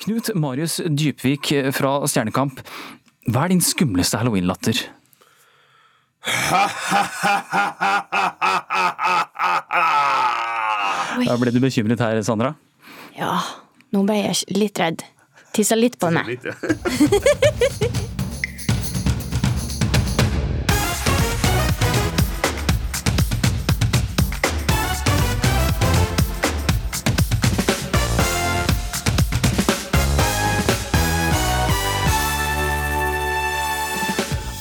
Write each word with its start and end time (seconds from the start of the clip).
Knut 0.00 0.30
Marius 0.34 0.80
Djupvik 0.80 1.50
fra 1.76 1.98
Stjernekamp, 2.08 2.62
hva 3.28 3.44
er 3.44 3.52
din 3.52 3.60
skumleste 3.60 4.16
halloweenlatter? 4.16 4.78
Da 11.20 11.36
ble 11.40 11.52
du 11.52 11.60
bekymret 11.60 12.00
her, 12.00 12.20
Sandra? 12.24 12.54
Ja, 13.18 13.34
nå 13.92 14.04
ble 14.08 14.22
jeg 14.22 14.56
litt 14.56 14.80
redd. 14.80 15.04
Tissa 15.52 15.76
litt 15.76 15.98
på 16.00 16.12
meg. 16.14 16.30
Litt, 16.30 16.48
ja. 16.48 18.06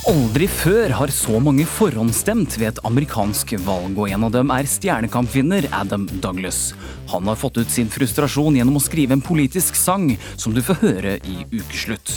Aldri 0.09 0.48
før 0.49 0.90
har 0.98 1.12
så 1.13 1.38
mange 1.44 1.68
forhåndsstemt 1.70 2.55
ved 2.58 2.72
et 2.72 2.80
amerikansk 2.88 3.52
valg, 3.62 3.94
og 3.94 4.09
en 4.09 4.23
av 4.26 4.31
dem 4.34 4.50
er 4.55 4.66
stjernekampvinner 4.66 5.67
Adam 5.76 6.08
Douglas. 6.23 6.72
Han 7.12 7.30
har 7.30 7.38
fått 7.38 7.59
ut 7.59 7.70
sin 7.70 7.91
frustrasjon 7.94 8.58
gjennom 8.58 8.80
å 8.80 8.81
skrive 8.81 9.14
en 9.14 9.22
politisk 9.22 9.77
sang, 9.77 10.08
som 10.34 10.55
du 10.55 10.64
får 10.66 10.80
høre 10.81 11.14
i 11.30 11.44
ukeslutt. 11.52 12.16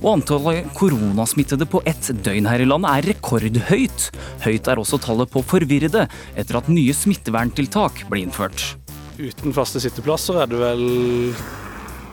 Og 0.00 0.08
antallet 0.16 0.66
koronasmittede 0.74 1.68
på 1.70 1.78
ett 1.86 2.10
døgn 2.26 2.50
her 2.50 2.64
i 2.64 2.66
landet 2.66 2.90
er 2.96 3.08
rekordhøyt. 3.12 4.08
Høyt 4.42 4.72
er 4.72 4.82
også 4.82 4.98
tallet 5.06 5.30
på 5.30 5.44
forvirrede 5.46 6.08
etter 6.34 6.58
at 6.58 6.72
nye 6.72 6.96
smitteverntiltak 6.96 8.02
ble 8.10 8.24
innført. 8.26 8.66
Uten 9.14 9.54
faste 9.54 9.78
sitteplasser 9.86 10.42
er 10.42 10.50
det 10.50 10.58
vel 10.58 10.84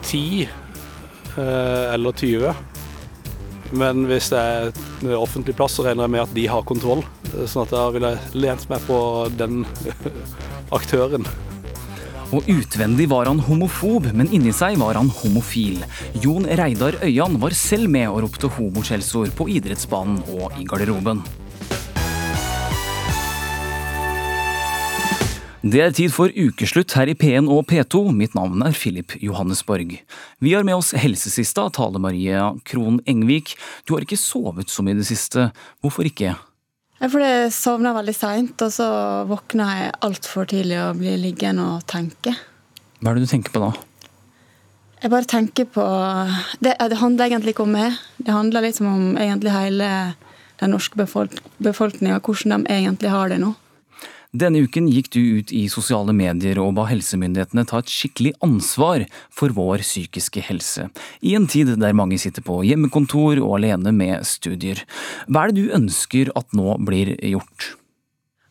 10 0.05 0.46
eh, 0.46 1.94
eller 1.98 2.14
20. 2.14 2.75
Men 3.74 4.05
hvis 4.10 4.30
det 4.34 4.41
er 4.41 5.16
offentlig 5.18 5.55
plass, 5.58 5.77
så 5.77 5.88
regner 5.88 6.05
jeg 6.05 6.13
med 6.13 6.24
at 6.26 6.35
de 6.35 6.46
har 6.52 6.68
kontroll. 6.68 7.02
Sånn 7.49 7.66
at 7.66 7.74
da 7.74 7.88
ville 7.96 8.13
jeg 8.13 8.44
lent 8.46 8.70
meg 8.70 8.85
på 8.85 8.99
den 9.40 9.66
aktøren. 10.77 11.26
Og 12.34 12.48
utvendig 12.49 13.05
var 13.12 13.30
han 13.30 13.40
homofob, 13.46 14.10
men 14.18 14.30
inni 14.34 14.54
seg 14.55 14.80
var 14.82 14.98
han 14.98 15.12
homofil. 15.21 15.84
Jon 16.24 16.48
Reidar 16.60 16.98
Øyan 17.05 17.40
var 17.41 17.55
selv 17.58 17.90
med 17.93 18.10
og 18.10 18.24
ropte 18.26 18.49
homoskjellsord 18.58 19.34
på 19.38 19.49
idrettsbanen 19.55 20.21
og 20.36 20.58
i 20.60 20.66
garderoben. 20.68 21.21
Det 25.66 25.80
er 25.82 25.94
tid 25.98 26.12
for 26.13 26.30
ukeslutt 26.30 26.94
her 26.94 27.10
i 27.10 27.16
P1 27.18 27.48
og 27.49 27.63
P2. 27.66 28.12
Mitt 28.13 28.35
navn 28.38 28.62
er 28.62 28.76
Philip 28.77 29.16
Johannesborg. 29.18 29.96
Vi 30.38 30.52
har 30.54 30.62
med 30.68 30.77
oss 30.77 30.91
helsesista, 30.94 31.63
Tale 31.74 31.98
Maria 31.98 32.52
Krohn 32.70 32.99
Engvik. 33.10 33.55
Du 33.90 33.96
har 33.96 34.05
ikke 34.05 34.20
sovet 34.21 34.70
så 34.70 34.86
mye 34.86 34.93
i 34.93 34.99
det 34.99 35.08
siste. 35.10 35.48
Hvorfor 35.82 36.05
ikke? 36.05 36.36
Jeg 36.99 37.12
fordi 37.16 37.32
jeg 37.32 37.55
sovna 37.58 37.96
veldig 37.98 38.13
seint, 38.13 38.62
og 38.62 38.76
så 38.77 38.91
våkna 39.26 39.71
jeg 39.80 39.98
altfor 40.05 40.46
tidlig 40.54 40.77
og 40.84 41.02
blir 41.02 41.18
liggende 41.24 41.66
og 41.80 41.90
tenke. 41.90 42.36
Hva 43.02 43.10
er 43.10 43.18
det 43.18 43.26
du 43.26 43.34
tenker 43.34 43.58
på 43.58 43.66
da? 43.66 43.74
Jeg 45.02 45.16
bare 45.18 45.34
tenker 45.34 45.66
på 45.66 45.90
Det, 46.62 46.77
det 46.77 47.02
handler 47.02 47.26
egentlig 47.26 47.58
ikke 47.58 47.66
om 47.66 47.74
meg. 47.74 47.98
Det 48.21 48.38
handler 48.38 48.70
liksom 48.70 48.93
om 48.93 49.04
egentlig 49.18 49.58
hele 49.58 49.91
den 50.62 50.77
norske 50.77 51.02
befolk 51.02 51.41
befolkninga, 51.58 52.21
hvordan 52.21 52.70
de 52.70 52.77
egentlig 52.77 53.10
har 53.10 53.34
det 53.34 53.41
nå. 53.41 53.55
Denne 54.36 54.66
uken 54.66 54.90
gikk 54.91 55.14
du 55.16 55.20
ut 55.40 55.52
i 55.55 55.64
sosiale 55.72 56.12
medier 56.16 56.60
og 56.60 56.74
ba 56.76 56.88
helsemyndighetene 56.90 57.64
ta 57.70 57.80
et 57.80 57.91
skikkelig 57.91 58.34
ansvar 58.44 59.05
for 59.32 59.54
vår 59.55 59.86
psykiske 59.86 60.44
helse, 60.50 60.90
i 61.24 61.38
en 61.38 61.48
tid 61.48 61.72
der 61.80 61.96
mange 61.96 62.20
sitter 62.20 62.44
på 62.44 62.60
hjemmekontor 62.68 63.40
og 63.40 63.62
alene 63.62 63.94
med 63.96 64.28
studier. 64.28 64.81
Hva 65.30 65.46
er 65.46 65.53
det 65.53 65.64
du 65.64 65.75
ønsker 65.80 66.34
at 66.36 66.52
nå 66.58 66.75
blir 66.84 67.16
gjort? 67.24 67.76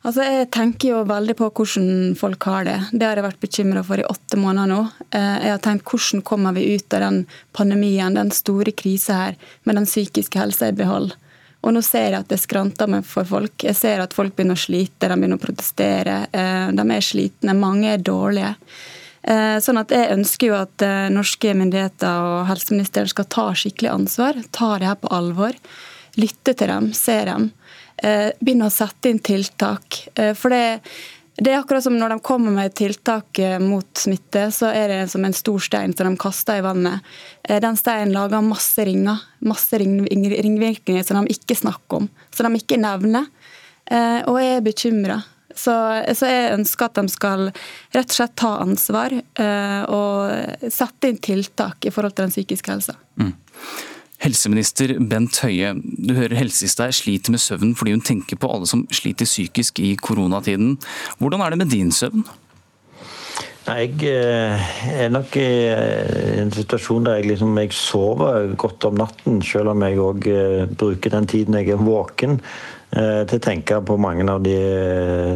Altså, 0.04 0.20
Jeg 0.24 0.50
tenker 0.52 0.90
jo 0.90 1.04
veldig 1.08 1.34
på 1.36 1.48
hvordan 1.48 2.16
folk 2.20 2.44
har 2.44 2.64
det. 2.68 2.76
Det 2.92 3.06
har 3.06 3.16
jeg 3.16 3.24
vært 3.24 3.44
bekymra 3.44 3.82
for 3.84 4.00
i 4.00 4.04
åtte 4.04 4.36
måneder 4.36 4.68
nå. 4.68 4.80
Eh, 5.16 5.36
jeg 5.46 5.52
har 5.54 5.62
tenkt 5.64 5.88
hvordan 5.88 6.24
kommer 6.28 6.56
vi 6.56 6.74
ut 6.76 6.96
av 6.96 7.04
den 7.06 7.20
pandemien, 7.56 8.16
den 8.16 8.32
store 8.32 8.72
krisa 8.76 9.20
her, 9.20 9.38
med 9.64 9.80
den 9.80 9.88
psykiske 9.88 10.40
helsa 10.40 10.68
i 10.68 10.76
behold. 10.76 11.14
Og 11.64 11.72
nå 11.72 11.80
ser 11.84 12.10
jeg 12.10 12.20
at 12.20 12.32
det 12.32 12.40
skranter 12.42 12.90
meg 12.90 13.06
for 13.08 13.26
folk. 13.28 13.56
Jeg 13.64 13.76
ser 13.78 14.02
at 14.04 14.14
folk 14.16 14.34
begynner 14.36 14.58
å 14.58 14.64
slite, 14.64 15.08
de 15.08 15.16
begynner 15.16 15.40
å 15.40 15.44
protestere. 15.44 16.18
Eh, 16.28 16.68
de 16.76 16.84
er 16.84 17.04
slitne, 17.04 17.56
mange 17.56 17.94
er 17.94 18.04
dårlige. 18.04 18.52
Eh, 19.24 19.56
sånn 19.64 19.80
at 19.80 19.94
Jeg 19.94 20.12
ønsker 20.12 20.50
jo 20.50 20.58
at 20.58 20.84
eh, 20.84 21.08
norske 21.08 21.54
myndigheter 21.56 22.28
og 22.28 22.46
helseministeren 22.50 23.08
skal 23.08 23.30
ta 23.32 23.46
skikkelig 23.56 23.94
ansvar. 23.94 24.42
Ta 24.52 24.74
det 24.78 24.90
her 24.90 25.00
på 25.00 25.12
alvor. 25.16 25.56
Lytte 26.20 26.52
til 26.52 26.68
dem, 26.68 26.92
se 26.94 27.18
dem. 27.26 27.50
Begynne 28.04 28.68
å 28.68 28.74
sette 28.74 29.08
inn 29.08 29.20
tiltak. 29.22 29.96
For 30.36 30.52
det 30.52 30.80
det 31.36 31.50
er 31.50 31.58
akkurat 31.58 31.82
som 31.82 31.96
når 31.98 32.14
de 32.14 32.20
kommer 32.22 32.54
med 32.54 32.74
tiltak 32.78 33.38
eh, 33.42 33.58
mot 33.58 33.88
smitte, 33.98 34.46
så 34.54 34.68
er 34.70 34.92
det 34.92 34.98
som 35.10 35.24
en 35.26 35.34
stor 35.34 35.62
stein 35.66 35.94
som 35.96 36.06
de 36.06 36.20
kaster 36.20 36.60
i 36.60 36.62
vannet. 36.62 37.02
Eh, 37.42 37.58
den 37.62 37.78
steinen 37.78 38.14
lager 38.14 38.44
masse 38.44 38.84
ringer, 38.86 39.22
masse 39.42 39.80
ringvirkninger 39.82 41.02
som 41.02 41.18
de 41.18 41.34
ikke 41.34 41.56
snakker 41.58 42.04
om, 42.04 42.10
som 42.30 42.46
de 42.46 42.62
ikke 42.62 42.78
nevner. 42.78 43.26
Eh, 43.90 44.20
og 44.30 44.38
jeg 44.38 44.60
er 44.60 44.68
bekymra. 44.68 45.18
Så, 45.54 45.74
så, 46.18 46.26
jeg 46.26 46.54
ønsker 46.54 46.86
at 46.88 46.98
de 46.98 47.10
skal 47.10 47.48
rett 47.94 48.08
og 48.08 48.14
slett 48.16 48.32
ta 48.40 48.56
ansvar 48.58 49.12
og 49.14 50.64
sette 50.74 51.12
inn 51.12 51.20
tiltak 51.22 51.86
i 51.86 51.92
forhold 51.94 52.16
til 52.16 52.26
den 52.26 52.34
psykiske 52.34 52.72
helsa. 52.74 52.96
Mm. 53.22 53.30
Helseminister 54.24 54.94
Bent 55.04 55.36
Høie, 55.44 55.74
du 55.76 56.14
hører 56.16 56.38
helsesista 56.38 56.86
sliter 56.96 57.34
med 57.34 57.42
søvn 57.44 57.74
fordi 57.76 57.92
hun 57.92 58.04
tenker 58.04 58.38
på 58.40 58.48
alle 58.48 58.68
som 58.70 58.86
sliter 58.94 59.28
psykisk 59.28 59.82
i 59.84 59.90
koronatiden. 60.00 60.78
Hvordan 61.20 61.44
er 61.44 61.52
det 61.52 61.60
med 61.60 61.72
din 61.74 61.92
søvn? 61.92 62.24
Jeg 63.64 63.94
eh, 64.08 64.64
er 64.92 65.12
nok 65.12 65.36
i 65.40 65.44
eh, 65.72 66.40
en 66.42 66.50
situasjon 66.52 67.06
der 67.06 67.20
jeg, 67.20 67.30
liksom, 67.30 67.56
jeg 67.56 67.72
sover 67.72 68.50
godt 68.60 68.84
om 68.84 68.98
natten, 69.00 69.40
selv 69.44 69.72
om 69.72 69.84
jeg 69.84 70.00
òg 70.04 70.28
eh, 70.28 70.64
bruker 70.68 71.14
den 71.14 71.28
tiden 71.28 71.56
jeg 71.56 71.72
er 71.72 71.84
våken 71.84 72.40
til 72.94 73.40
å 73.40 73.42
tenke 73.42 73.80
på 73.82 73.96
mange 73.98 74.22
av 74.30 74.44
de 74.44 74.54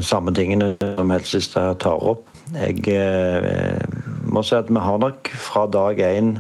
samme 0.07 0.31
tingene 0.31 0.77
som 0.79 1.11
helsesista 1.11 1.73
tar 1.83 2.05
opp. 2.07 2.29
Jeg 2.55 2.85
må 4.31 4.45
si 4.47 4.55
at 4.55 4.71
vi 4.71 4.79
har 4.79 5.01
nok 5.03 5.27
fra 5.43 5.65
dag 5.67 5.99
én 5.99 6.37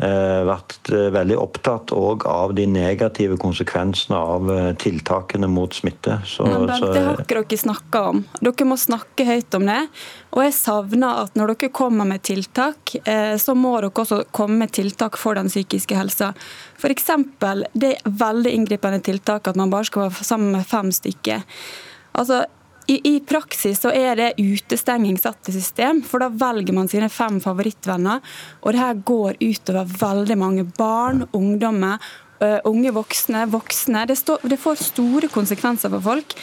vært 0.00 0.90
eh, 0.94 1.08
veldig 1.12 1.36
opptatt 1.40 1.92
òg 1.92 2.24
av 2.28 2.54
de 2.56 2.64
negative 2.70 3.36
konsekvensene 3.40 4.16
av 4.16 4.50
eh, 4.52 4.68
tiltakene 4.80 5.48
mot 5.50 5.74
smitte. 5.76 6.20
Så, 6.24 6.46
Men 6.48 6.68
Bent, 6.70 6.86
det 6.94 7.02
har 7.04 7.20
ikke 7.20 7.42
dere 7.42 7.60
snakka 7.60 8.02
om. 8.12 8.22
Dere 8.40 8.68
må 8.70 8.78
snakke 8.80 9.26
høyt 9.28 9.58
om 9.58 9.66
det. 9.68 9.80
Og 10.32 10.44
jeg 10.46 10.56
savner 10.56 11.24
at 11.24 11.36
når 11.36 11.54
dere 11.54 11.72
kommer 11.74 12.08
med 12.08 12.22
tiltak, 12.24 12.94
så 13.42 13.54
må 13.58 13.72
dere 13.80 13.90
også 13.90 14.20
komme 14.36 14.60
med 14.62 14.72
tiltak 14.76 15.18
for 15.18 15.34
den 15.34 15.50
psykiske 15.50 15.96
helsa. 15.98 16.30
F.eks. 16.78 17.10
det 17.74 17.96
veldig 18.06 18.52
inngripende 18.54 19.02
tiltaket 19.04 19.52
at 19.52 19.58
man 19.58 19.72
bare 19.74 19.88
skal 19.90 20.06
være 20.06 20.26
sammen 20.26 20.54
med 20.54 20.68
fem 20.70 20.92
stykker. 20.94 21.42
Altså, 22.20 22.44
i, 22.90 22.96
I, 23.04 23.20
praksis 23.22 23.78
så 23.84 23.92
er 23.94 24.16
det 24.18 24.30
utestenging 24.40 25.18
satt 25.20 25.48
i 25.48 25.54
system, 25.54 26.00
for 26.02 26.22
da 26.22 26.30
velger 26.34 26.74
man 26.74 26.88
sine 26.90 27.10
fem 27.12 27.38
favorittvenner. 27.42 28.18
Og 28.64 28.74
det 28.74 28.82
her 28.82 29.04
går 29.06 29.38
utover 29.38 29.92
veldig 30.00 30.36
mange 30.40 30.64
barn, 30.78 31.22
ungdommer, 31.36 32.02
uh, 32.42 32.58
unge 32.66 32.90
voksne, 32.96 33.44
voksne. 33.52 34.02
Det, 34.10 34.16
stå, 34.18 34.40
det, 34.42 34.58
får 34.58 34.82
store 34.88 35.30
konsekvenser 35.30 35.92
for 35.94 36.06
folk. 36.08 36.34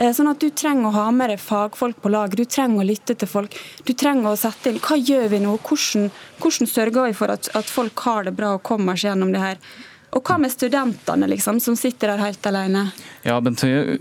Uh, 0.00 0.10
sånn 0.12 0.28
at 0.28 0.44
du 0.44 0.50
trenger 0.50 0.90
å 0.90 0.96
ha 0.98 1.06
med 1.14 1.32
deg 1.32 1.40
fagfolk 1.40 2.02
på 2.04 2.12
lag, 2.12 2.36
du 2.36 2.44
trenger 2.44 2.84
å 2.84 2.88
lytte 2.90 3.16
til 3.16 3.30
folk. 3.30 3.56
Du 3.88 3.94
trenger 3.96 4.34
å 4.34 4.36
sette 4.44 4.74
inn 4.74 4.82
hva 4.84 5.00
gjør 5.00 5.30
vi 5.32 5.40
nå, 5.46 5.56
hvordan, 5.64 6.12
hvordan 6.42 6.72
sørger 6.74 7.08
vi 7.08 7.16
for 7.16 7.32
at, 7.32 7.48
at 7.56 7.70
folk 7.80 8.04
har 8.04 8.28
det 8.28 8.36
bra 8.36 8.58
og 8.58 8.64
kommer 8.66 8.98
seg 8.98 9.14
gjennom 9.14 9.32
det 9.32 9.44
her. 9.46 9.64
Og 10.14 10.22
hva 10.22 10.36
med 10.38 10.52
studentene, 10.52 11.26
liksom, 11.30 11.58
som 11.62 11.74
sitter 11.78 12.12
der 12.12 12.22
helt 12.22 12.46
alene? 12.46 12.84
Ja, 13.26 13.40
Bent 13.42 13.64
Høie, 13.66 13.98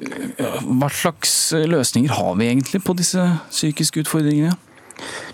hva 0.61 0.89
slags 0.93 1.33
løsninger 1.57 2.13
har 2.13 2.37
vi 2.37 2.51
egentlig 2.51 2.83
på 2.85 2.93
disse 2.97 3.25
psykiske 3.49 4.03
utfordringene? 4.05 4.53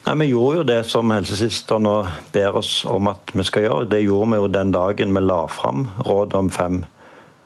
Nei, 0.06 0.16
Vi 0.24 0.30
gjorde 0.32 0.62
jo 0.62 0.68
det 0.70 0.80
som 0.88 1.12
helsesøster 1.12 1.82
nå 1.84 1.96
ber 2.34 2.62
oss 2.62 2.86
om 2.88 3.12
at 3.12 3.34
vi 3.36 3.44
skal 3.44 3.68
gjøre. 3.68 3.90
Det 3.92 4.02
gjorde 4.06 4.32
vi 4.32 4.40
jo 4.40 4.54
den 4.56 4.72
dagen 4.72 5.14
vi 5.16 5.26
la 5.26 5.42
fram 5.52 5.90
råd 6.08 6.38
om 6.40 6.50
fem. 6.50 6.84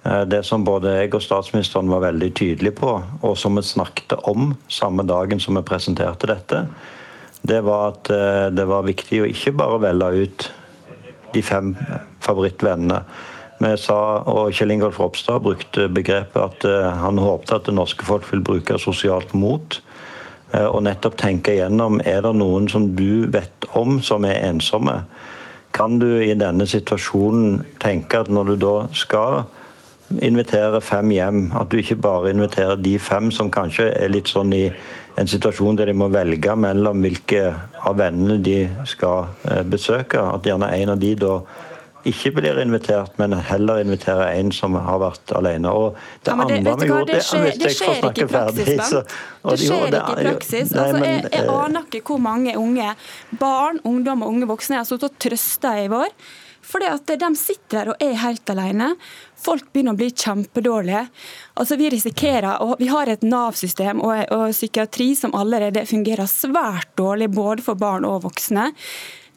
Eh, 0.03 0.23
det 0.29 0.43
som 0.45 0.65
både 0.67 0.93
jeg 0.99 1.13
og 1.15 1.23
statsministeren 1.25 1.91
var 1.91 2.05
veldig 2.05 2.33
tydelige 2.37 2.77
på, 2.79 2.97
og 3.21 3.37
som 3.39 3.57
vi 3.57 3.65
snakket 3.65 4.17
om 4.29 4.53
samme 4.69 5.05
dagen 5.09 5.41
som 5.41 5.57
vi 5.57 5.65
presenterte 5.65 6.29
dette, 6.29 6.65
det 7.41 7.63
var 7.65 7.95
at 7.95 8.11
eh, 8.13 8.49
det 8.55 8.67
var 8.69 8.85
viktig 8.87 9.23
å 9.23 9.31
ikke 9.31 9.55
bare 9.57 9.81
velge 9.89 10.27
ut 10.27 10.51
de 11.33 11.43
fem 11.45 11.73
favorittvennene. 12.23 13.03
Vi 13.63 13.71
sa, 13.79 13.97
og 14.27 14.51
Kjell 14.55 14.73
Ingolf 14.75 14.99
Ropstad 14.99 15.43
brukte 15.45 15.87
begrepet 15.93 16.41
at 16.41 16.65
eh, 16.67 16.89
han 16.99 17.21
håpte 17.21 17.55
at 17.55 17.67
det 17.69 17.75
norske 17.77 18.05
folk 18.05 18.25
vil 18.31 18.43
bruke 18.43 18.79
sosialt 18.81 19.33
mot. 19.37 19.77
Eh, 20.53 20.65
og 20.65 20.83
nettopp 20.87 21.15
tenke 21.21 21.55
igjennom 21.55 22.01
er 22.05 22.23
det 22.25 22.33
noen 22.37 22.67
som 22.71 22.89
du 22.97 23.29
vet 23.31 23.69
om 23.79 24.01
som 24.01 24.25
er 24.27 24.41
ensomme. 24.49 25.03
kan 25.73 25.99
du 25.99 26.21
i 26.21 26.35
denne 26.37 26.67
situasjonen 26.69 27.63
tenke 27.81 28.19
at 28.21 28.27
når 28.29 28.43
du 28.43 28.55
da 28.61 28.73
skal 28.93 29.45
invitere 30.21 30.81
fem 30.81 31.11
hjem, 31.13 31.45
at 31.57 31.71
du 31.71 31.79
ikke 31.79 31.99
bare 32.01 32.33
inviterer 32.33 32.75
de 32.75 32.97
fem 32.99 33.31
som 33.31 33.51
kanskje 33.53 33.89
er 33.97 34.11
litt 34.13 34.31
sånn 34.31 34.53
i 34.53 34.67
en 35.19 35.29
situasjon 35.29 35.77
der 35.77 35.91
de 35.91 35.97
må 35.97 36.09
velge 36.13 36.55
mellom 36.57 37.03
hvilke 37.05 37.51
av 37.85 37.99
vennene 37.99 38.39
de 38.43 38.57
skal 38.89 39.29
eh, 39.49 39.61
besøke. 39.65 40.21
At 40.21 40.45
gjerne 40.47 40.71
en 40.73 40.95
av 40.95 41.01
de 41.01 41.13
da 41.21 41.37
ikke 42.09 42.33
blir 42.35 42.59
invitert, 42.59 43.13
men 43.19 43.35
heller 43.47 43.79
inviterer 43.83 44.33
en 44.33 44.51
som 44.51 44.75
har 44.75 44.99
vært 44.99 45.31
alene. 45.37 45.71
Og 45.71 45.93
det, 45.95 46.33
ja, 46.33 46.35
det 46.35 46.57
andre 46.57 46.75
vi 46.81 46.89
gjorde, 46.89 47.13
det, 47.13 47.21
skjer, 47.23 47.49
det 47.61 47.73
skjer 47.77 48.07
ikke 48.09 48.25
i 48.25 48.29
praksis, 48.33 48.71
ferdig, 48.71 49.03
Det 49.43 49.57
skjer 49.61 49.85
ikke 49.87 50.15
i 50.15 50.25
praksis. 50.27 50.73
Altså, 50.73 51.03
jeg, 51.05 51.25
jeg 51.29 51.43
eh, 51.43 51.51
aner 51.53 51.87
ikke 51.87 52.03
hvor 52.11 52.23
mange 52.25 52.55
unge 52.59 52.95
barn, 53.39 53.79
ungdom 53.87 54.25
og 54.25 54.33
unge 54.35 54.49
voksne 54.51 54.77
jeg 54.77 54.83
har 54.83 54.89
stått 54.89 55.07
og 55.07 55.21
trøsta 55.27 55.77
i 55.83 55.91
vår. 55.93 56.17
At 56.73 57.11
De 57.19 57.27
sitter 57.37 57.75
der 57.75 57.89
og 57.91 58.01
er 58.01 58.15
helt 58.23 58.49
alene. 58.49 58.93
Folk 59.43 59.65
begynner 59.73 59.95
å 59.95 59.99
bli 59.99 60.11
kjempedårlige. 60.11 61.07
Altså 61.59 61.77
Vi 61.79 61.89
risikerer, 61.93 62.61
og 62.63 62.77
vi 62.79 62.87
har 62.91 63.11
et 63.11 63.25
Nav-system 63.27 63.99
og, 64.03 64.23
og 64.31 64.53
psykiatri 64.53 65.11
som 65.19 65.35
allerede 65.35 65.85
fungerer 65.89 66.29
svært 66.29 66.93
dårlig 66.99 67.29
både 67.33 67.65
for 67.65 67.79
barn 67.79 68.07
og 68.07 68.23
voksne. 68.27 68.71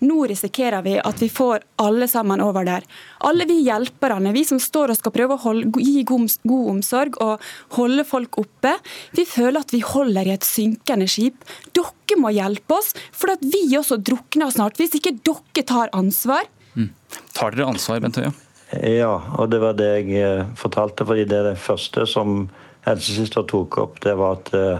Nå 0.04 0.26
risikerer 0.28 0.82
vi 0.84 0.96
at 1.00 1.20
vi 1.22 1.28
får 1.32 1.62
alle 1.80 2.08
sammen 2.08 2.42
over 2.44 2.66
der. 2.68 2.84
Alle 3.24 3.46
vi 3.48 3.62
hjelperne, 3.64 4.34
vi 4.36 4.44
som 4.44 4.60
står 4.60 4.92
og 4.92 4.98
skal 4.98 5.14
prøve 5.14 5.38
å 5.38 5.42
holde, 5.46 5.70
gi 5.80 6.04
god, 6.04 6.34
omsorg 6.44 7.16
og 7.24 7.44
holde 7.78 8.04
folk 8.04 8.36
oppe, 8.42 8.74
vi 9.16 9.24
føler 9.28 9.62
at 9.64 9.72
vi 9.72 9.80
holder 9.80 10.28
i 10.28 10.34
et 10.36 10.46
synkende 10.46 11.08
skip. 11.08 11.40
Dere 11.72 12.20
må 12.20 12.34
hjelpe 12.36 12.76
oss, 12.76 12.92
for 13.12 13.32
at 13.32 13.44
vi 13.44 13.70
også 13.78 13.98
drukner 14.04 14.52
snart. 14.52 14.76
Hvis 14.80 14.98
ikke 15.00 15.16
dere 15.24 15.64
tar 15.64 15.92
ansvar. 15.96 16.44
Mm. 16.76 16.92
Tar 17.32 17.56
dere 17.56 17.72
ansvar, 17.72 18.04
Bent 18.04 18.20
Høie? 18.20 18.34
Ja, 18.72 19.20
og 19.38 19.50
det 19.52 19.60
var 19.62 19.76
det 19.78 19.86
jeg 19.86 20.22
eh, 20.22 20.46
fortalte. 20.58 21.06
fordi 21.06 21.24
det, 21.24 21.44
det 21.44 21.58
første 21.58 22.06
som 22.06 22.48
helsesøster 22.86 23.46
tok 23.46 23.78
opp, 23.78 24.00
det 24.02 24.16
var 24.18 24.40
at 24.40 24.54
eh, 24.54 24.78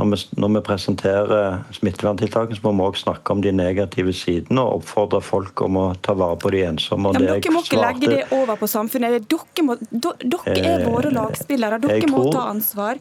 når 0.00 0.08
vi, 0.08 0.18
når 0.40 0.52
vi 0.54 0.60
presenterer 0.66 1.58
smitteverntiltakene, 1.76 2.56
så 2.56 2.64
må 2.64 2.72
vi 2.78 2.88
også 2.88 3.04
snakke 3.06 3.34
om 3.34 3.42
de 3.44 3.52
negative 3.52 4.14
sidene 4.16 4.64
og 4.64 4.80
oppfordre 4.80 5.20
folk 5.24 5.60
om 5.66 5.78
å 5.78 5.84
ta 6.00 6.14
vare 6.16 6.38
på 6.40 6.52
de 6.54 6.62
ensomme. 6.70 7.12
Ja, 7.18 7.36
dere 7.36 7.52
må 7.52 7.60
ikke 7.60 7.80
legge 7.80 8.10
det 8.10 8.22
over 8.32 8.56
på 8.60 8.68
samfunnet. 8.72 9.28
Dere, 9.28 9.66
må, 9.66 9.76
dere 9.92 10.64
er 10.72 10.86
våre 10.88 11.12
eh, 11.12 11.16
lagspillere. 11.18 11.78
Dere 11.84 12.10
må 12.10 12.24
ta 12.32 12.46
ansvar. 12.50 13.00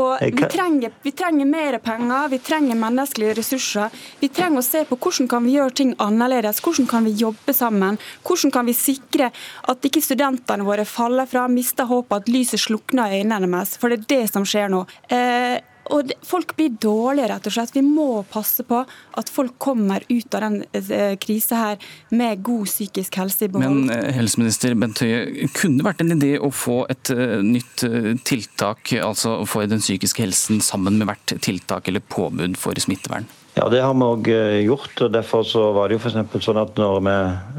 Og 0.00 0.16
vi, 0.22 0.48
trenger, 0.50 0.94
vi 1.04 1.12
trenger 1.16 1.50
mer 1.50 1.78
penger, 1.84 2.30
vi 2.32 2.40
trenger 2.46 2.78
menneskelige 2.78 3.36
ressurser. 3.40 4.02
Vi 4.20 4.30
trenger 4.32 4.62
å 4.62 4.66
se 4.66 4.84
på 4.88 4.96
hvordan 4.96 5.28
kan 5.30 5.44
vi 5.46 5.58
gjøre 5.58 5.76
ting 5.82 5.94
annerledes. 6.00 6.62
Hvordan 6.64 6.88
kan 6.90 7.06
vi 7.06 7.16
jobbe 7.20 7.54
sammen? 7.56 8.00
Hvordan 8.24 8.54
kan 8.54 8.70
vi 8.70 8.76
sikre 8.76 9.30
at 9.68 9.86
ikke 9.86 10.02
studentene 10.04 10.66
våre 10.66 10.86
faller 10.88 11.28
fra, 11.28 11.46
mister 11.52 11.88
håpet, 11.90 12.22
at 12.22 12.32
lyset 12.32 12.64
slukner 12.64 13.12
i 13.12 13.20
øynene 13.20 13.48
deres. 13.50 13.76
For 13.80 13.92
det 13.92 14.02
er 14.02 14.08
det 14.14 14.24
som 14.32 14.46
skjer 14.48 14.70
nå. 14.72 14.86
Eh, 15.12 15.58
og 15.90 16.12
Folk 16.26 16.54
blir 16.58 16.74
dårlige, 16.80 17.28
rett 17.30 17.46
og 17.48 17.54
slett. 17.54 17.72
Vi 17.74 17.82
må 17.84 18.22
passe 18.30 18.64
på 18.66 18.82
at 19.18 19.30
folk 19.32 19.56
kommer 19.62 20.04
ut 20.08 20.36
av 20.36 20.44
den 20.44 20.60
eh, 20.76 21.16
krisa 21.20 21.58
her 21.58 21.90
med 22.14 22.42
god 22.46 22.68
psykisk 22.70 23.18
helse 23.20 23.46
i 23.46 23.50
behold. 23.52 23.86
Men 23.88 23.94
eh, 23.94 24.12
helseminister 24.14 24.76
Bent 24.78 25.02
Høie, 25.02 25.48
kunne 25.56 25.80
det 25.80 25.88
vært 25.88 26.04
en 26.04 26.14
idé 26.14 26.32
å 26.38 26.52
få 26.54 26.84
et 26.92 27.12
uh, 27.14 27.40
nytt 27.42 27.84
uh, 27.86 28.12
tiltak 28.26 28.92
altså 29.00 29.40
for 29.48 29.66
den 29.70 29.82
psykiske 29.82 30.22
helsen 30.22 30.62
sammen 30.64 31.00
med 31.00 31.10
hvert 31.10 31.34
tiltak 31.42 31.90
eller 31.90 32.04
påbud 32.12 32.58
for 32.60 32.78
smittevern? 32.80 33.26
Ja, 33.56 33.66
Det 33.68 33.82
har 33.82 33.94
vi 33.94 34.06
òg 34.06 34.30
gjort. 34.64 34.94
og 35.02 35.12
Derfor 35.12 35.42
så 35.44 35.72
var 35.74 35.88
det 35.88 35.98
jo 35.98 36.04
for 36.04 36.40
sånn 36.44 36.60
at 36.60 36.78
når 36.78 37.00
vi 37.02 37.16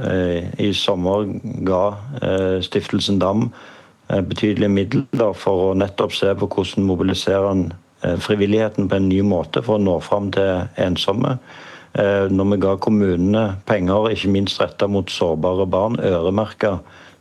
eh, 0.07 0.49
i 0.69 0.71
sommer 0.77 1.27
ga 1.67 1.83
eh, 2.23 2.57
Stiftelsen 2.63 3.19
Dam 3.21 3.49
betydelige 4.11 4.71
midler 4.71 5.35
for 5.37 5.69
å 5.69 5.75
nettopp 5.77 6.15
se 6.15 6.31
på 6.35 6.47
hvordan 6.51 6.87
mobiliserer 6.87 7.51
en 7.51 7.69
Eh, 7.71 7.90
frivilligheten 8.01 8.87
på 8.89 8.97
en 8.97 9.09
ny 9.09 9.19
måte 9.25 9.61
for 9.65 9.77
å 9.77 9.83
nå 9.83 9.99
fram 10.05 10.31
til 10.33 10.65
ensomme. 10.81 11.37
Eh, 11.93 12.31
når 12.31 12.53
vi 12.53 12.61
ga 12.63 12.77
kommunene 12.79 13.43
penger, 13.67 14.11
ikke 14.13 14.31
minst 14.31 14.61
retta 14.61 14.87
mot 14.87 15.11
sårbare 15.11 15.67
barn, 15.67 15.99
øremerka 15.99 16.77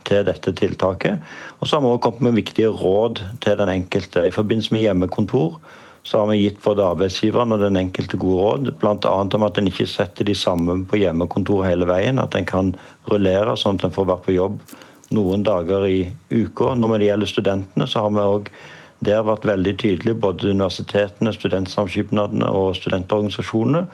til 0.06 0.24
dette 0.28 0.54
tiltaket. 0.56 1.18
Og 1.58 1.66
så 1.66 1.76
har 1.76 1.82
vi 1.84 1.90
også 1.90 2.04
kommet 2.06 2.26
med 2.28 2.38
viktige 2.38 2.70
råd 2.70 3.22
til 3.42 3.58
den 3.58 3.72
enkelte. 3.72 4.24
I 4.26 4.34
forbindelse 4.34 4.74
med 4.74 4.84
hjemmekontor 4.86 5.58
så 6.06 6.22
har 6.22 6.30
vi 6.30 6.38
gitt 6.44 6.62
både 6.64 6.86
arbeidsgiveren 6.86 7.52
og 7.52 7.60
den 7.60 7.76
enkelte 7.76 8.16
gode 8.16 8.44
råd, 8.46 8.70
bl.a. 8.80 9.10
om 9.20 9.44
at 9.44 9.58
en 9.58 9.68
ikke 9.68 9.88
setter 9.90 10.24
de 10.24 10.34
samme 10.38 10.78
på 10.88 11.02
hjemmekontor 11.02 11.66
hele 11.66 11.88
veien. 11.90 12.22
At 12.22 12.38
en 12.38 12.48
kan 12.48 12.72
rullere, 13.10 13.58
sånn 13.58 13.76
at 13.80 13.90
en 13.90 13.96
får 13.96 14.08
vært 14.14 14.24
på 14.28 14.38
jobb 14.38 14.62
noen 15.10 15.42
dager 15.44 15.84
i 15.90 16.04
uka. 16.30 16.76
Når 16.78 16.98
det 17.02 17.10
gjelder 17.10 17.34
studentene, 17.34 17.90
så 17.90 18.06
har 18.06 18.14
vi 18.14 18.28
òg 18.38 18.52
det 19.00 19.14
har 19.16 19.24
vært 19.24 19.46
veldig 19.48 19.76
tydelig, 19.80 20.16
både 20.20 20.50
universitetene, 20.52 21.32
studentsamskipnadene 21.32 22.48
og 22.52 22.74
studentorganisasjonene, 22.76 23.86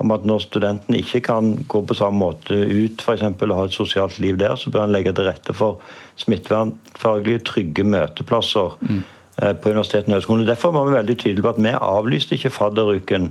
om 0.00 0.12
at 0.12 0.24
når 0.28 0.42
studentene 0.44 1.00
ikke 1.00 1.22
kan 1.24 1.52
gå 1.68 1.80
på 1.88 1.96
samme 1.96 2.20
måte 2.20 2.56
ut 2.56 3.00
f.eks. 3.00 3.24
og 3.24 3.54
ha 3.56 3.64
et 3.64 3.76
sosialt 3.76 4.18
liv 4.20 4.38
der, 4.40 4.56
så 4.56 4.72
bør 4.72 4.84
en 4.84 4.92
legge 4.92 5.12
til 5.16 5.28
rette 5.28 5.56
for 5.56 5.80
smittevernfaglige, 6.20 7.44
trygge 7.52 7.84
møteplasser 7.84 8.80
mm. 8.80 9.04
Eh, 9.36 9.52
på 9.52 9.68
universitetene 9.68 10.14
og 10.14 10.22
høyskolene. 10.22 10.46
Derfor 10.48 10.70
var 10.72 10.86
vi 10.86 10.94
veldig 10.94 11.14
tydelige 11.20 11.44
på 11.44 11.50
at 11.50 11.58
vi 11.60 11.72
avlyste 11.76 12.38
ikke 12.38 12.50
fadderuken. 12.54 13.26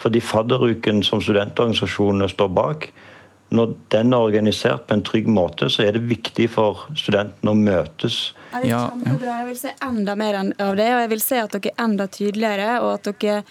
Fordi 0.00 0.20
fadderuken 0.24 1.02
som 1.04 1.20
studentorganisasjonene 1.20 2.28
står 2.32 2.48
bak, 2.56 2.86
når 3.52 3.74
den 3.92 4.14
er 4.14 4.24
organisert 4.26 4.86
på 4.88 4.96
en 4.96 5.04
trygg 5.06 5.28
måte, 5.30 5.68
så 5.72 5.84
er 5.86 5.96
det 5.96 6.06
viktig 6.08 6.48
for 6.54 6.86
studentene 6.98 7.52
å 7.52 7.58
møtes. 7.58 8.32
Ja, 8.52 8.60
det 8.62 8.70
er 8.70 8.88
kjempebra. 8.88 9.36
Jeg 9.42 9.48
vil 9.50 9.60
se 9.60 9.74
enda 9.88 10.16
mer 10.18 10.38
av 10.40 10.76
det, 10.78 10.88
og 10.94 11.04
jeg 11.04 11.12
vil 11.12 11.24
se 11.24 11.40
at 11.40 11.56
dere 11.56 11.72
er 11.72 11.84
enda 11.84 12.08
tydeligere. 12.12 12.70
og 12.80 12.94
at 12.94 13.12
dere 13.12 13.42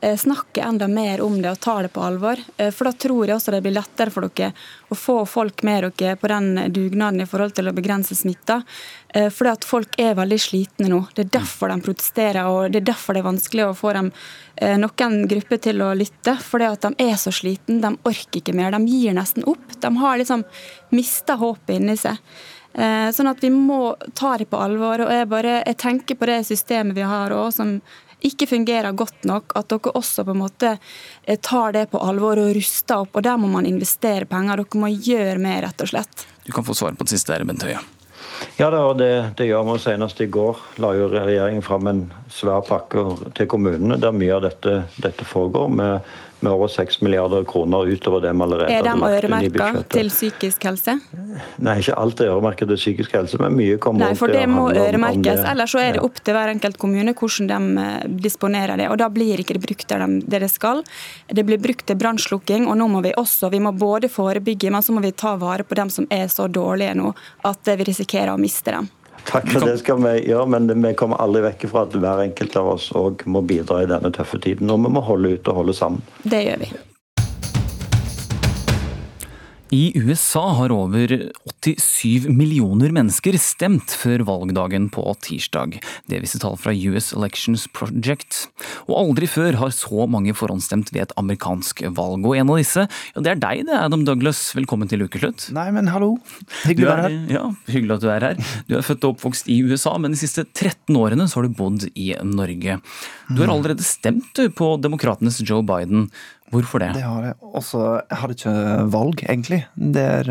snakke 0.00 0.62
enda 0.62 0.88
mer 0.88 1.20
om 1.20 1.42
det 1.42 1.50
og 1.50 1.60
ta 1.60 1.74
det 1.82 1.90
på 1.92 2.02
alvor. 2.02 2.40
Eh, 2.56 2.70
for 2.72 2.88
da 2.88 2.92
tror 2.92 3.26
jeg 3.28 3.36
også 3.36 3.52
det 3.52 3.60
blir 3.64 3.74
lettere 3.76 4.12
for 4.12 4.24
dere 4.24 4.52
å 4.88 4.96
få 4.96 5.16
folk 5.28 5.62
med 5.66 5.90
dere 5.98 6.16
på 6.16 6.30
den 6.30 6.72
dugnaden 6.72 7.20
i 7.20 7.26
forhold 7.28 7.52
til 7.56 7.68
å 7.68 7.74
begrense 7.76 8.16
smitta. 8.16 8.62
Fordi 9.10 9.30
for 9.34 9.48
at 9.50 9.64
folk 9.66 9.96
er 9.98 10.14
veldig 10.14 10.36
slitne 10.38 10.86
nå. 10.90 11.00
Det 11.14 11.24
er 11.24 11.32
derfor 11.40 11.72
de 11.72 11.82
protesterer, 11.82 12.46
og 12.46 12.70
det 12.70 12.78
er 12.78 12.92
derfor 12.92 13.16
det 13.16 13.24
er 13.24 13.26
vanskelig 13.26 13.64
å 13.66 13.72
få 13.74 13.90
dem, 13.96 14.10
noen 14.78 15.16
grupper 15.26 15.58
til 15.64 15.82
å 15.82 15.88
lytte. 15.98 16.36
Fordi 16.38 16.68
at 16.68 16.86
de 16.86 17.08
er 17.08 17.16
så 17.18 17.32
slitne, 17.34 17.80
de 17.82 17.90
orker 18.06 18.38
ikke 18.38 18.54
mer. 18.54 18.70
De 18.70 18.86
gir 18.86 19.16
nesten 19.18 19.46
opp. 19.50 19.74
De 19.82 19.90
har 19.98 20.20
liksom 20.20 20.44
mista 20.94 21.34
håpet 21.40 21.80
inni 21.80 21.98
seg. 21.98 22.22
Sånn 22.70 23.32
at 23.32 23.42
vi 23.42 23.50
må 23.50 23.96
ta 24.14 24.36
det 24.38 24.46
på 24.46 24.62
alvor. 24.62 25.02
og 25.02 25.10
Jeg, 25.10 25.26
bare, 25.34 25.56
jeg 25.66 25.80
tenker 25.82 26.20
på 26.20 26.30
det 26.30 26.44
systemet 26.46 26.94
vi 26.94 27.10
har 27.10 27.34
også, 27.34 27.64
som 27.64 27.74
ikke 28.26 28.48
fungerer 28.50 28.96
godt 28.96 29.24
nok, 29.28 29.54
at 29.58 29.70
dere 29.72 29.94
også 29.98 30.24
på 30.26 30.34
en 30.34 30.42
måte 30.42 30.74
eh, 30.76 31.38
tar 31.40 31.76
det 31.76 31.86
på 31.92 32.02
alvor 32.02 32.40
og 32.42 32.52
ruster 32.56 33.04
opp. 33.04 33.16
og 33.16 33.24
Der 33.26 33.38
må 33.40 33.50
man 33.52 33.68
investere 33.68 34.28
penger. 34.30 34.62
Dere 34.62 34.82
må 34.82 34.92
gjøre 34.92 35.38
mer, 35.40 35.62
rett 35.66 35.86
og 35.86 35.92
slett. 35.92 36.26
Du 36.44 36.52
kan 36.52 36.66
få 36.66 36.76
svar 36.76 36.96
på 36.98 37.06
det 37.06 37.16
siste, 37.16 37.38
Bent 37.44 37.66
Høie. 37.66 37.80
Ja, 38.56 38.70
det, 38.94 39.32
det, 39.36 39.46
gjør 39.46 39.66
vi. 39.68 39.76
Senest 39.82 40.20
i 40.20 40.28
går 40.32 40.58
la 40.80 40.92
jo 40.96 41.08
regjeringen 41.12 41.64
fram 41.64 41.88
en 41.90 42.02
svær 42.32 42.64
pakke 42.66 43.04
til 43.36 43.48
kommunene 43.50 43.98
der 44.00 44.16
mye 44.16 44.36
av 44.36 44.44
dette, 44.46 44.82
dette 45.00 45.28
foregår. 45.28 45.68
med 45.68 46.10
med 46.40 46.52
over 46.52 46.68
6 46.68 47.00
milliarder 47.00 47.44
kroner 47.44 47.88
utover 47.88 48.20
det 48.24 48.32
vi 48.32 48.42
allerede 48.42 48.72
har 48.72 48.84
lagt 48.86 49.24
inn 49.24 49.34
i 49.42 49.50
budsjettet. 49.50 49.50
Er 49.50 49.50
de 49.50 49.80
øremerka 49.80 49.96
til 49.96 50.10
psykisk 50.12 50.66
helse? 50.68 50.96
Nei, 51.60 51.76
ikke 51.82 51.96
alt 52.02 52.20
er 52.20 52.32
øremerket 52.34 52.70
til 52.72 52.80
psykisk 52.80 53.16
helse, 53.18 53.40
men 53.42 53.56
mye 53.58 53.78
kommer 53.82 54.06
Nei, 54.06 54.18
for 54.18 54.32
det 54.32 54.44
må 54.50 54.68
øremerkes. 54.70 55.42
Ellers 55.52 55.74
så 55.74 55.82
er 55.82 55.98
det 55.98 56.04
opp 56.06 56.20
til 56.24 56.36
hver 56.36 56.52
enkelt 56.54 56.78
kommune 56.80 57.14
hvordan 57.16 57.50
de 57.50 57.86
eh, 57.86 58.06
disponerer 58.28 58.80
det. 58.80 58.88
og 58.92 58.98
Da 59.02 59.10
blir 59.12 59.42
ikke 59.42 59.58
det 59.58 59.64
brukt 59.66 59.88
der 59.90 60.06
det 60.20 60.42
det 60.46 60.50
skal. 60.52 60.84
Det 61.28 61.44
blir 61.46 61.60
brukt 61.62 61.86
til 61.86 61.98
brannslukking, 62.00 62.68
og 62.70 62.78
nå 62.80 62.88
må 62.90 63.02
vi 63.04 63.14
også 63.16 63.50
vi 63.50 63.62
må 63.62 63.72
både 63.72 64.08
forebygge, 64.12 64.70
men 64.70 64.82
så 64.82 64.94
må 64.96 65.04
vi 65.04 65.12
ta 65.12 65.36
vare 65.40 65.66
på 65.66 65.76
dem 65.78 65.90
som 65.90 66.08
er 66.10 66.28
så 66.32 66.48
dårlige 66.48 66.96
nå 66.98 67.12
at 67.48 67.74
vi 67.76 67.90
risikerer 67.90 68.34
å 68.34 68.40
miste 68.40 68.74
dem. 68.74 68.88
Takk 69.28 69.50
for 69.52 69.66
det 69.66 69.76
skal 69.82 70.00
vi 70.02 70.14
gjøre, 70.30 70.46
men 70.50 70.70
vi 70.70 70.92
kommer 70.98 71.20
aldri 71.22 71.44
vekk 71.44 71.66
fra 71.70 71.84
at 71.86 71.96
hver 71.96 72.24
enkelt 72.24 72.56
av 72.60 72.74
oss 72.76 72.90
òg 72.98 73.26
må 73.30 73.42
bidra 73.46 73.82
i 73.84 73.90
denne 73.90 74.12
tøffe 74.14 74.40
tiden. 74.42 74.70
Og 74.72 74.80
vi 74.84 74.94
må 74.96 75.02
holde 75.04 75.34
ut 75.36 75.50
og 75.52 75.60
holde 75.62 75.76
sammen. 75.76 76.06
Det 76.22 76.44
gjør 76.46 76.64
vi. 76.64 76.72
I 79.70 79.92
USA 79.94 80.48
har 80.52 80.72
over 80.74 81.12
87 81.62 82.26
millioner 82.26 82.90
mennesker 82.90 83.36
stemt 83.38 83.92
før 83.94 84.24
valgdagen 84.26 84.88
på 84.90 85.04
tirsdag. 85.22 85.76
Det 86.10 86.18
viser 86.24 86.42
tall 86.42 86.56
fra 86.58 86.72
US 86.74 87.12
Elections 87.14 87.68
Project. 87.70 88.48
Og 88.88 88.96
aldri 88.98 89.28
før 89.30 89.60
har 89.60 89.70
så 89.74 90.08
mange 90.10 90.34
forhåndsstemt 90.34 90.90
ved 90.90 91.04
et 91.04 91.14
amerikansk 91.20 91.84
valg. 91.94 92.26
Og 92.26 92.34
en 92.34 92.50
av 92.50 92.58
disse, 92.58 92.88
ja 93.14 93.22
det 93.22 93.30
er 93.36 93.42
deg 93.44 93.62
det, 93.68 93.76
Adam 93.78 94.02
Douglas. 94.08 94.40
Velkommen 94.58 94.90
til 94.90 95.06
ukeslutt. 95.06 95.46
Nei, 95.54 95.68
men 95.76 95.92
hallo. 95.94 96.16
Hyggelig 96.64 96.88
å 96.88 96.90
være 96.90 97.06
her. 97.06 97.16
Ja, 97.36 97.44
hyggelig 97.70 98.00
at 98.00 98.02
du 98.02 98.10
er 98.10 98.26
her. 98.26 98.42
Du 98.66 98.76
er 98.80 98.86
født 98.88 99.06
og 99.06 99.14
oppvokst 99.14 99.52
i 99.54 99.60
USA, 99.62 99.94
men 100.02 100.18
de 100.18 100.22
siste 100.24 100.48
13 100.48 100.98
årene 100.98 101.30
så 101.30 101.38
har 101.38 101.46
du 101.46 101.54
bodd 101.62 101.86
i 101.94 102.10
Norge. 102.26 102.80
Du 103.30 103.44
har 103.44 103.54
allerede 103.54 103.86
stemt 103.86 104.42
på 104.58 104.74
demokratenes 104.82 105.38
Joe 105.46 105.62
Biden. 105.62 106.08
Hvorfor 106.50 106.82
det? 106.82 106.92
Det 106.98 107.06
har 107.06 107.28
jeg. 107.28 107.36
Også, 107.46 107.80
jeg 108.10 108.18
hadde 108.22 108.36
ikke 108.36 108.54
valg, 108.90 109.22
egentlig. 109.22 109.60
Det 109.74 110.02
er, 110.02 110.30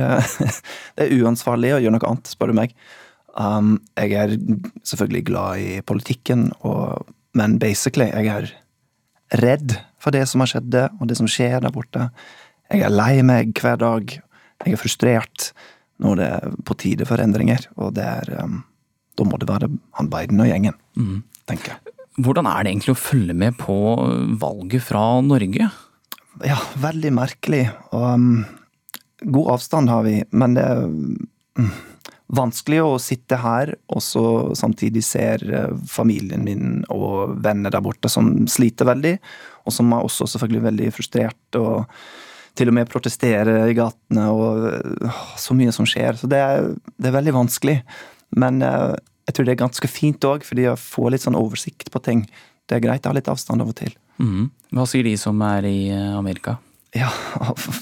det 0.99 1.05
er 1.05 1.13
uansvarlig 1.23 1.75
å 1.75 1.79
gjøre 1.83 1.95
noe 1.95 2.09
annet, 2.09 2.31
spør 2.33 2.51
du 2.51 2.57
meg. 2.59 2.73
Um, 3.39 3.77
jeg 3.95 4.17
er 4.19 4.35
selvfølgelig 4.83 5.23
glad 5.29 5.63
i 5.63 5.79
politikken, 5.85 6.49
og, 6.67 7.07
men 7.39 7.55
basically, 7.61 8.09
jeg 8.11 8.31
er 8.33 8.49
redd 9.39 9.77
for 10.01 10.15
det 10.15 10.25
som 10.29 10.43
har 10.43 10.51
skjedd, 10.51 10.75
og 10.99 11.07
det 11.09 11.19
som 11.19 11.29
skjer 11.29 11.59
der 11.63 11.73
borte. 11.73 12.09
Jeg 12.69 12.83
er 12.85 12.93
lei 12.93 13.21
meg 13.25 13.53
hver 13.57 13.79
dag. 13.79 14.15
Jeg 14.65 14.75
er 14.75 14.81
frustrert 14.81 15.51
når 16.03 16.19
det 16.19 16.27
er 16.39 16.57
på 16.67 16.75
tide 16.79 17.07
for 17.07 17.21
endringer, 17.21 17.63
og 17.79 17.95
det 17.97 18.07
er 18.07 18.33
um, 18.43 18.63
Da 19.19 19.25
må 19.27 19.35
det 19.39 19.49
være 19.49 19.67
han 19.97 20.07
Biden 20.07 20.39
og 20.39 20.47
gjengen, 20.47 20.75
mm. 20.95 21.23
tenker 21.49 21.73
jeg. 21.73 21.95
Hvordan 22.23 22.47
er 22.47 22.63
det 22.63 22.71
egentlig 22.71 22.93
å 22.93 22.99
følge 22.99 23.35
med 23.35 23.55
på 23.59 23.75
valget 24.39 24.83
fra 24.83 25.19
Norge? 25.23 25.67
Ja, 26.45 26.59
veldig 26.79 27.11
merkelig. 27.15 27.65
Og, 27.91 28.05
um, 28.13 28.45
god 29.21 29.53
avstand 29.55 29.91
har 29.91 30.05
vi, 30.05 30.19
men 30.31 30.55
det 30.55 30.63
er 30.63 30.85
um, 30.85 31.71
vanskelig 32.39 32.79
å 32.85 32.93
sitte 33.01 33.39
her 33.41 33.73
og 33.89 34.03
så 34.05 34.23
samtidig 34.57 35.03
ser 35.05 35.43
uh, 35.49 35.75
familien 35.89 36.45
min 36.45 36.81
og 36.93 37.35
venner 37.43 37.73
der 37.73 37.83
borte 37.83 38.11
som 38.11 38.31
sliter 38.51 38.87
veldig, 38.89 39.17
og 39.65 39.75
som 39.75 39.91
er 39.93 40.05
også 40.05 40.29
selvfølgelig 40.35 40.65
veldig 40.69 40.89
frustrert 40.95 41.59
og 41.59 41.83
til 42.59 42.71
og 42.71 42.75
med 42.75 42.89
protestere 42.91 43.61
i 43.69 43.75
gatene 43.77 44.25
og 44.31 44.69
uh, 45.03 45.21
så 45.39 45.57
mye 45.57 45.73
som 45.75 45.87
skjer. 45.89 46.21
Så 46.21 46.29
det 46.31 46.39
er, 46.39 46.71
det 46.97 47.11
er 47.11 47.17
veldig 47.19 47.35
vanskelig. 47.41 47.79
Men 48.39 48.61
uh, 48.63 48.93
jeg 49.27 49.35
tror 49.35 49.47
det 49.47 49.57
er 49.57 49.65
ganske 49.65 49.91
fint 49.91 50.25
òg, 50.25 50.45
fordi 50.47 50.69
jeg 50.69 50.81
får 50.81 51.11
litt 51.13 51.25
sånn 51.25 51.37
oversikt 51.37 51.91
på 51.93 52.01
ting. 52.05 52.23
Det 52.69 52.77
er 52.77 52.85
greit 52.85 53.05
å 53.05 53.11
ha 53.11 53.17
litt 53.17 53.29
avstand 53.31 53.61
av 53.61 53.73
og 53.73 53.77
til. 53.81 53.91
Mm. 54.19 54.49
Hva 54.75 54.85
sier 54.89 55.07
de 55.07 55.15
som 55.19 55.39
er 55.47 55.67
i 55.69 55.77
eh, 55.93 56.17
Amerika? 56.17 56.57
Ja, 56.97 57.09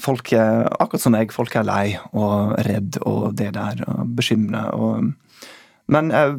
folk 0.04 0.32
er 0.36 0.66
akkurat 0.76 1.02
som 1.02 1.14
meg. 1.16 1.32
Folk 1.34 1.54
er 1.56 1.66
lei 1.66 1.86
og 2.12 2.54
redd 2.66 3.00
og 3.08 3.32
det 3.38 3.52
der, 3.56 3.82
og 3.88 4.12
bekymra. 4.18 4.68
Men 5.88 6.12
eh, 6.12 6.34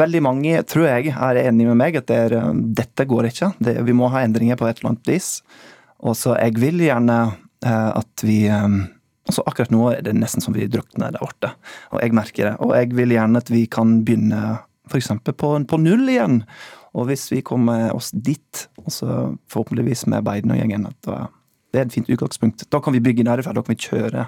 veldig 0.00 0.22
mange, 0.24 0.62
tror 0.68 0.88
jeg, 0.90 1.14
er 1.16 1.42
enig 1.46 1.68
med 1.70 1.80
meg 1.80 2.00
at 2.00 2.08
det 2.10 2.22
er, 2.26 2.36
eh, 2.36 2.62
dette 2.80 3.08
går 3.08 3.30
ikke. 3.30 3.52
Det, 3.58 3.78
vi 3.88 3.96
må 3.96 4.10
ha 4.12 4.24
endringer 4.24 4.60
på 4.60 4.68
et 4.68 4.80
eller 4.80 4.94
annet 4.94 5.12
vis. 5.14 5.32
Og 6.04 6.16
så 6.16 6.36
jeg 6.36 6.60
vil 6.60 6.80
gjerne 6.84 7.20
eh, 7.64 7.92
at 7.96 8.26
vi 8.26 8.42
eh, 8.48 8.80
Altså 9.30 9.44
Akkurat 9.46 9.70
nå 9.70 9.82
er 9.92 10.00
det 10.02 10.14
nesten 10.16 10.42
som 10.42 10.54
vi 10.56 10.64
drukner 10.66 11.12
der 11.12 11.22
borte, 11.22 11.52
og 11.92 12.00
jeg 12.02 12.14
merker 12.16 12.48
det. 12.48 12.54
Og 12.64 12.72
jeg 12.74 12.88
vil 12.98 13.12
gjerne 13.14 13.38
at 13.38 13.50
vi 13.52 13.60
kan 13.70 14.00
begynne 14.02 14.40
f.eks. 14.90 15.12
På, 15.38 15.52
på 15.70 15.78
null 15.78 16.08
igjen. 16.10 16.40
Og 16.94 17.06
hvis 17.10 17.28
vi 17.30 17.42
kommer 17.46 17.94
oss 17.94 18.10
dit, 18.10 18.66
og 18.82 18.90
så 18.94 19.20
forhåpentligvis 19.52 20.06
med 20.10 20.26
Biden 20.26 20.54
og 20.54 20.58
gjengen, 20.58 20.88
at 20.90 21.30
det 21.70 21.78
er 21.78 21.86
et 21.86 21.94
fint 21.94 22.10
utgangspunkt. 22.10 22.66
Da 22.70 22.80
kan 22.82 22.96
vi 22.96 23.02
bygge 23.04 23.26
derfra, 23.26 23.54
da 23.54 23.62
kan 23.62 23.76
vi 23.76 23.88
kjøre 23.88 24.26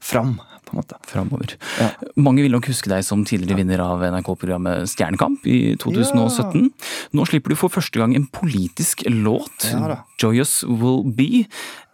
fram 0.00 0.36
på 0.64 0.74
en 0.74 0.80
måte. 0.80 0.98
Framover. 1.08 1.54
Ja. 1.80 1.88
Mange 2.20 2.44
vil 2.44 2.54
nok 2.54 2.68
huske 2.70 2.90
deg 2.92 3.02
som 3.06 3.24
tidligere 3.26 3.58
vinner 3.58 3.82
av 3.84 4.04
NRK-programmet 4.06 4.88
Stjernekamp 4.90 5.46
i 5.50 5.74
2017. 5.80 6.68
Ja. 6.68 6.90
Nå 7.16 7.26
slipper 7.28 7.52
du 7.52 7.58
for 7.58 7.72
første 7.72 8.00
gang 8.00 8.14
en 8.16 8.28
politisk 8.30 9.04
låt, 9.08 9.70
ja, 9.72 10.00
'Joyous 10.20 10.62
Will 10.68 11.02
Be'. 11.16 11.46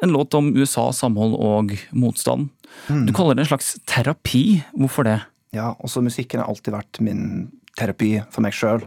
En 0.03 0.13
låt 0.13 0.35
om 0.35 0.53
USA, 0.57 0.91
samhold 0.93 1.35
og 1.35 1.77
motstand. 1.93 2.51
Mm. 2.89 3.07
Du 3.07 3.13
kaller 3.13 3.35
det 3.35 3.47
en 3.47 3.57
slags 3.57 3.77
terapi. 3.87 4.63
Hvorfor 4.77 5.05
det? 5.05 5.21
Ja, 5.57 5.75
også 5.81 6.05
musikken 6.05 6.41
har 6.41 6.49
alltid 6.51 6.75
vært 6.75 7.01
min 7.01 7.51
terapi 7.79 8.21
for 8.31 8.45
meg 8.45 8.53
sjøl. 8.53 8.85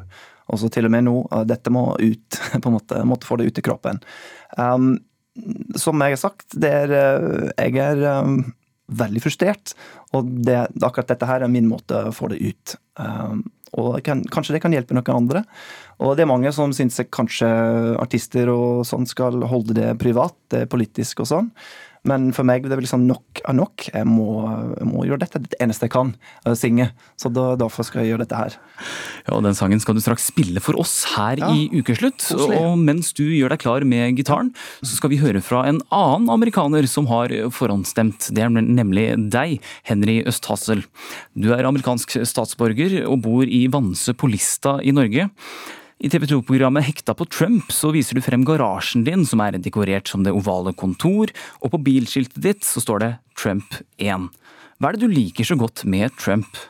Og 0.50 0.62
så 0.62 0.70
til 0.74 0.88
og 0.90 0.94
med 0.94 1.06
nå. 1.08 1.16
Dette 1.50 1.74
må 1.74 1.92
ut. 2.00 2.40
på 2.62 2.66
en 2.66 2.78
måte, 2.78 3.04
Måtte 3.08 3.30
få 3.30 3.40
det 3.40 3.50
ut 3.50 3.62
i 3.62 3.66
kroppen. 3.66 4.02
Um, 4.58 4.98
som 5.80 6.02
jeg 6.04 6.18
har 6.18 6.20
sagt, 6.20 6.58
er 6.58 6.92
eh, 6.92 7.70
Jeg 7.70 7.78
er 7.80 8.02
um, 8.26 8.42
veldig 8.90 9.22
frustrert. 9.24 9.76
Og 10.18 10.28
det, 10.46 10.58
akkurat 10.82 11.14
dette 11.14 11.30
her 11.30 11.46
er 11.46 11.54
min 11.54 11.70
måte 11.70 12.10
å 12.10 12.16
få 12.16 12.32
det 12.34 12.42
ut. 12.42 12.76
Um, 13.00 13.46
og 13.78 14.00
kan, 14.06 14.24
kanskje 14.34 14.56
det 14.56 14.64
kan 14.64 14.74
hjelpe 14.74 14.96
noen 14.98 15.14
andre. 15.14 15.44
Og 16.02 16.16
det 16.18 16.26
er 16.26 16.32
mange 16.32 16.52
som 16.56 16.74
syns 16.74 16.98
kanskje 17.14 17.50
artister 18.02 18.50
og 18.50 18.82
sånn 18.88 19.06
skal 19.10 19.44
holde 19.52 19.76
det 19.78 19.92
privat, 20.02 20.36
det 20.50 20.64
er 20.64 20.72
politisk 20.72 21.22
og 21.24 21.30
sånn. 21.30 21.52
Men 22.10 22.30
for 22.36 22.48
meg 22.48 22.66
det 22.66 22.76
er 22.76 22.82
liksom 22.84 23.06
nok 23.08 23.42
av 23.48 23.56
nok. 23.58 23.88
Jeg 23.94 24.08
må, 24.08 24.28
jeg 24.78 24.88
må, 24.90 25.04
gjøre 25.08 25.24
dette. 25.24 25.42
Det 25.46 25.60
eneste 25.64 25.88
jeg 25.88 25.94
kan, 25.94 26.14
å 26.48 26.56
synge. 26.58 26.90
Så 27.20 27.32
da, 27.34 27.52
derfor 27.60 27.88
skal 27.88 28.04
jeg 28.04 28.14
gjøre 28.14 28.26
dette 28.26 28.40
her. 28.40 28.58
Ja, 29.28 29.38
og 29.38 29.44
Den 29.46 29.58
sangen 29.58 29.82
skal 29.84 29.98
du 29.98 30.04
straks 30.04 30.30
spille 30.32 30.64
for 30.64 30.80
oss 30.82 31.02
her 31.16 31.42
ja, 31.42 31.52
i 31.54 31.70
Ukeslutt. 31.80 32.22
Koselig. 32.24 32.60
Og 32.60 32.78
mens 32.82 33.12
du 33.18 33.26
gjør 33.28 33.54
deg 33.54 33.64
klar 33.64 33.86
med 33.88 34.20
gitaren, 34.20 34.52
så 34.82 34.94
skal 34.96 35.14
vi 35.14 35.22
høre 35.22 35.44
fra 35.46 35.66
en 35.70 35.82
annen 35.96 36.30
amerikaner 36.34 36.88
som 36.90 37.10
har 37.12 37.34
forhåndsstemt. 37.56 38.32
Det 38.36 38.46
er 38.46 38.54
nemlig 38.54 39.10
deg, 39.34 39.60
Henry 39.88 40.20
Østhassel. 40.30 40.86
Du 41.38 41.52
er 41.56 41.68
amerikansk 41.68 42.20
statsborger 42.28 43.02
og 43.06 43.22
bor 43.26 43.46
i 43.48 43.66
Vanse 43.72 44.16
på 44.18 44.32
Lista 44.32 44.80
i 44.84 44.96
Norge. 44.96 45.30
I 46.00 46.08
TV 46.08 46.30
2-programmet 46.32 46.86
Hekta 46.88 47.12
på 47.12 47.26
Trump 47.28 47.74
så 47.76 47.90
viser 47.92 48.16
du 48.16 48.22
frem 48.24 48.46
garasjen 48.48 49.02
din, 49.04 49.26
som 49.28 49.42
er 49.44 49.58
dekorert 49.60 50.08
som 50.08 50.22
det 50.24 50.32
ovale 50.32 50.72
kontor, 50.72 51.28
og 51.60 51.74
på 51.74 51.80
bilskiltet 51.84 52.40
ditt 52.46 52.64
så 52.64 52.80
står 52.80 53.02
det 53.04 53.10
Trump 53.36 53.76
1. 54.00 54.30
Hva 54.80 54.94
er 54.94 54.96
det 54.96 55.10
du 55.10 55.12
liker 55.12 55.50
så 55.50 55.58
godt 55.60 55.84
med 55.84 56.16
Trump? 56.16 56.62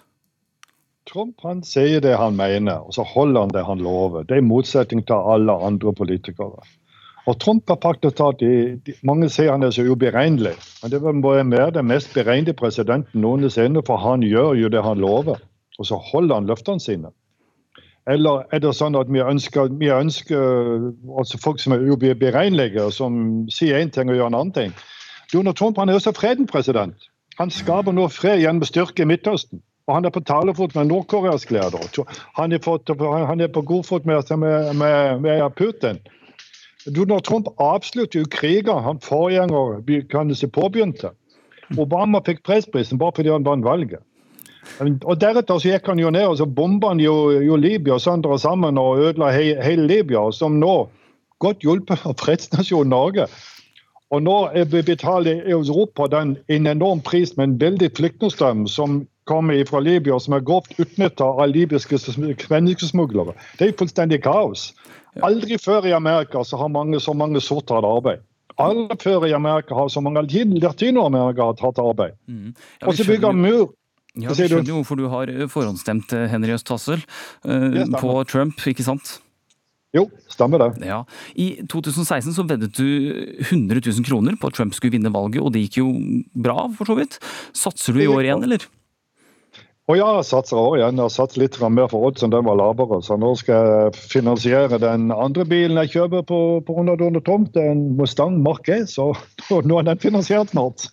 Trump 1.05 1.45
han 1.45 1.61
sier 1.61 2.01
det 2.01 2.15
han 2.17 2.41
mener, 2.41 2.81
og 2.81 2.97
så 2.97 3.05
holder 3.05 3.45
han 3.45 3.53
det 3.53 3.65
han 3.69 3.85
lover. 3.85 4.25
Det 4.25 4.39
er 4.39 4.41
i 4.41 4.47
motsetning 4.49 5.05
til 5.05 5.31
alle 5.35 5.59
andre 5.69 5.93
politikere. 5.93 6.65
Og 7.29 7.37
Trump 7.37 7.69
har 7.69 8.01
de, 8.41 8.51
de, 8.81 8.97
Mange 9.05 9.29
sier 9.29 9.53
han 9.53 9.61
er 9.61 9.77
så 9.77 9.85
uberegnelig, 9.85 10.57
men 10.81 10.89
det 10.89 11.05
må 11.05 11.37
være 11.37 11.77
den 11.77 11.91
mest 11.93 12.17
beregnede 12.17 12.57
presidenten 12.57 13.21
noensinne, 13.21 13.85
for 13.85 14.01
han 14.01 14.25
gjør 14.25 14.57
jo 14.57 14.73
det 14.73 14.81
han 14.81 15.05
lover. 15.05 15.37
Og 15.77 15.85
så 15.85 16.01
holder 16.01 16.41
han 16.41 16.49
løftene 16.49 16.81
sine. 16.81 17.13
Eller 18.09 18.47
er 18.55 18.61
det 18.63 18.71
sånn 18.73 18.97
at 18.97 19.09
vi 19.13 19.21
ønsker, 19.21 19.69
vi 19.77 19.91
ønsker 19.93 20.39
altså 21.19 21.37
folk 21.41 21.61
som 21.61 21.75
er 21.75 21.83
uberegnelige, 21.85 22.87
som 22.95 23.45
sier 23.53 23.77
én 23.77 23.91
ting 23.93 24.09
og 24.09 24.17
gjør 24.17 24.31
en 24.31 24.39
annen 24.39 24.55
ting? 24.55 24.73
Donald 25.33 25.59
Trump 25.59 25.77
han 25.77 25.89
er 25.89 25.99
også 25.99 26.15
freden 26.17 26.47
president. 26.49 27.09
Han 27.37 27.53
skaper 27.53 27.93
nå 27.93 28.07
fred 28.11 28.41
gjennom 28.41 28.65
styrke 28.65 29.05
i 29.05 29.09
Midtøsten. 29.09 29.61
Og 29.89 29.95
han 29.95 30.05
er 30.05 30.13
på 30.13 30.21
talefot 30.21 30.75
med 30.75 30.89
nordkoreansk 30.89 31.51
leder. 31.51 31.85
Han 32.37 32.51
han 33.29 33.41
er 33.41 33.47
på 33.47 33.61
god 33.61 33.83
fot 33.83 34.05
med, 34.05 34.37
med, 34.37 34.73
med, 35.19 35.49
Putin. 35.57 35.97
Donald 36.95 37.23
Trump 37.23 37.47
avslutter 37.57 38.19
jo 38.19 38.25
kriger 38.29 38.81
han 38.81 38.99
forgjenger 38.99 39.81
påbegynte. 40.47 41.09
Obama 41.77 42.21
fikk 42.25 42.39
fredsprisen 42.45 42.97
bare 42.97 43.11
fordi 43.15 43.29
han 43.29 43.45
vant 43.45 43.65
valget. 43.65 44.01
Og 44.81 45.15
Deretter 45.19 45.59
så 45.59 45.73
gikk 45.73 45.87
han 45.91 45.99
jo 45.99 46.11
ned 46.13 46.27
og 46.29 46.37
så 46.39 46.45
bomba 46.45 46.93
han 46.93 47.01
jo, 47.03 47.31
jo 47.43 47.59
Libya 47.59 47.99
sønder 47.99 48.35
og 48.35 48.41
sammen 48.43 48.77
og 48.81 49.01
ødela 49.03 49.31
he, 49.35 49.53
hele 49.63 49.87
Libya, 49.89 50.29
som 50.31 50.59
nå, 50.61 50.75
godt 51.39 51.63
hjulpet 51.63 52.05
av 52.07 52.17
fredsnasjonen 52.19 52.93
Norge, 52.93 53.27
og 54.09 54.23
nå 54.25 54.35
betaler 54.71 55.43
Europa 55.45 56.07
den 56.09 56.37
en 56.49 56.67
enorm 56.67 57.01
pris 57.05 57.35
med 57.37 57.43
en 57.43 57.59
veldig 57.61 57.91
flyktningstrøm 57.97 58.65
som 58.67 59.03
kommer 59.29 59.61
fra 59.69 59.79
Libya, 59.79 60.17
som 60.19 60.33
er 60.33 60.45
grovt 60.45 60.73
utnytta 60.81 61.23
av 61.23 61.51
libyske 61.51 61.99
menneskesmuglere. 62.49 63.35
Det 63.59 63.67
er 63.67 63.77
fullstendig 63.77 64.23
kaos. 64.25 64.71
Aldri 65.21 65.59
før 65.61 65.85
i 65.85 65.93
Amerika 65.93 66.41
så 66.43 66.57
har 66.57 66.73
mange, 66.73 66.99
så 66.99 67.13
mange 67.13 67.41
sorte 67.41 67.77
hatt 67.77 67.85
arbeid. 67.85 68.25
Aldri 68.59 68.97
før 69.03 69.27
i 69.29 69.35
Amerika 69.37 69.77
har 69.77 69.91
så 69.93 70.01
mange 70.01 70.25
latinoamerikere 70.25 71.53
hatt 71.61 71.81
arbeid. 71.83 72.17
Mm. 72.27 72.55
Ja, 72.81 72.87
og 72.87 72.97
så 72.97 73.05
bygger 73.05 73.37
mur 73.37 73.69
ja, 74.23 74.33
Vi 74.35 74.49
skjønner 74.49 74.71
jo 74.71 74.81
hvorfor 74.81 74.99
du 74.99 75.07
har 75.11 75.31
eh, 75.31 75.47
forhåndsstemt 75.51 76.13
eh, 76.17 76.27
Henry 76.31 76.55
Østhassel 76.55 77.01
uh, 77.47 77.81
på 77.95 78.13
Trump, 78.29 78.61
ikke 78.69 78.85
sant? 78.85 79.17
Jo, 79.95 80.03
stemmer 80.29 80.61
det. 80.61 80.85
Ja. 80.85 80.99
I 81.33 81.63
2016 81.65 82.35
så 82.35 82.45
veddet 82.45 82.75
du 82.77 82.85
100 83.47 83.81
000 83.81 84.05
kroner 84.05 84.35
på 84.37 84.51
at 84.51 84.59
Trump 84.59 84.75
skulle 84.77 84.93
vinne 84.93 85.09
valget, 85.13 85.41
og 85.41 85.55
det 85.55 85.65
gikk 85.65 85.79
jo 85.81 85.87
bra, 86.37 86.67
for 86.77 86.91
så 86.91 86.97
vidt. 86.99 87.17
Satser 87.57 87.97
du 87.97 88.03
i 88.03 88.09
år 88.09 88.27
igjen, 88.27 88.45
eller? 88.45 88.67
Og 89.89 89.97
ja, 89.97 90.07
jeg 90.19 90.27
satser 90.27 90.59
også 90.59 90.77
igjen. 90.77 90.99
Jeg 90.99 91.07
har 91.07 91.13
satt 91.15 91.35
litt 91.41 91.55
mer 91.73 91.87
for 91.89 92.05
oddsen, 92.05 92.29
den 92.29 92.45
var 92.45 92.59
lavere. 92.59 92.99
Så 93.01 93.15
nå 93.17 93.31
skal 93.39 93.69
jeg 93.69 94.03
finansiere 94.11 94.77
den 94.81 95.09
andre 95.09 95.47
bilen 95.49 95.79
jeg 95.81 95.95
kjøper 95.95 96.27
på, 96.29 96.39
på 96.67 96.75
underdående 96.77 97.23
tomt. 97.25 97.57
En 97.57 97.81
Mustang 97.97 98.37
Mark 98.45 98.69
E, 98.69 98.83
så 98.85 99.09
nå 99.69 99.79
er 99.81 99.89
den 99.89 100.03
finansiert 100.03 100.53
snart. 100.53 100.85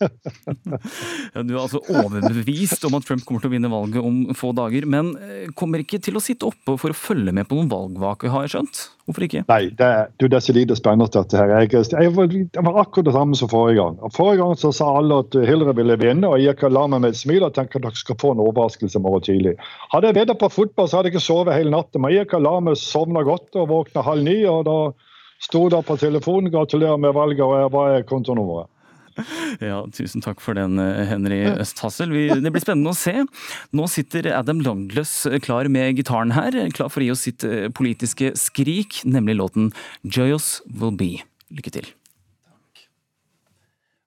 du 1.36 1.52
er 1.52 1.60
altså 1.60 1.82
overbevist 1.84 2.88
om 2.88 2.96
at 2.96 3.04
Trump 3.04 3.26
kommer 3.28 3.44
til 3.44 3.52
å 3.52 3.56
vinne 3.58 3.72
valget 3.72 4.00
om 4.00 4.22
få 4.36 4.54
dager. 4.56 4.88
Men 4.88 5.12
eh, 5.20 5.52
kommer 5.52 5.84
ikke 5.84 6.00
til 6.00 6.16
å 6.16 6.24
sitte 6.24 6.48
oppe 6.48 6.78
for 6.80 6.96
å 6.96 6.96
følge 6.96 7.36
med 7.36 7.50
på 7.50 7.60
noen 7.60 7.72
valgvake, 7.72 8.32
har 8.32 8.48
jeg 8.48 8.56
skjønt? 8.56 8.86
Hvorfor 9.06 9.22
ikke? 9.22 9.44
Nei, 9.46 9.68
det, 9.78 9.88
du, 10.18 10.26
det 10.26 10.34
er 10.40 10.42
så 10.42 10.52
lite 10.56 10.74
spennende 10.74 11.06
dette 11.14 11.38
her. 11.38 11.52
Jeg, 11.62 11.70
jeg, 11.78 12.10
var, 12.16 12.32
jeg, 12.32 12.64
var, 12.66 12.78
akkurat 12.82 13.06
det 13.06 13.14
samme 13.14 13.38
som 13.38 13.50
forrige 13.52 13.78
gang. 13.78 14.00
Forrige 14.16 14.40
gang 14.40 14.58
så 14.58 14.72
sa 14.74 14.88
alle 14.98 15.20
at 15.22 15.36
Hillary 15.46 15.76
ville 15.78 15.98
vinne, 16.00 16.26
og 16.26 16.42
jeg 16.42 16.72
la 16.74 16.82
meg 16.90 17.04
med 17.04 17.14
et 17.14 17.20
smil 17.20 17.46
og 17.46 17.54
tenkte 17.54 17.78
at 17.78 17.86
dere 17.86 18.02
skal 18.02 18.18
få 18.18 18.32
en 18.34 18.42
overraskelse 18.42 18.98
i 18.98 19.04
morgen 19.04 19.26
tidlig. 19.28 19.54
Hadde 19.94 20.10
jeg 20.10 20.18
veddet 20.18 20.40
på 20.40 20.50
fotball, 20.50 20.90
så 20.90 20.98
hadde 20.98 21.12
jeg 21.12 21.16
ikke 21.20 21.28
sovet 21.28 21.54
hele 21.54 21.74
natta. 21.76 22.02
Men 22.02 22.16
jeg 22.16 22.42
la 22.42 22.56
meg 22.66 22.80
sovna 22.82 23.22
godt 23.26 23.60
og 23.62 23.70
våkna 23.70 24.02
halv 24.06 24.26
ni. 24.26 24.40
og 24.50 24.64
da 24.66 24.78
Sto 25.46 25.66
det 25.68 25.82
på 25.84 25.98
telefonen, 26.00 26.48
gratulerer 26.50 26.96
med 26.96 27.12
valget, 27.12 27.44
og 27.44 27.70
hva 27.74 27.82
er 27.92 28.06
kontonummeret? 28.08 28.70
Ja, 29.60 29.80
Tusen 29.94 30.22
takk 30.24 30.42
for 30.44 30.56
den, 30.58 30.78
eh, 30.82 31.04
Henry 31.08 31.42
Østhassel. 31.48 32.12
Det 32.42 32.52
blir 32.52 32.64
spennende 32.64 32.92
å 32.92 32.96
se. 32.96 33.24
Nå 33.76 33.88
sitter 33.90 34.30
Adam 34.36 34.60
Longless 34.64 35.26
klar 35.44 35.68
med 35.72 35.96
gitaren 35.96 36.34
her, 36.36 36.56
klar 36.76 36.90
for 36.92 37.02
å 37.02 37.08
gi 37.08 37.14
oss 37.14 37.26
sitt 37.28 37.46
eh, 37.46 37.68
politiske 37.72 38.34
skrik, 38.38 39.02
nemlig 39.04 39.38
låten 39.40 39.72
'Joyous 40.04 40.60
Will 40.66 40.92
Be'. 40.96 41.24
Lykke 41.50 41.72
til. 41.78 41.86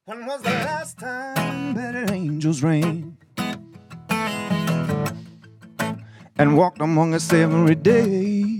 When 0.05 0.25
was 0.25 0.41
the 0.41 0.49
last 0.65 0.97
time 0.97 1.73
better 1.73 2.11
angels 2.11 2.63
rain 2.63 3.15
and 6.37 6.57
walked 6.57 6.81
among 6.81 7.13
us 7.13 7.31
every 7.31 7.75
day? 7.75 8.59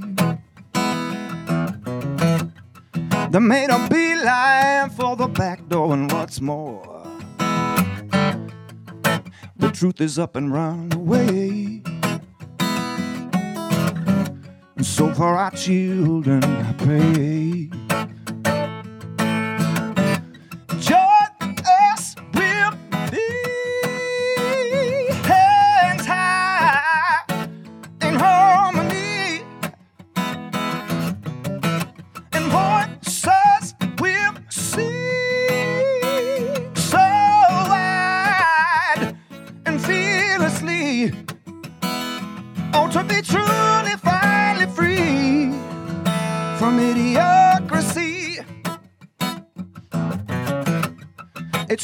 They 3.32 3.38
made 3.40 3.70
a 3.70 3.88
beeline 3.88 4.90
for 4.90 5.16
the 5.16 5.28
back 5.28 5.68
door, 5.70 5.94
and 5.94 6.12
what's 6.12 6.42
more, 6.42 7.04
the 9.56 9.70
truth 9.72 10.02
is 10.02 10.18
up 10.18 10.36
and 10.36 10.52
run 10.52 10.92
away. 10.94 11.84
And 14.76 14.86
so 14.86 15.14
for 15.14 15.38
our 15.38 15.52
children, 15.52 16.44
I 16.44 16.74
pray. 16.74 17.70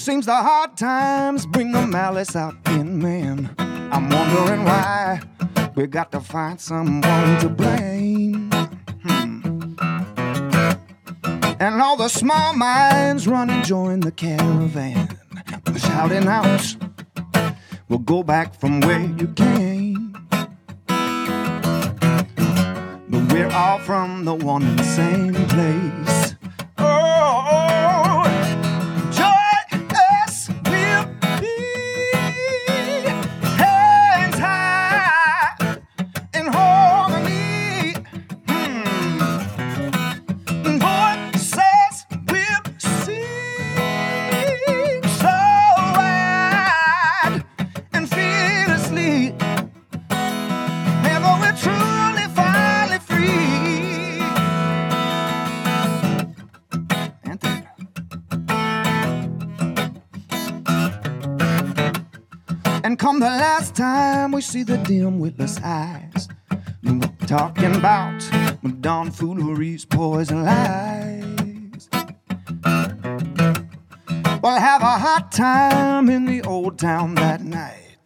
Seems 0.06 0.28
the 0.28 0.36
hard 0.36 0.78
times 0.78 1.48
bring 1.48 1.72
the 1.72 1.88
malice 1.88 2.36
out 2.36 2.54
in 2.68 3.02
man. 3.02 3.50
I'm 3.58 4.08
wondering 4.08 4.64
why 4.64 5.20
we 5.74 5.88
got 5.88 6.12
to 6.12 6.20
find 6.20 6.62
someone 6.62 7.40
to 7.40 7.50
blame. 7.50 8.52
Hmm. 9.02 9.74
And 11.60 11.82
all 11.82 11.98
the 11.98 12.08
small 12.08 12.54
minds 12.54 13.28
run 13.28 13.50
and 13.50 13.66
join 13.66 14.02
the 14.02 14.12
caravan. 14.12 15.10
Shouting 15.76 16.28
out, 16.28 16.76
we'll 17.90 17.98
go 17.98 18.22
back 18.22 18.54
from 18.54 18.82
where 18.82 19.02
you 19.02 19.28
came. 19.30 20.16
But 23.10 23.34
we're 23.34 23.50
all 23.52 23.80
from 23.80 24.26
the 24.26 24.36
one 24.36 24.62
and 24.62 24.86
same 24.86 25.34
place. 25.34 26.36
oh. 26.78 27.48
oh. 27.50 27.75
We 64.36 64.42
see 64.42 64.64
the 64.64 64.78
dim, 64.80 65.20
witless 65.20 65.58
eyes. 65.64 66.28
We're 66.84 67.00
talking 67.26 67.74
about 67.74 68.20
dawn 68.82 69.10
fooleries, 69.10 69.86
poison 69.86 70.44
lies. 70.44 71.90
We'll 74.44 74.60
have 74.60 74.82
a 74.82 74.98
hot 75.06 75.32
time 75.32 76.10
in 76.10 76.26
the 76.26 76.42
old 76.44 76.78
town 76.78 77.16
that 77.16 77.42
night, 77.42 77.98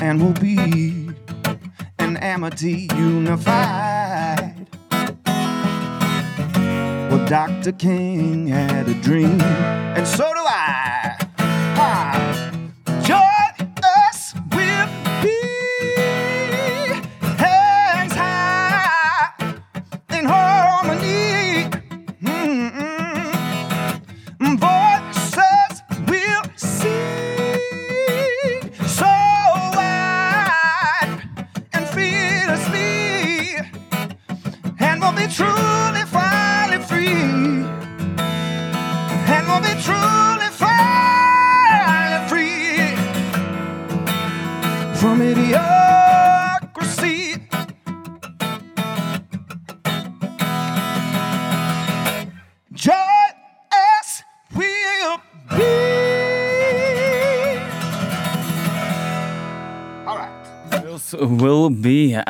and 0.00 0.22
we'll 0.22 0.32
be 0.32 1.10
an 1.98 2.16
amity 2.16 2.88
unified. 2.96 4.66
Well, 7.10 7.26
Dr. 7.28 7.72
King 7.72 8.46
had 8.46 8.88
a 8.88 8.94
dream, 8.94 9.42
and 9.42 10.06
so 10.06 10.24
do 10.32 10.40
I. 10.40 10.85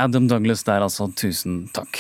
Adam 0.07 0.29
Douglas 0.31 0.63
der, 0.67 0.85
altså. 0.87 1.11
Tusen 1.19 1.67
takk. 1.75 1.99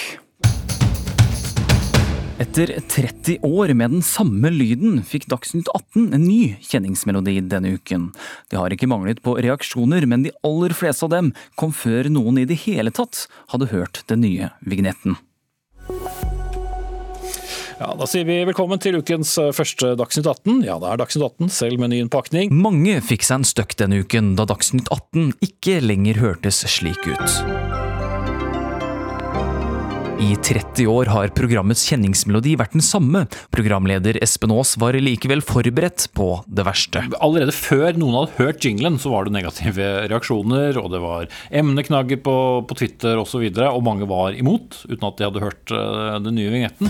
Etter 2.37 2.69
30 2.92 3.38
år 3.49 3.73
med 3.73 3.95
den 3.95 4.03
samme 4.05 4.51
lyden 4.53 5.01
fikk 5.09 5.25
Dagsnytt 5.33 5.71
18 5.73 6.11
en 6.12 6.27
ny 6.27 6.57
kjenningsmelodi 6.69 7.38
denne 7.49 7.73
uken. 7.79 8.11
Det 8.53 8.61
har 8.61 8.75
ikke 8.75 8.88
manglet 8.92 9.23
på 9.25 9.38
reaksjoner, 9.40 10.05
men 10.05 10.27
de 10.27 10.35
aller 10.45 10.77
fleste 10.77 11.09
av 11.09 11.14
dem 11.14 11.33
kom 11.57 11.73
før 11.73 12.11
noen 12.12 12.42
i 12.42 12.45
det 12.49 12.61
hele 12.66 12.92
tatt 12.92 13.25
hadde 13.55 13.71
hørt 13.73 14.03
den 14.12 14.23
nye 14.27 14.53
vignetten. 14.69 15.16
Ja, 17.77 17.92
Da 17.97 18.07
sier 18.09 18.25
vi 18.25 18.38
velkommen 18.49 18.81
til 18.81 18.97
ukens 18.97 19.35
eh, 19.40 19.53
første 19.57 19.95
Dagsnytt 20.01 20.29
18. 20.29 20.62
Ja, 20.64 20.79
det 20.81 20.92
er 20.92 21.01
Dagsnytt 21.03 21.27
18, 21.40 21.51
selv 21.53 21.81
med 21.81 21.92
ny 21.92 22.01
innpakning. 22.05 22.53
Mange 22.53 23.01
fikk 23.05 23.25
seg 23.25 23.42
en 23.42 23.49
støkk 23.49 23.77
denne 23.81 24.01
uken, 24.05 24.33
da 24.38 24.49
Dagsnytt 24.49 24.88
18 24.92 25.35
ikke 25.45 25.83
lenger 25.85 26.25
hørtes 26.25 26.64
slik 26.73 27.05
ut. 27.05 27.85
I 30.16 30.33
30 30.37 30.87
år 30.88 31.11
har 31.12 31.29
programmets 31.37 31.83
kjenningsmelodi 31.90 32.55
vært 32.57 32.72
den 32.72 32.85
samme. 32.85 33.26
Programleder 33.52 34.16
Espen 34.24 34.55
Aas 34.55 34.72
var 34.81 34.96
likevel 34.96 35.42
forberedt 35.44 36.07
på 36.16 36.31
det 36.48 36.64
verste. 36.64 37.02
Allerede 37.20 37.52
før 37.52 37.98
noen 38.00 38.16
hadde 38.22 38.38
hørt 38.38 38.64
jinglen, 38.64 38.96
så 38.96 39.12
var 39.12 39.29
det 39.29 39.35
negative 39.37 39.90
reaksjoner, 40.09 40.81
og 40.81 40.88
det 40.94 41.02
var 41.05 41.29
emneknagger 41.52 42.22
på, 42.24 42.37
på 42.64 42.81
Twitter 42.81 43.20
osv., 43.20 43.26
og, 43.26 43.29
så 43.29 43.42
videre, 43.44 43.68
og 43.76 43.85
mange 43.85 44.09
var 44.09 44.33
imot, 44.33 44.87
uten 44.88 45.05
at 45.05 45.20
de 45.20 45.29
hadde 45.29 45.42
hørt 45.44 45.76
uh, 45.76 46.16
den 46.24 46.38
nye 46.40 46.48
vignetten. 46.55 46.88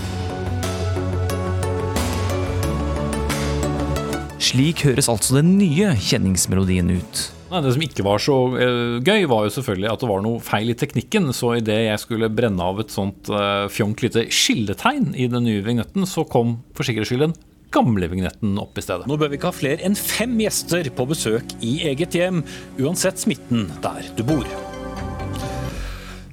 Slik 4.39 4.85
høres 4.87 5.11
altså 5.11 5.41
den 5.41 5.57
nye 5.59 5.97
kjenningsmelodien 5.99 6.95
ut. 7.01 7.27
Nei, 7.47 7.61
det 7.63 7.73
som 7.75 7.83
ikke 7.85 8.03
var 8.03 8.21
så 8.23 8.37
uh, 8.53 8.97
gøy, 8.99 9.23
var 9.31 9.45
jo 9.45 9.53
selvfølgelig 9.55 9.91
at 9.91 10.03
det 10.03 10.09
var 10.09 10.23
noe 10.25 10.43
feil 10.43 10.73
i 10.73 10.77
teknikken. 10.77 11.29
Så 11.35 11.53
idet 11.59 11.79
jeg 11.85 12.03
skulle 12.03 12.31
brenne 12.33 12.63
av 12.63 12.81
et 12.83 12.93
sånt 12.93 13.31
uh, 13.31 13.67
fjongt 13.71 14.03
lite 14.03 14.27
skilletegn 14.33 15.13
i 15.15 15.29
den 15.31 15.47
nye 15.47 15.63
vignetten, 15.65 16.07
så 16.09 16.27
kom 16.27 16.59
for 16.75 16.87
sikkerhets 16.87 17.13
skyld 17.13 17.29
den 17.29 17.37
gamle 17.73 18.07
vignetten 18.11 18.55
opp 18.61 18.79
i 18.79 18.83
stedet. 18.83 19.07
Nå 19.07 19.19
bør 19.19 19.31
vi 19.31 19.39
ikke 19.39 19.51
ha 19.51 19.55
flere 19.55 19.83
enn 19.87 19.97
fem 19.99 20.37
gjester 20.39 20.87
på 20.95 21.07
besøk 21.09 21.57
i 21.63 21.77
eget 21.91 22.15
hjem, 22.15 22.43
uansett 22.79 23.19
smitten 23.23 23.67
der 23.83 24.07
du 24.19 24.25
bor. 24.27 24.66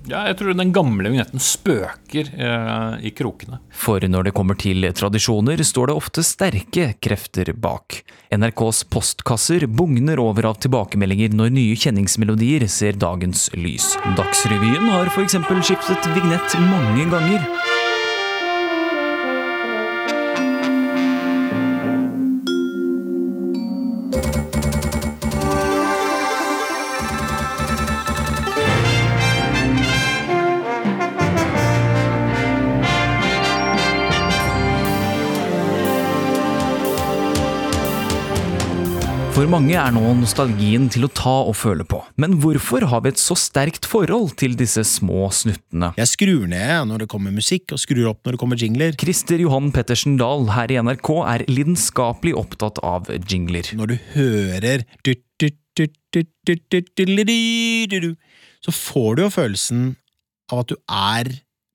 Ja, 0.04 0.26
jeg 0.28 0.36
tror 0.36 0.52
den 0.56 0.72
gamle 0.74 1.08
vignetten 1.08 1.40
spøker 1.40 2.28
eh, 2.36 2.96
i 3.08 3.12
krokene. 3.16 3.60
For 3.72 4.04
når 4.04 4.28
det 4.28 4.34
kommer 4.36 4.58
til 4.60 4.84
tradisjoner, 4.92 5.62
står 5.64 5.90
det 5.90 5.96
ofte 5.96 6.24
sterke 6.26 6.90
krefter 7.02 7.54
bak. 7.56 8.02
NRKs 8.34 8.84
postkasser 8.92 9.64
bugner 9.70 10.20
over 10.20 10.50
av 10.50 10.60
tilbakemeldinger 10.64 11.32
når 11.36 11.54
nye 11.56 11.78
kjenningsmelodier 11.78 12.66
ser 12.68 13.00
dagens 13.00 13.48
lys. 13.56 13.94
Dagsrevyen 14.18 14.90
har 14.92 15.08
f.eks. 15.14 15.38
skiftet 15.64 16.12
vignett 16.16 16.60
mange 16.68 17.08
ganger. 17.12 17.48
mange 39.54 39.76
er 39.78 39.92
nå 39.94 40.02
nostalgien 40.18 40.88
til 40.90 41.06
å 41.06 41.08
ta 41.14 41.32
og 41.46 41.54
føle 41.54 41.84
på. 41.86 42.00
Men 42.18 42.32
hvorfor 42.42 42.82
har 42.90 43.04
vi 43.04 43.12
et 43.12 43.20
så 43.22 43.36
sterkt 43.38 43.86
forhold 43.86 44.32
til 44.40 44.56
disse 44.58 44.82
små 44.88 45.28
snuttene? 45.30 45.92
Jeg 46.00 46.10
skrur 46.10 46.48
ned 46.50 46.88
når 46.90 47.04
det 47.04 47.08
kommer 47.12 47.34
musikk, 47.34 47.70
og 47.70 47.78
skrur 47.78 48.08
opp 48.10 48.24
når 48.26 48.34
det 48.34 48.40
kommer 48.42 48.58
jingler. 48.58 48.96
Christer 48.98 49.38
Johan 49.44 49.70
Pettersen 49.74 50.16
Dahl 50.18 50.48
her 50.56 50.74
i 50.74 50.80
NRK 50.82 51.10
er 51.22 51.46
lidenskapelig 51.46 52.34
opptatt 52.40 52.82
av 52.82 53.06
jingler. 53.30 53.70
Når 53.78 53.92
du 53.92 53.96
hører 54.16 54.82
så 58.64 58.74
får 58.74 59.10
du 59.14 59.26
jo 59.26 59.32
følelsen 59.38 59.92
av 60.50 60.64
at 60.64 60.72
du 60.72 60.78
er 60.82 61.30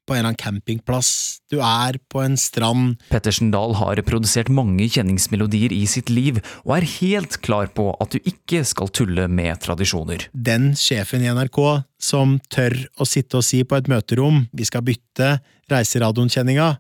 på 0.10 0.16
en 0.16 0.24
eller 0.24 0.32
annen 0.32 0.42
campingplass. 0.42 1.12
Du 1.54 1.60
er 1.62 2.00
på 2.10 2.24
en 2.24 2.36
strand. 2.40 2.98
Pettersen 3.14 3.52
Dahl 3.54 3.76
har 3.78 4.02
produsert 4.08 4.50
mange 4.50 4.88
kjenningsmelodier 4.90 5.74
i 5.76 5.84
sitt 5.90 6.10
liv, 6.10 6.42
og 6.66 6.80
er 6.80 6.90
helt 6.98 7.38
klar 7.46 7.70
på 7.78 7.92
at 8.02 8.16
du 8.16 8.20
ikke 8.20 8.64
skal 8.68 8.90
tulle 8.90 9.28
med 9.30 9.62
tradisjoner. 9.62 10.28
Den 10.34 10.72
sjefen 10.80 11.24
i 11.26 11.30
NRK 11.30 11.62
som 12.02 12.40
tør 12.50 12.76
å 12.98 13.08
sitte 13.08 13.40
og 13.40 13.46
si 13.46 13.62
på 13.64 13.78
et 13.78 13.90
møterom 13.92 14.48
vi 14.56 14.66
skal 14.68 14.86
bytte 14.88 15.36
reiseradioen-kjenninga. 15.70 16.72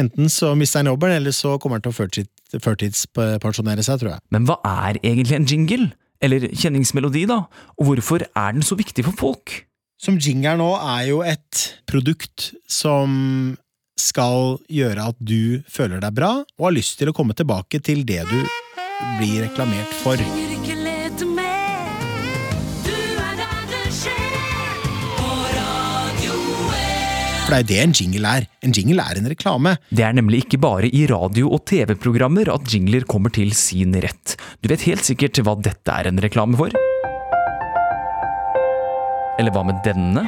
Enten 0.00 0.30
så 0.32 0.54
mister 0.56 0.80
han 0.80 0.92
jobben, 0.92 1.12
eller 1.18 1.34
så 1.34 1.56
kommer 1.60 1.80
han 1.80 1.84
til 1.84 1.92
å 1.92 1.98
førtids- 1.98 2.62
førtidspensjonere 2.62 3.82
seg, 3.84 4.00
tror 4.00 4.14
jeg. 4.14 4.22
Men 4.32 4.46
hva 4.48 4.60
er 4.64 5.00
egentlig 5.02 5.36
en 5.36 5.50
jingle? 5.50 5.90
Eller 6.20 6.50
kjenningsmelodi, 6.52 7.24
da? 7.28 7.42
Og 7.80 7.88
hvorfor 7.88 8.26
er 8.28 8.52
den 8.52 8.64
så 8.64 8.76
viktig 8.76 9.06
for 9.06 9.16
folk? 9.16 9.54
Som 10.00 10.16
jingle 10.16 10.54
nå 10.56 10.70
er 10.80 11.10
jo 11.10 11.18
et 11.20 11.58
produkt 11.84 12.54
som 12.64 13.10
skal 14.00 14.54
gjøre 14.72 15.10
at 15.12 15.18
du 15.20 15.60
føler 15.68 16.00
deg 16.00 16.14
bra, 16.16 16.30
og 16.56 16.64
har 16.70 16.72
lyst 16.72 16.96
til 16.96 17.10
å 17.10 17.12
komme 17.12 17.36
tilbake 17.36 17.82
til 17.84 18.00
det 18.08 18.22
du 18.30 18.38
blir 19.18 19.42
reklamert 19.44 19.92
for. 20.00 20.16
For 27.44 27.52
det 27.52 27.58
er 27.58 27.60
jo 27.60 27.68
det 27.68 27.80
en 27.82 27.92
jingle 28.00 28.32
er. 28.40 28.48
En 28.64 28.72
jingle 28.72 29.04
er 29.04 29.20
en 29.20 29.28
reklame. 29.34 29.74
Det 29.92 30.06
er 30.06 30.16
nemlig 30.16 30.46
ikke 30.46 30.62
bare 30.64 30.88
i 30.88 31.04
radio- 31.10 31.52
og 31.52 31.66
TV-programmer 31.68 32.48
at 32.54 32.72
jingler 32.72 33.04
kommer 33.04 33.36
til 33.36 33.52
sin 33.52 33.92
rett. 34.00 34.38
Du 34.64 34.72
vet 34.72 34.88
helt 34.88 35.04
sikkert 35.04 35.42
hva 35.44 35.58
dette 35.60 35.92
er 35.92 36.08
en 36.08 36.24
reklame 36.24 36.56
for? 36.56 36.72
Eller 39.40 39.54
hva 39.56 39.64
med 39.64 39.80
denne? 39.86 40.26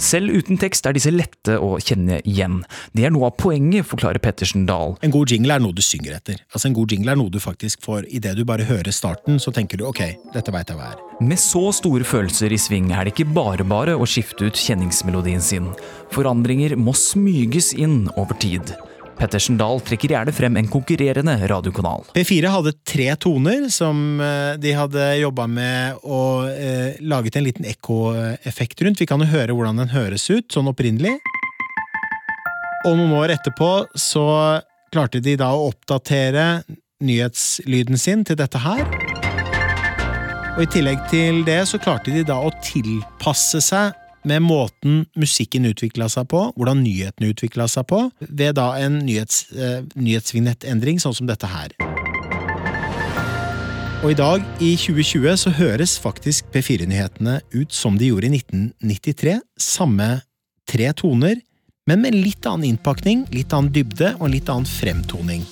Selv 0.00 0.32
uten 0.34 0.58
tekst 0.58 0.86
er 0.88 0.96
disse 0.96 1.10
lette 1.12 1.54
å 1.60 1.76
kjenne 1.78 2.16
igjen. 2.26 2.62
Det 2.96 3.04
er 3.06 3.12
noe 3.14 3.28
av 3.28 3.36
poenget, 3.38 3.86
forklarer 3.86 4.18
Pettersen 4.22 4.64
Dahl. 4.66 4.96
En 5.06 5.12
god 5.14 5.30
jingle 5.30 5.54
er 5.54 5.62
noe 5.62 5.76
du 5.76 5.82
synger 5.84 6.16
etter. 6.16 6.40
Altså 6.50 6.70
En 6.70 6.74
god 6.74 6.90
jingle 6.90 7.12
er 7.12 7.20
noe 7.20 7.30
du 7.30 7.38
faktisk 7.42 7.84
får 7.84 8.08
Idet 8.08 8.32
du 8.38 8.42
bare 8.48 8.66
hører 8.66 8.90
starten, 8.96 9.38
så 9.38 9.52
tenker 9.54 9.78
du 9.78 9.86
ok, 9.86 10.02
dette 10.34 10.54
veit 10.56 10.72
jeg 10.72 10.80
hva 10.80 10.88
er. 10.96 11.04
Med 11.20 11.38
så 11.38 11.68
store 11.76 12.08
følelser 12.08 12.50
i 12.50 12.58
sving 12.58 12.90
er 12.96 13.06
det 13.06 13.14
ikke 13.14 13.28
bare 13.36 13.66
bare 13.68 13.94
å 13.94 14.08
skifte 14.08 14.48
ut 14.48 14.58
kjenningsmelodien 14.58 15.44
sin. 15.44 15.68
Forandringer 16.16 16.74
må 16.80 16.96
smyges 16.96 17.74
inn 17.76 18.08
over 18.16 18.40
tid. 18.40 18.72
Pettersen 19.20 19.58
Dahl 19.60 19.82
trekker 19.84 20.14
gjerne 20.14 20.32
frem 20.32 20.54
en 20.56 20.68
konkurrerende 20.70 21.34
radiokanal. 21.50 22.06
P4 22.16 22.52
hadde 22.54 22.72
tre 22.88 23.10
toner 23.20 23.66
som 23.72 24.16
eh, 24.24 24.54
de 24.60 24.72
hadde 24.72 25.10
jobba 25.20 25.44
med 25.50 26.00
og 26.00 26.48
eh, 26.48 26.96
laget 27.04 27.36
en 27.36 27.44
liten 27.44 27.68
ekkoeffekt 27.68 28.80
rundt. 28.86 29.02
Vi 29.02 29.08
kan 29.10 29.20
jo 29.20 29.28
høre 29.28 29.52
hvordan 29.52 29.82
den 29.82 29.92
høres 29.92 30.24
ut, 30.32 30.48
sånn 30.48 30.70
opprinnelig. 30.72 31.18
Og 32.88 32.96
noen 32.96 33.12
år 33.18 33.34
etterpå 33.36 33.70
så 33.92 34.24
klarte 34.90 35.20
de 35.20 35.36
da 35.36 35.52
å 35.52 35.68
oppdatere 35.68 36.62
nyhetslyden 37.04 38.00
sin 38.00 38.24
til 38.24 38.40
dette 38.40 38.60
her. 38.64 38.86
Og 40.56 40.64
i 40.64 40.70
tillegg 40.72 41.04
til 41.12 41.44
det 41.44 41.60
så 41.68 41.78
klarte 41.80 42.14
de 42.14 42.24
da 42.24 42.40
å 42.40 42.54
tilpasse 42.64 43.60
seg 43.68 43.92
med 44.22 44.42
måten 44.44 45.04
musikken 45.18 45.68
utvikla 45.70 46.08
seg 46.12 46.28
på, 46.32 46.42
hvordan 46.56 46.82
nyhetene 46.84 47.30
utvikla 47.32 47.66
seg 47.70 47.86
på, 47.90 48.02
ved 48.28 48.58
da 48.58 48.72
en 48.80 49.00
nyhets, 49.06 49.46
eh, 49.52 49.82
nyhetsvignettendring 49.96 51.00
sånn 51.00 51.16
som 51.16 51.30
dette 51.30 51.48
her. 51.50 51.74
Og 54.00 54.14
i 54.14 54.16
dag, 54.16 54.44
i 54.64 54.72
2020, 54.80 55.36
så 55.36 55.50
høres 55.52 55.98
faktisk 56.00 56.48
P4-nyhetene 56.54 57.40
ut 57.52 57.72
som 57.72 57.98
de 58.00 58.08
gjorde 58.08 58.30
i 58.30 58.38
1993. 58.38 59.34
Samme 59.60 60.22
tre 60.70 60.88
toner, 60.96 61.36
men 61.84 62.00
med 62.00 62.16
litt 62.16 62.46
annen 62.48 62.70
innpakning, 62.70 63.26
litt 63.34 63.52
annen 63.52 63.72
dybde 63.74 64.14
og 64.18 64.28
en 64.28 64.34
litt 64.36 64.48
annen 64.48 64.68
fremtoning. 64.68 65.44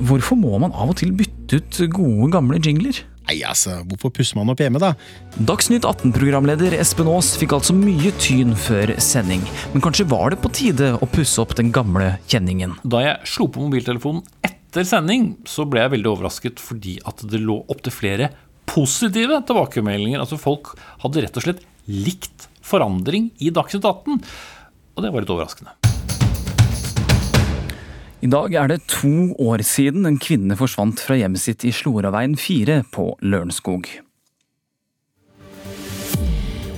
Hvorfor 0.00 0.38
må 0.40 0.56
man 0.62 0.72
av 0.72 0.94
og 0.94 0.96
til 0.96 1.12
bytte 1.12 1.60
ut 1.60 1.80
gode, 1.92 2.30
gamle 2.32 2.60
jingler? 2.64 3.02
Nei, 3.30 3.44
altså, 3.46 3.76
hvorfor 3.86 4.10
pusser 4.10 4.34
man 4.34 4.50
opp 4.50 4.58
hjemme, 4.58 4.80
da? 4.82 4.88
Dagsnytt 5.46 5.84
18-programleder 5.86 6.74
Espen 6.80 7.06
Aas 7.12 7.28
fikk 7.38 7.52
altså 7.54 7.76
mye 7.78 8.10
tyn 8.18 8.56
før 8.58 8.90
sending, 8.98 9.44
men 9.70 9.84
kanskje 9.84 10.08
var 10.10 10.34
det 10.34 10.40
på 10.42 10.50
tide 10.50 10.88
å 10.98 11.06
pusse 11.12 11.38
opp 11.38 11.54
den 11.54 11.70
gamle 11.70 12.16
kjenningen? 12.26 12.74
Da 12.82 13.04
jeg 13.04 13.30
slo 13.30 13.46
på 13.46 13.62
mobiltelefonen 13.62 14.24
etter 14.42 14.88
sending, 14.88 15.36
så 15.46 15.62
ble 15.62 15.84
jeg 15.84 15.94
veldig 15.94 16.10
overrasket 16.10 16.58
fordi 16.64 16.96
at 17.06 17.22
det 17.30 17.38
lå 17.44 17.60
opptil 17.70 17.94
flere 17.94 18.32
positive 18.66 19.38
tilbakemeldinger. 19.46 20.26
Altså 20.26 20.40
folk 20.40 20.74
hadde 21.04 21.22
rett 21.22 21.38
og 21.38 21.46
slett 21.46 21.62
likt 21.86 22.50
forandring 22.66 23.30
i 23.38 23.54
Dagsnytt 23.54 23.86
18. 23.86 24.18
Og 24.98 25.06
det 25.06 25.14
var 25.14 25.22
litt 25.22 25.30
overraskende. 25.36 25.79
I 28.20 28.28
dag 28.28 28.52
er 28.52 28.68
det 28.68 28.82
to 28.84 29.32
år 29.40 29.62
siden 29.64 30.04
en 30.04 30.18
kvinne 30.20 30.52
forsvant 30.52 31.00
fra 31.00 31.16
hjemmet 31.16 31.40
sitt 31.40 31.64
i 31.64 31.70
Sloraveien 31.72 32.34
4 32.36 32.82
på 32.92 33.06
Lørenskog. 33.24 33.88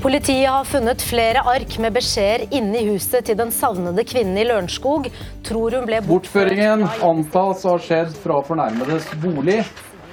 Politiet 0.05 0.47
har 0.47 0.69
funnet 0.71 1.03
flere 1.03 1.43
ark 1.51 1.75
med 1.83 1.97
beskjeder 1.99 2.47
inne 2.55 2.79
i 2.79 2.87
huset 2.93 3.27
til 3.27 3.41
den 3.41 3.51
savnede 3.55 4.07
kvinnen 4.07 4.39
i 4.39 4.47
Lørenskog. 4.47 5.11
Tror 5.43 5.75
hun 5.81 5.89
ble 5.91 5.99
Bortføringen 6.07 6.87
antas 7.03 7.67
å 7.67 7.75
ha 7.75 7.83
skjedd 7.89 8.15
fra 8.23 8.39
fornærmedes 8.47 9.11
bolig 9.23 9.65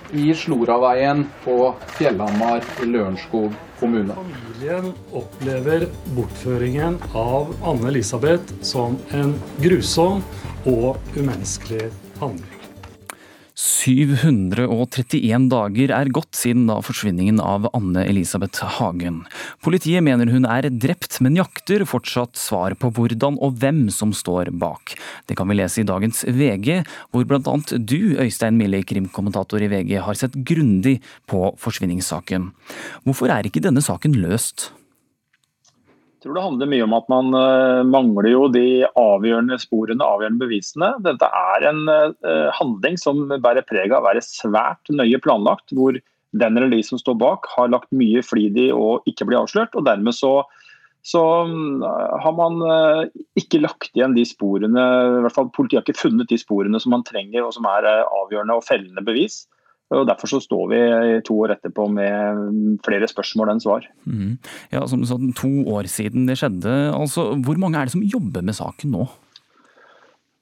i 0.09 0.31
Sloraveien 0.33 1.27
på 1.45 1.61
Fjellhamar 1.99 2.65
i 2.81 2.89
Lørenskog 2.89 3.53
kommune. 3.79 4.17
Familien 4.17 4.91
opplever 5.13 5.85
bortføringen 6.15 6.97
av 7.13 7.53
Anne 7.61 7.91
Elisabeth 7.93 8.57
som 8.65 8.97
en 9.13 9.35
grusom 9.61 10.23
og 10.67 10.97
umenneskelig 11.15 11.91
handling. 12.19 12.59
731 13.59 15.49
dager 15.51 15.91
er 15.91 16.11
gått 16.15 16.37
siden 16.39 16.69
da 16.69 16.77
forsvinningen 16.83 17.41
av 17.43 17.65
Anne 17.75 18.05
Elisabeth 18.07 18.63
Hagen. 18.77 19.25
Politiet 19.65 20.03
mener 20.05 20.31
hun 20.31 20.47
er 20.47 20.69
drept, 20.71 21.17
men 21.23 21.35
jakter 21.35 21.83
fortsatt 21.87 22.39
svar 22.39 22.77
på 22.79 22.91
hvordan 22.95 23.35
og 23.43 23.59
hvem 23.59 23.89
som 23.91 24.15
står 24.15 24.53
bak. 24.63 24.95
Det 25.27 25.35
kan 25.35 25.51
vi 25.51 25.59
lese 25.59 25.83
i 25.83 25.87
dagens 25.87 26.23
VG, 26.23 26.85
hvor 27.11 27.27
annet 27.35 27.75
du, 27.83 28.15
Øystein 28.23 28.55
Mille, 28.59 28.79
krimkommentator 28.87 29.59
i 29.59 29.71
VG, 29.71 29.97
har 30.07 30.15
sett 30.15 30.39
grundig 30.39 31.01
på 31.27 31.49
forsvinningssaken. 31.59 32.53
Hvorfor 33.03 33.35
er 33.35 33.43
ikke 33.47 33.63
denne 33.67 33.83
saken 33.83 34.15
løst? 34.23 34.69
Jeg 36.19 36.25
tror 36.25 36.35
det 36.35 36.43
handler 36.43 36.67
mye 36.67 36.83
om 36.83 36.93
at 36.97 37.05
man 37.07 37.31
uh, 37.31 37.81
mangler 37.87 38.27
jo 38.27 38.41
de 38.51 38.83
avgjørende 38.99 39.55
sporene, 39.63 40.03
avgjørende 40.03 40.41
bevisene. 40.43 40.89
Dette 41.05 41.29
er 41.31 41.67
en 41.69 41.85
uh, 41.87 42.49
handling 42.57 42.99
som 42.99 43.21
bærer 43.31 43.63
preg 43.63 43.93
av 43.93 44.03
å 44.03 44.09
være 44.09 44.23
svært 44.25 44.91
nøye 44.91 45.21
planlagt, 45.23 45.71
hvor 45.71 45.95
den 46.31 46.57
eller 46.57 46.69
de 46.69 46.81
som 46.83 46.99
står 46.99 47.15
bak 47.21 47.47
har 47.55 47.71
lagt 47.71 47.87
mye 47.95 48.21
flid 48.25 48.57
i 48.59 48.69
å 48.75 48.99
ikke 49.09 49.29
bli 49.29 49.37
avslørt. 49.39 49.75
og 49.79 49.85
Dermed 49.87 50.15
så, 50.17 50.33
så 51.07 51.23
mm, 51.47 51.85
har 52.23 52.35
man 52.37 52.59
eh, 52.67 53.21
ikke 53.39 53.63
lagt 53.63 53.95
igjen 53.95 54.17
de 54.17 54.25
sporene 54.27 54.83
i 54.83 55.23
hvert 55.23 55.35
fall 55.35 55.49
Politiet 55.55 55.79
har 55.79 55.87
ikke 55.87 56.03
funnet 56.03 56.29
de 56.29 56.37
sporene 56.41 56.81
som 56.81 56.93
man 56.93 57.05
trenger 57.07 57.47
og 57.47 57.55
som 57.55 57.65
er 57.71 57.87
eh, 57.89 58.19
avgjørende 58.21 58.59
og 58.59 58.67
fellende 58.67 59.05
bevis. 59.05 59.45
Og 59.89 60.05
Derfor 60.05 60.29
så 60.29 60.41
står 60.43 60.67
vi 60.69 60.81
to 61.25 61.37
år 61.41 61.55
etterpå 61.55 61.87
med 61.89 62.77
flere 62.85 63.07
spørsmål 63.09 63.55
enn 63.55 63.63
svar. 63.63 63.87
Mm. 64.05 64.37
Ja, 64.73 64.83
som 64.85 65.01
du 65.01 65.09
sa, 65.09 65.17
To 65.17 65.49
år 65.73 65.89
siden 65.89 66.27
det 66.29 66.37
skjedde. 66.37 66.75
altså 66.93 67.31
Hvor 67.45 67.57
mange 67.57 67.79
er 67.79 67.89
det 67.89 67.95
som 67.95 68.05
jobber 68.05 68.45
med 68.45 68.57
saken 68.57 68.93
nå? 68.93 69.07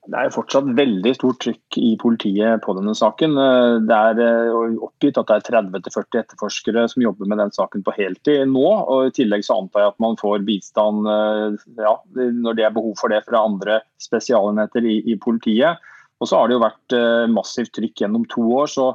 Det 0.08 0.16
er 0.16 0.32
fortsatt 0.32 0.70
veldig 0.78 1.12
stort 1.18 1.42
trykk 1.44 1.78
i 1.82 1.90
politiet 2.00 2.62
på 2.64 2.76
denne 2.78 2.94
saken. 2.96 3.34
Det 3.90 3.96
er 3.96 4.22
eh, 4.24 4.78
oppgitt 4.86 5.20
at 5.20 5.28
det 5.28 5.40
er 5.52 5.58
30-40 5.68 6.20
etterforskere 6.22 6.86
som 6.92 7.04
jobber 7.04 7.28
med 7.28 7.42
den 7.44 7.52
saken 7.56 7.84
på 7.84 7.96
heltid 7.98 8.46
nå. 8.54 8.64
og 8.64 9.10
I 9.10 9.16
tillegg 9.18 9.44
så 9.44 9.60
antar 9.60 9.84
jeg 9.84 9.94
at 9.94 10.00
man 10.04 10.16
får 10.20 10.46
bistand 10.48 11.12
eh, 11.12 11.58
ja, 11.84 11.98
når 12.16 12.56
det 12.56 12.68
er 12.68 12.78
behov 12.78 12.96
for 13.00 13.12
det 13.12 13.26
fra 13.28 13.44
andre 13.50 13.82
spesialenheter 14.00 14.88
i, 14.88 15.02
i 15.12 15.18
politiet. 15.20 15.84
Og 16.22 16.32
så 16.32 16.40
har 16.40 16.48
det 16.48 16.56
jo 16.56 16.64
vært 16.64 16.96
eh, 16.96 17.28
massivt 17.32 17.76
trykk 17.76 18.06
gjennom 18.06 18.24
to 18.32 18.48
år. 18.62 18.72
så 18.72 18.94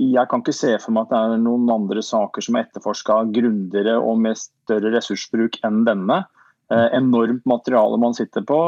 jeg 0.00 0.26
kan 0.30 0.42
ikke 0.42 0.56
se 0.56 0.72
for 0.82 0.94
meg 0.94 1.06
at 1.06 1.12
det 1.12 1.18
er 1.36 1.42
noen 1.44 1.68
andre 1.70 2.02
saker 2.02 2.42
som 2.44 2.56
er 2.56 2.66
etterforska 2.66 3.20
grundigere 3.34 3.96
og 4.00 4.18
med 4.24 4.38
større 4.40 4.90
ressursbruk 4.94 5.60
enn 5.66 5.84
denne. 5.86 6.24
Eh, 6.72 6.88
enormt 6.96 7.44
materiale 7.46 8.00
man 8.00 8.16
sitter 8.16 8.44
på. 8.46 8.58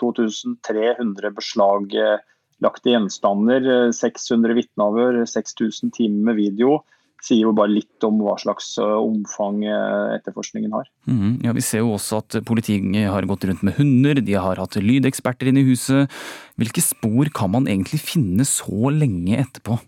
2300 0.00 1.28
eh, 1.28 1.34
beslaglagte 1.36 2.94
gjenstander, 2.94 3.68
600 3.92 4.54
eh, 4.54 4.58
vitneavhør, 4.62 5.22
6000 5.28 5.92
timer 5.98 6.30
med 6.30 6.40
video. 6.40 6.80
Sier 7.22 7.44
jo 7.44 7.52
bare 7.54 7.70
litt 7.70 8.02
om 8.02 8.16
hva 8.18 8.32
slags 8.40 8.72
omfang 8.82 9.60
etterforskningen 9.62 10.72
har. 10.74 10.88
Mm, 11.06 11.36
ja, 11.44 11.52
Vi 11.54 11.62
ser 11.62 11.84
jo 11.84 11.92
også 11.94 12.18
at 12.18 12.40
politiet 12.48 12.82
har 13.06 13.28
gått 13.30 13.46
rundt 13.46 13.62
med 13.62 13.76
hunder, 13.76 14.18
de 14.18 14.34
har 14.34 14.58
hatt 14.58 14.74
lydeksperter 14.74 15.52
inne 15.52 15.62
i 15.62 15.68
huset. 15.68 16.10
Hvilke 16.58 16.82
spor 16.82 17.30
kan 17.30 17.54
man 17.54 17.70
egentlig 17.70 18.02
finne 18.02 18.42
så 18.42 18.90
lenge 18.90 19.38
etterpå? 19.38 19.78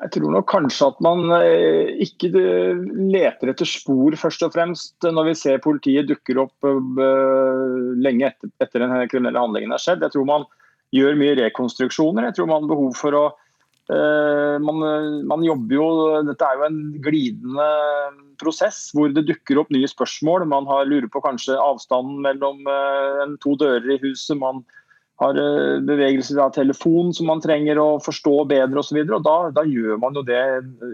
Jeg 0.00 0.14
tror 0.14 0.32
nok 0.32 0.46
kanskje 0.48 0.86
at 0.88 1.00
man 1.04 1.26
eh, 1.36 1.90
ikke 2.00 2.30
eh, 2.40 2.78
leter 3.12 3.52
etter 3.52 3.68
spor 3.68 4.14
først 4.16 4.46
og 4.46 4.54
fremst 4.54 5.04
når 5.04 5.28
vi 5.28 5.34
ser 5.36 5.60
politiet 5.60 6.08
dukker 6.08 6.40
opp 6.40 6.64
eh, 6.64 7.74
lenge 8.00 8.30
etter, 8.30 8.52
etter 8.64 8.86
den 8.86 8.96
kriminelle 9.12 9.42
handlingen 9.42 9.74
har 9.76 9.82
skjedd. 9.82 10.00
Jeg 10.06 10.14
tror 10.16 10.24
man 10.30 10.48
gjør 10.96 11.20
mye 11.20 11.36
rekonstruksjoner. 11.42 12.30
Jeg 12.30 12.38
tror 12.38 12.48
man 12.48 12.64
har 12.64 12.72
behov 12.72 12.96
for 12.98 13.18
å 13.18 13.28
man, 13.90 14.76
man, 15.26 15.40
jobber 15.42 15.74
jo, 15.74 15.86
Dette 16.22 16.46
er 16.46 16.60
jo 16.60 16.66
en 16.68 16.76
glidende 17.02 17.64
prosess 18.38 18.92
hvor 18.94 19.10
det 19.10 19.24
dukker 19.26 19.58
opp 19.58 19.72
nye 19.74 19.88
spørsmål. 19.90 20.44
Man 20.46 20.68
har, 20.70 20.84
lurer 20.86 21.08
på 21.10 21.18
kanskje 21.24 21.56
avstanden 21.58 22.20
mellom 22.22 22.62
to 23.42 23.56
dører 23.58 23.96
i 23.96 23.98
huset. 24.04 24.38
man 24.38 24.62
har 25.20 25.36
eh, 25.36 25.80
bevegelser 25.84 26.40
av 26.40 26.54
telefon 26.56 27.12
som 27.14 27.28
man 27.28 27.42
trenger 27.44 27.78
å 27.80 27.88
forstå 28.02 28.36
bedre 28.50 28.80
osv. 28.80 29.02
Da, 29.04 29.36
da 29.52 29.64
gjør 29.68 29.98
man 30.00 30.16
jo 30.16 30.24
det 30.26 30.44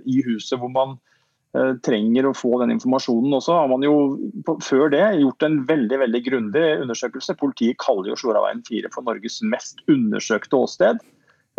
i 0.05 0.23
huset 0.27 0.59
hvor 0.59 0.73
man 0.75 0.97
uh, 1.57 1.75
trenger 1.87 2.27
å 2.27 2.35
få 2.35 2.57
den 2.63 2.75
informasjonen. 2.75 3.37
også 3.39 3.55
har 3.55 3.71
man 3.71 3.87
jo 3.87 3.95
før 4.67 4.91
det 4.95 5.05
gjort 5.21 5.47
en 5.47 5.61
veldig 5.69 6.01
veldig 6.03 6.23
grundig 6.27 6.65
undersøkelse. 6.83 7.39
Politiet 7.39 7.79
kaller 7.83 8.11
jo 8.11 8.19
Sloraveien 8.19 8.65
4 8.67 8.91
for 8.95 9.07
Norges 9.07 9.39
mest 9.47 9.83
undersøkte 9.93 10.59
åsted. 10.59 11.05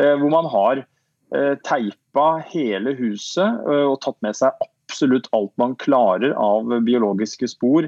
Uh, 0.01 0.15
hvor 0.19 0.33
man 0.33 0.49
har 0.51 0.83
uh, 0.83 1.55
teipa 1.67 2.27
hele 2.51 2.97
huset 2.99 3.63
og 3.67 4.01
tatt 4.03 4.19
med 4.25 4.35
seg 4.35 4.51
absolutt 4.65 5.31
alt 5.35 5.53
man 5.61 5.77
klarer 5.79 6.35
av 6.35 6.67
biologiske 6.83 7.47
spor. 7.51 7.87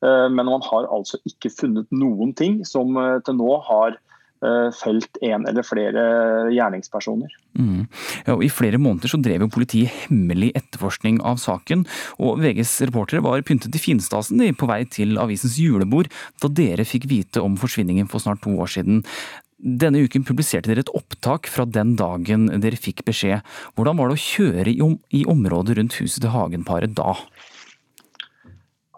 Men 0.00 0.48
man 0.48 0.62
har 0.64 0.86
altså 0.88 1.18
ikke 1.28 1.50
funnet 1.52 1.90
noen 1.92 2.30
ting 2.32 2.62
som 2.64 2.96
til 3.26 3.36
nå 3.36 3.58
har 3.66 3.98
Eh, 4.00 4.09
felt 4.76 5.18
en 5.26 5.46
eller 5.46 5.66
flere 5.66 6.04
gjerningspersoner. 6.54 7.34
Mm. 7.58 7.82
Ja, 8.26 8.36
I 8.42 8.48
flere 8.52 8.80
måneder 8.80 9.12
så 9.12 9.20
drev 9.20 9.44
jo 9.44 9.50
politiet 9.52 9.92
hemmelig 10.06 10.52
etterforskning 10.58 11.20
av 11.26 11.40
saken, 11.42 11.84
og 12.22 12.40
VGs 12.40 12.78
reportere 12.88 13.24
var 13.26 13.44
pyntet 13.46 13.76
i 13.76 13.82
finstasen 13.82 14.40
de 14.40 14.52
på 14.56 14.68
vei 14.70 14.82
til 14.88 15.18
avisens 15.20 15.58
julebord 15.60 16.10
da 16.40 16.48
dere 16.48 16.88
fikk 16.88 17.08
vite 17.10 17.44
om 17.44 17.58
forsvinningen 17.60 18.08
for 18.10 18.22
snart 18.22 18.42
to 18.46 18.56
år 18.60 18.70
siden. 18.78 19.04
Denne 19.60 20.00
uken 20.00 20.24
publiserte 20.24 20.70
dere 20.70 20.86
et 20.86 20.92
opptak 20.96 21.48
fra 21.52 21.66
den 21.68 21.92
dagen 22.00 22.46
dere 22.62 22.78
fikk 22.80 23.02
beskjed. 23.04 23.44
Hvordan 23.76 23.98
var 23.98 24.08
det 24.08 24.16
å 24.16 24.24
kjøre 24.24 24.72
i, 24.72 24.78
om 24.80 24.96
i 25.12 25.26
området 25.28 25.76
rundt 25.76 25.98
huset 26.00 26.22
til 26.24 26.32
Hagenparet 26.32 26.94
da? 26.96 27.12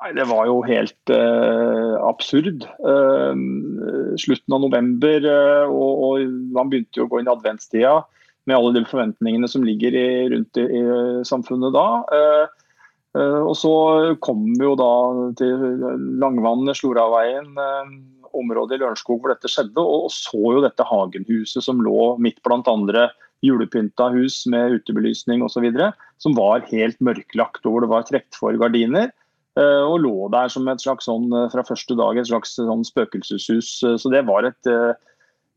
Nei, 0.02 0.10
Det 0.18 0.24
var 0.26 0.48
jo 0.50 0.56
helt 0.66 1.12
uh, 1.14 1.94
absurd. 2.08 2.64
Uh, 2.82 4.16
slutten 4.18 4.56
av 4.56 4.64
november, 4.64 5.28
uh, 5.28 5.70
og, 5.70 6.02
og, 6.02 6.32
man 6.56 6.72
begynte 6.72 6.98
jo 6.98 7.06
å 7.06 7.12
gå 7.12 7.20
inn 7.20 7.30
i 7.30 7.34
adventstida 7.34 8.00
med 8.50 8.56
alle 8.56 8.72
de 8.74 8.82
forventningene 8.88 9.46
som 9.46 9.62
ligger 9.62 9.94
i, 9.94 10.08
rundt 10.32 10.58
i, 10.58 10.64
i, 10.66 10.82
samfunnet 11.22 11.70
da. 11.76 11.84
og 13.46 13.52
så 13.54 13.70
kom 14.18 14.48
vi 14.48 14.66
jo 14.66 14.72
da 14.74 14.88
til 15.38 15.62
Langvannet, 16.18 16.74
Sloraveien, 16.74 17.52
området 18.34 18.80
i 18.80 18.82
Lørenskog 18.82 19.22
hvor 19.22 19.30
dette 19.30 19.46
skjedde, 19.46 19.78
og, 19.78 20.08
og, 20.08 20.10
så 20.10 20.42
jo 20.56 20.64
dette 20.64 20.88
Hagenhuset 20.88 21.62
som 21.62 21.84
lå 21.86 22.16
midt 22.18 22.42
blant 22.42 22.66
andre 22.66 23.12
julepynta 23.46 24.10
hus 24.16 24.42
med 24.50 24.80
utebelysning 24.80 25.46
osv., 25.46 25.70
som 26.18 26.34
var 26.34 26.66
helt 26.72 26.98
mørklagt, 26.98 27.62
og 27.62 27.76
hvor 27.76 27.86
det 27.86 27.92
var 27.94 28.10
trukket 28.10 28.42
for 28.42 28.58
gardiner. 28.58 29.14
Eh, 29.60 29.84
og 29.84 29.98
lå 30.00 30.28
der 30.32 30.48
som 30.52 30.68
et 30.72 30.80
slags 30.80 31.08
sånn, 31.08 31.26
eh, 31.36 31.50
fra 31.52 31.64
første 31.66 31.96
dag 31.98 32.16
et 32.16 32.28
slags 32.30 32.54
sånn 32.56 32.86
spøkelseshus. 32.88 33.82
Eh, 33.84 33.98
så 34.00 34.12
det 34.12 34.24
var 34.28 34.48
et 34.48 34.70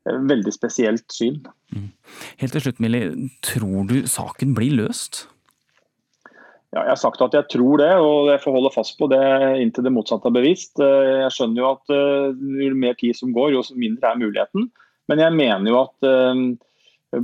veldig 0.05 0.51
spesielt 0.53 1.07
syn. 1.09 1.39
Mm. 1.73 1.87
Helt 2.37 2.53
til 2.53 2.61
slutt, 2.61 2.81
Millie. 2.83 3.29
Tror 3.41 3.87
du 3.89 4.03
saken 4.05 4.53
blir 4.53 4.75
løst? 4.77 5.25
Ja, 6.75 6.83
jeg 6.83 6.91
har 6.91 6.99
sagt 6.99 7.23
at 7.23 7.33
jeg 7.33 7.47
tror 7.49 7.79
det, 7.79 7.89
og 8.03 8.27
jeg 8.29 8.41
får 8.43 8.53
holde 8.53 8.73
fast 8.75 8.99
på 8.99 9.07
det 9.09 9.23
inntil 9.63 9.87
det 9.87 9.93
motsatte 9.95 10.27
er 10.27 10.35
bevist. 10.35 10.75
Jeg 10.77 11.31
skjønner 11.31 11.63
jo 11.63 11.71
at 11.71 11.93
jo 11.95 12.69
mer 12.75 12.93
tid 12.99 13.15
som 13.15 13.31
går, 13.33 13.55
jo 13.55 13.63
mindre 13.79 14.11
er 14.11 14.19
muligheten. 14.19 14.69
Men 15.07 15.23
jeg 15.23 15.37
mener 15.39 15.71
jo 15.71 15.79
at 15.87 16.09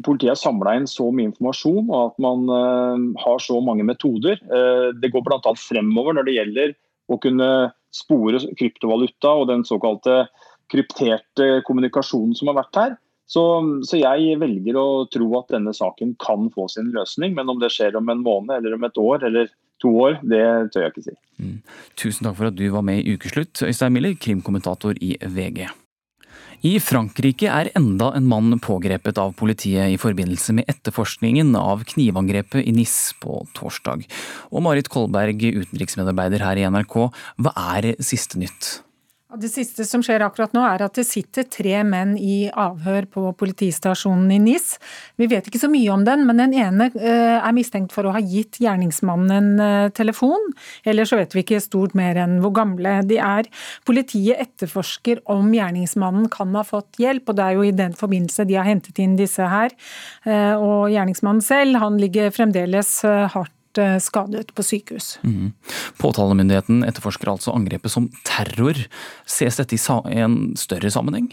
Politiet 0.05 0.33
har 0.33 0.39
samla 0.39 0.77
inn 0.79 0.87
så 0.89 1.09
mye 1.11 1.31
informasjon 1.31 1.89
og 1.89 1.99
at 2.05 2.23
man 2.23 2.47
uh, 2.47 3.21
har 3.23 3.43
så 3.43 3.59
mange 3.63 3.85
metoder. 3.87 4.39
Uh, 4.47 4.89
det 4.97 5.11
går 5.13 5.25
bl.a. 5.27 5.53
fremover 5.59 6.17
når 6.17 6.27
det 6.27 6.37
gjelder 6.37 6.73
å 7.11 7.19
kunne 7.21 7.51
spore 7.91 8.39
kryptovaluta 8.59 9.33
og 9.41 9.49
den 9.51 9.65
såkalte 9.67 10.25
krypterte 10.71 11.59
kommunikasjonen 11.67 12.37
som 12.37 12.51
har 12.51 12.61
vært 12.61 12.79
her. 12.79 12.93
Så, 13.31 13.41
så, 13.87 13.95
jeg 13.95 14.39
velger 14.41 14.75
å 14.75 14.87
tro 15.11 15.27
at 15.39 15.53
denne 15.53 15.71
saken 15.75 16.17
kan 16.19 16.49
få 16.51 16.67
sin 16.71 16.89
løsning. 16.95 17.35
Men 17.37 17.51
om 17.51 17.61
det 17.61 17.71
skjer 17.71 17.95
om 17.99 18.09
en 18.11 18.23
måned 18.25 18.57
eller 18.57 18.75
om 18.75 18.87
et 18.87 18.99
år 18.99 19.27
eller 19.29 19.51
to 19.81 19.91
år, 20.03 20.17
det 20.27 20.43
tør 20.73 20.85
jeg 20.85 20.93
ikke 20.93 21.05
si. 21.05 21.15
Mm. 21.39 21.55
Tusen 21.99 22.27
takk 22.27 22.35
for 22.41 22.51
at 22.51 22.57
du 22.59 22.65
var 22.73 22.83
med 22.85 22.99
i 22.99 23.15
Ukeslutt, 23.15 23.63
Øystein 23.63 23.95
Miller, 23.95 24.17
krimkommentator 24.19 24.99
i 24.99 25.15
VG. 25.21 25.63
I 26.61 26.75
Frankrike 26.77 27.49
er 27.49 27.71
enda 27.73 28.11
en 28.13 28.27
mann 28.29 28.53
pågrepet 28.61 29.17
av 29.17 29.31
politiet 29.33 29.95
i 29.95 29.97
forbindelse 29.97 30.53
med 30.53 30.69
etterforskningen 30.69 31.55
av 31.57 31.81
knivangrepet 31.89 32.61
i 32.69 32.73
Nis 32.75 33.15
på 33.17 33.39
torsdag. 33.57 34.05
Og 34.53 34.61
Marit 34.61 34.91
Kolberg, 34.93 35.41
utenriksmedarbeider 35.41 36.45
her 36.45 36.61
i 36.61 36.67
NRK, 36.69 36.97
hva 37.41 37.55
er 37.73 37.95
siste 38.05 38.37
nytt? 38.37 38.75
Det 39.39 39.47
siste 39.47 39.85
som 39.87 40.01
skjer 40.03 40.23
akkurat 40.25 40.51
nå, 40.51 40.61
er 40.67 40.81
at 40.83 40.97
det 40.97 41.05
sitter 41.07 41.45
tre 41.47 41.77
menn 41.87 42.17
i 42.19 42.49
avhør 42.49 43.05
på 43.13 43.21
politistasjonen 43.39 44.27
i 44.35 44.39
NIS. 44.43 44.73
Vi 45.21 45.29
vet 45.31 45.47
ikke 45.47 45.61
så 45.61 45.69
mye 45.71 45.93
om 45.93 46.03
den, 46.03 46.25
men 46.27 46.41
den 46.41 46.55
ene 46.57 46.89
eh, 46.99 47.37
er 47.37 47.55
mistenkt 47.55 47.95
for 47.95 48.07
å 48.07 48.15
ha 48.15 48.19
gitt 48.19 48.59
gjerningsmannen 48.59 49.31
en 49.31 49.63
eh, 49.63 49.91
telefon. 49.95 50.51
Eller 50.83 51.07
så 51.07 51.21
vet 51.21 51.31
vi 51.37 51.45
ikke 51.45 51.61
stort 51.63 51.95
mer 51.95 52.19
enn 52.19 52.41
hvor 52.43 52.51
gamle 52.57 52.97
de 53.07 53.21
er. 53.23 53.47
Politiet 53.87 54.41
etterforsker 54.43 55.23
om 55.31 55.53
gjerningsmannen 55.55 56.27
kan 56.33 56.51
ha 56.59 56.65
fått 56.67 56.99
hjelp, 56.99 57.31
og 57.31 57.39
det 57.39 57.47
er 57.47 57.55
jo 57.55 57.65
i 57.69 57.73
den 57.77 57.95
forbindelse 57.95 58.47
de 58.49 58.59
har 58.59 58.67
hentet 58.67 58.99
inn 58.99 59.15
disse 59.19 59.47
her. 59.47 59.71
Eh, 60.27 60.53
og 60.59 60.91
gjerningsmannen 60.91 61.45
selv, 61.45 61.79
han 61.79 62.01
ligger 62.01 62.35
fremdeles 62.35 62.97
hardt 63.31 63.55
skadet 64.03 64.53
på 64.57 64.65
sykehus. 64.65 65.13
Mm. 65.23 65.53
Påtalemyndigheten 66.01 66.83
etterforsker 66.87 67.31
altså 67.31 67.53
angrepet 67.55 67.93
som 67.93 68.09
terror. 68.27 68.79
Ses 69.29 69.59
dette 69.61 69.77
i 69.77 70.21
en 70.23 70.55
større 70.59 70.91
sammenheng? 70.91 71.31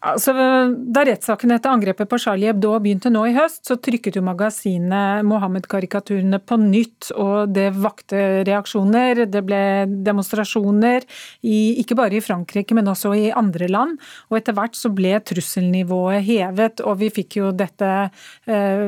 Altså, 0.00 0.32
da 0.32 1.02
rettssaken 1.04 1.52
etter 1.52 1.74
angrepet 1.74 2.08
på 2.08 2.16
Charlie 2.22 2.48
Hebdo 2.48 2.72
begynte 2.80 3.10
nå 3.12 3.26
i 3.28 3.34
høst, 3.36 3.66
så 3.68 3.76
trykket 3.76 4.16
jo 4.16 4.22
magasinet 4.24 5.26
Mohammed-karikaturene 5.28 6.38
på 6.40 6.56
nytt, 6.62 7.10
og 7.20 7.52
det 7.52 7.66
vakte 7.76 8.40
reaksjoner. 8.48 9.26
Det 9.28 9.42
ble 9.44 9.60
demonstrasjoner, 10.06 11.04
i, 11.44 11.82
ikke 11.82 11.98
bare 11.98 12.16
i 12.16 12.22
Frankrike, 12.24 12.76
men 12.78 12.88
også 12.88 13.12
i 13.12 13.26
andre 13.36 13.68
land. 13.68 13.98
Og 14.30 14.38
etter 14.38 14.56
hvert 14.56 14.78
så 14.78 14.88
ble 14.94 15.18
trusselnivået 15.20 16.24
hevet, 16.24 16.80
og 16.80 16.96
vi 17.02 17.12
fikk 17.20 17.36
jo 17.42 17.52
dette 17.52 17.90
eh, 18.00 18.86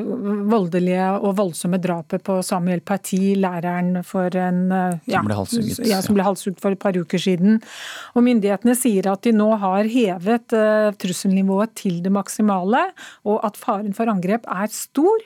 voldelige 0.49 1.11
og 1.19 1.37
voldsomme 1.43 1.81
drapet 1.83 2.25
på 2.25 2.39
Samuel 2.47 2.81
Paty, 2.81 3.35
læreren 3.37 4.01
for 4.09 4.33
en 4.33 4.65
eh, 4.73 5.13
ja, 5.13 5.21
Som 5.21 5.29
ble 5.29 5.39
halshugget. 5.43 5.85
Ja, 5.93 6.01
halshugget 6.31 6.65
for 6.65 6.73
et 6.73 6.81
par 6.81 6.97
uker 6.97 7.21
siden. 7.21 7.61
Og 8.17 8.25
myndighetene 8.25 8.79
sier 8.81 9.13
at 9.13 9.29
de 9.29 9.37
nå 9.37 9.53
har 9.61 9.93
hevet 9.93 10.57
eh, 10.57 10.89
trusselnivået 11.03 11.75
til 11.83 12.01
det 12.05 12.13
maksimale, 12.15 12.85
og 13.25 13.43
at 13.47 13.59
faren 13.61 13.95
for 13.95 14.11
angrep 14.11 14.47
er 14.49 14.71
stor. 14.71 15.19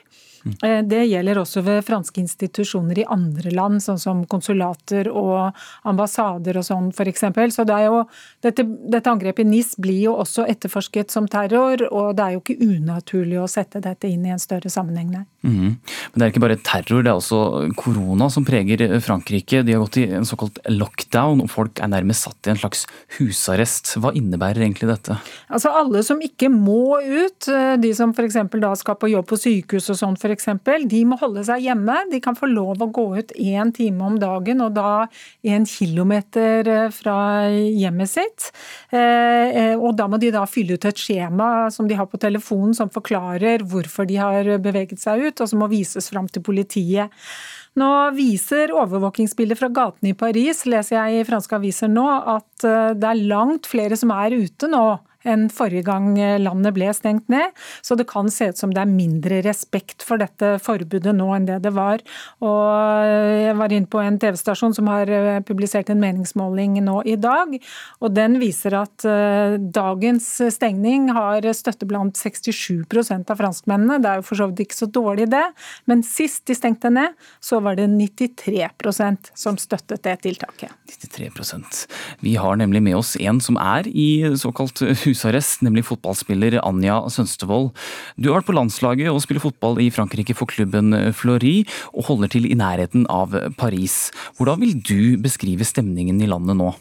Eh, 0.63 0.79
det 0.87 1.03
gjelder 1.07 1.41
også 1.41 1.63
ved 1.65 1.83
franske 1.87 2.21
institusjoner 2.21 3.01
i 3.01 3.07
andre 3.13 3.53
land, 3.55 3.81
sånn 3.83 3.99
som 4.01 4.23
konsulater 4.29 5.09
og 5.11 5.55
ambassader 5.87 6.59
og 6.59 6.67
sånn 6.67 6.89
f.eks. 6.93 7.25
Så 7.55 7.65
det 7.67 7.79
jo, 7.85 8.03
dette, 8.45 8.65
dette, 8.65 9.11
angrepet 9.11 9.45
i 9.45 9.49
NIS 9.49 9.75
blir 9.81 10.01
jo 10.07 10.17
også 10.21 10.47
etterforsket 10.49 11.13
som 11.13 11.29
terror, 11.31 11.83
og 11.91 12.15
det 12.17 12.25
er 12.25 12.35
jo 12.35 12.43
ikke 12.43 12.59
unaturlig 12.63 13.39
å 13.41 13.49
sette 13.51 13.81
dette 13.83 14.09
inn 14.09 14.25
i 14.27 14.33
en 14.35 14.41
større 14.41 14.71
sammenheng 14.71 15.13
der. 15.15 15.25
Mm. 15.47 15.77
Men 15.77 16.17
det 16.17 16.25
er 16.25 16.33
ikke 16.33 16.43
bare 16.43 16.59
terror, 16.59 17.03
det 17.05 17.11
er 17.11 17.19
også 17.19 17.71
korona 17.79 18.27
som 18.33 18.45
preger 18.47 18.83
Frankrike. 19.03 19.61
De 19.63 19.75
har 19.75 19.83
gått 19.83 19.99
i 20.01 20.07
en 20.17 20.27
såkalt 20.27 20.59
lockdown, 20.71 21.43
og 21.45 21.51
folk 21.51 21.81
er 21.83 21.91
nærmest 21.93 22.27
satt 22.27 22.49
i 22.49 22.53
en 22.53 22.59
slags 22.59 22.85
husarrest. 23.17 23.93
Hva 24.01 24.13
innebærer 24.17 24.65
egentlig 24.65 24.89
dette? 24.91 25.19
Altså 25.47 25.71
Alle 25.77 26.03
som 26.05 26.21
ikke 26.23 26.49
må 26.51 26.97
ut, 26.99 27.47
eh, 27.51 27.75
de 27.81 27.93
som 27.95 28.13
f.eks. 28.15 28.39
da 28.57 28.73
skal 28.79 28.97
på 28.99 29.11
jobb 29.11 29.27
på 29.29 29.39
sykehus 29.39 29.91
og 29.93 29.99
sånn 30.01 30.19
f.eks., 30.33 30.49
de 30.89 31.01
må 31.07 31.17
holde 31.21 31.43
seg 31.47 31.65
hjemme. 31.65 31.97
De 32.11 32.21
kan 32.23 32.37
få 32.37 32.49
lov 32.51 32.83
å 32.83 32.89
gå 32.93 33.05
ut 33.17 33.33
én 33.37 33.73
time 33.75 34.05
om 34.07 34.19
dagen, 34.21 34.61
og 34.65 34.75
da 34.77 35.07
en 35.47 35.67
kilometer 35.67 36.71
eh, 36.73 36.87
fra 36.93 37.17
hjemmet 37.51 38.11
sitt. 38.11 38.49
Eh, 38.91 39.75
og 39.75 39.97
da 39.99 40.07
må 40.11 40.19
de 40.21 40.31
da 40.35 40.45
fylle 40.49 40.77
ut 40.77 40.87
et 40.87 41.03
skjema 41.03 41.67
som 41.73 41.89
de 41.89 41.97
har 41.97 42.09
på 42.11 42.21
telefonen 42.21 42.75
som 42.77 42.91
forklarer 42.93 43.65
hvorfor 43.67 44.07
de 44.09 44.19
har 44.21 44.57
beveget 44.63 45.01
seg 45.01 45.27
ut, 45.27 45.41
og 45.41 45.49
som 45.49 45.63
må 45.63 45.71
vises 45.71 46.11
fram 46.11 46.29
til 46.31 46.45
politiet. 46.45 47.13
Nå 47.77 47.89
viser 48.17 48.73
overvåkingsbilder 48.73 49.57
fra 49.59 49.69
gatene 49.69 50.13
i 50.13 50.17
Paris, 50.17 50.63
leser 50.65 50.97
jeg 50.97 51.19
i 51.19 51.27
franske 51.27 51.59
aviser 51.59 51.91
nå, 51.91 52.05
at 52.37 52.65
eh, 52.65 52.93
det 52.97 53.11
er 53.11 53.27
langt 53.29 53.69
flere 53.69 53.97
som 53.99 54.13
er 54.15 54.33
ute 54.37 54.69
nå 54.71 54.85
enn 55.27 55.47
forrige 55.53 55.85
gang 55.87 56.15
landet 56.41 56.75
ble 56.75 56.89
stengt 56.95 57.27
ned. 57.31 57.53
Så 57.81 57.97
det 57.99 58.07
kan 58.09 58.31
se 58.31 58.51
ut 58.51 58.59
som 58.59 58.73
det 58.73 58.83
er 58.83 58.91
mindre 58.91 59.41
respekt 59.45 60.05
for 60.05 60.21
dette 60.21 60.55
forbudet 60.63 61.13
nå 61.15 61.29
enn 61.35 61.47
det 61.49 61.59
det 61.65 61.73
var. 61.75 62.03
Og 62.45 63.07
jeg 63.43 63.55
var 63.57 63.73
inne 63.73 63.89
på 63.89 64.01
en 64.01 64.19
TV-stasjon 64.21 64.75
som 64.77 64.89
har 64.91 65.09
eh, 65.11 65.39
publisert 65.45 65.91
en 65.91 66.01
meningsmåling 66.01 66.79
nå 66.85 67.01
i 67.07 67.17
dag, 67.19 67.55
og 68.01 68.13
den 68.15 68.37
viser 68.41 68.77
at 68.79 69.05
eh, 69.07 69.57
dagens 69.57 70.29
stengning 70.53 71.09
har 71.15 71.45
støtte 71.57 71.87
blant 71.89 72.17
67% 72.17 73.33
av 73.33 73.41
franskmennene. 73.41 73.99
Det 74.03 74.11
er 74.11 74.21
jo 74.21 74.27
for 74.29 74.41
så 74.41 74.49
vidt 74.51 74.65
ikke 74.67 74.79
så 74.79 74.89
dårlig 74.91 75.29
det, 75.33 75.45
men 75.89 76.03
sist 76.05 76.45
de 76.49 76.57
stengte 76.57 76.91
ned, 76.93 77.15
så 77.43 77.61
var 77.63 77.77
det 77.79 77.87
93% 77.91 79.31
som 79.37 79.59
støttet 79.61 80.03
det 80.05 80.17
tiltaket. 80.25 80.73
93% 80.87 81.85
Vi 82.23 82.35
har 82.39 82.57
nemlig 82.59 82.83
med 82.83 82.97
oss 82.99 83.15
en 83.19 83.41
som 83.43 83.57
er 83.61 83.87
i 83.87 84.09
såkalt 84.39 84.81
hus 85.03 85.16
husarrest, 85.17 85.65
nemlig 85.65 85.85
fotballspiller 85.89 86.59
Anja 86.61 87.01
Sønstevold. 87.09 87.73
Du 88.15 88.29
har 88.29 88.39
vært 88.39 88.49
på 88.51 88.57
landslaget 88.57 89.09
og 89.11 89.21
spiller 89.25 89.43
fotball 89.43 89.81
i 89.81 89.89
Frankrike 89.93 90.35
for 90.37 90.49
klubben 90.49 90.93
Fleury, 91.17 91.65
og 91.93 92.11
holder 92.11 92.31
til 92.37 92.45
i 92.45 92.57
nærheten 92.57 93.07
av 93.09 93.33
Paris. 93.57 94.11
Hvordan 94.37 94.61
vil 94.61 94.77
du 94.77 95.17
beskrive 95.21 95.65
stemningen 95.65 96.21
i 96.21 96.29
landet 96.29 96.57
nå? 96.59 96.73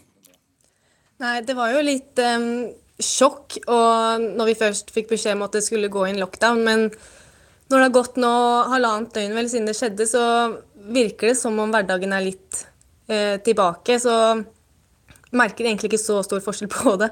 Nei, 1.22 1.40
det 1.48 1.56
var 1.56 1.72
jo 1.72 1.84
litt 1.84 2.20
um, 2.20 2.66
sjokk 3.00 3.56
og 3.72 4.24
når 4.36 4.50
vi 4.50 4.58
først 4.60 4.92
fikk 4.92 5.14
beskjed 5.14 5.38
om 5.38 5.46
at 5.46 5.56
det 5.56 5.64
skulle 5.64 5.92
gå 5.92 6.04
inn 6.10 6.20
lockdown. 6.20 6.60
Men 6.66 6.90
når 7.70 7.78
det 7.78 7.86
har 7.86 7.94
gått 7.94 8.20
nå 8.20 8.32
halvannet 8.72 9.14
døgn 9.16 9.38
vel 9.38 9.48
siden 9.48 9.70
det 9.70 9.78
skjedde, 9.78 10.08
så 10.10 10.24
virker 10.92 11.32
det 11.32 11.38
som 11.40 11.56
om 11.62 11.72
hverdagen 11.72 12.12
er 12.12 12.28
litt 12.28 12.60
uh, 13.08 13.40
tilbake. 13.46 13.96
Så 14.02 14.12
merker 15.36 15.64
jeg 15.64 15.72
egentlig 15.72 15.94
ikke 15.94 16.04
så 16.04 16.20
stor 16.26 16.44
forskjell 16.44 16.70
på 16.72 16.98
det. 17.00 17.10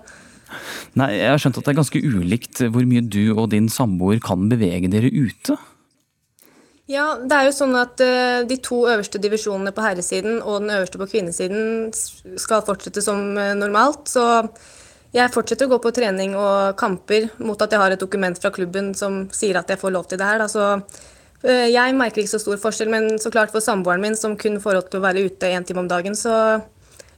Nei, 1.01 1.11
Jeg 1.19 1.31
har 1.33 1.43
skjønt 1.43 1.61
at 1.61 1.67
det 1.67 1.75
er 1.75 1.81
ganske 1.83 2.03
ulikt 2.05 2.64
hvor 2.71 2.88
mye 2.88 3.05
du 3.05 3.23
og 3.35 3.51
din 3.55 3.71
samboer 3.73 4.21
kan 4.25 4.49
bevege 4.51 4.90
dere 4.93 5.12
ute? 5.12 5.59
Ja, 6.90 7.14
det 7.17 7.33
er 7.33 7.47
jo 7.49 7.57
sånn 7.57 7.73
at 7.81 8.01
uh, 8.05 8.45
de 8.45 8.59
to 8.61 8.83
øverste 8.85 9.21
divisjonene 9.23 9.73
på 9.73 9.85
herresiden 9.87 10.43
og 10.43 10.61
den 10.61 10.75
øverste 10.75 11.01
på 11.01 11.09
kvinnesiden 11.14 11.88
skal 11.95 12.64
fortsette 12.67 13.01
som 13.05 13.23
uh, 13.38 13.55
normalt. 13.57 14.05
Så 14.12 14.25
jeg 15.14 15.33
fortsetter 15.33 15.64
å 15.64 15.73
gå 15.73 15.79
på 15.81 15.95
trening 15.97 16.35
og 16.37 16.77
kamper 16.77 17.31
mot 17.40 17.61
at 17.64 17.73
jeg 17.73 17.81
har 17.81 17.95
et 17.95 18.03
dokument 18.03 18.37
fra 18.37 18.53
klubben 18.53 18.93
som 18.99 19.23
sier 19.33 19.57
at 19.57 19.73
jeg 19.73 19.81
får 19.81 19.95
lov 19.97 20.11
til 20.11 20.21
det 20.21 20.29
her. 20.29 20.45
Så 20.53 20.67
uh, 20.77 21.67
jeg 21.73 21.97
merker 21.97 22.21
ikke 22.21 22.35
så 22.35 22.43
stor 22.45 22.61
forskjell, 22.61 22.93
men 22.93 23.14
så 23.23 23.33
klart 23.33 23.55
for 23.55 23.64
samboeren 23.64 24.05
min 24.05 24.21
som 24.21 24.37
kun 24.37 24.61
får 24.61 24.77
lov 24.77 24.90
til 24.90 25.01
å 25.01 25.07
være 25.07 25.25
ute 25.25 25.55
én 25.57 25.64
time 25.64 25.87
om 25.87 25.88
dagen, 25.88 26.12
så 26.12 26.61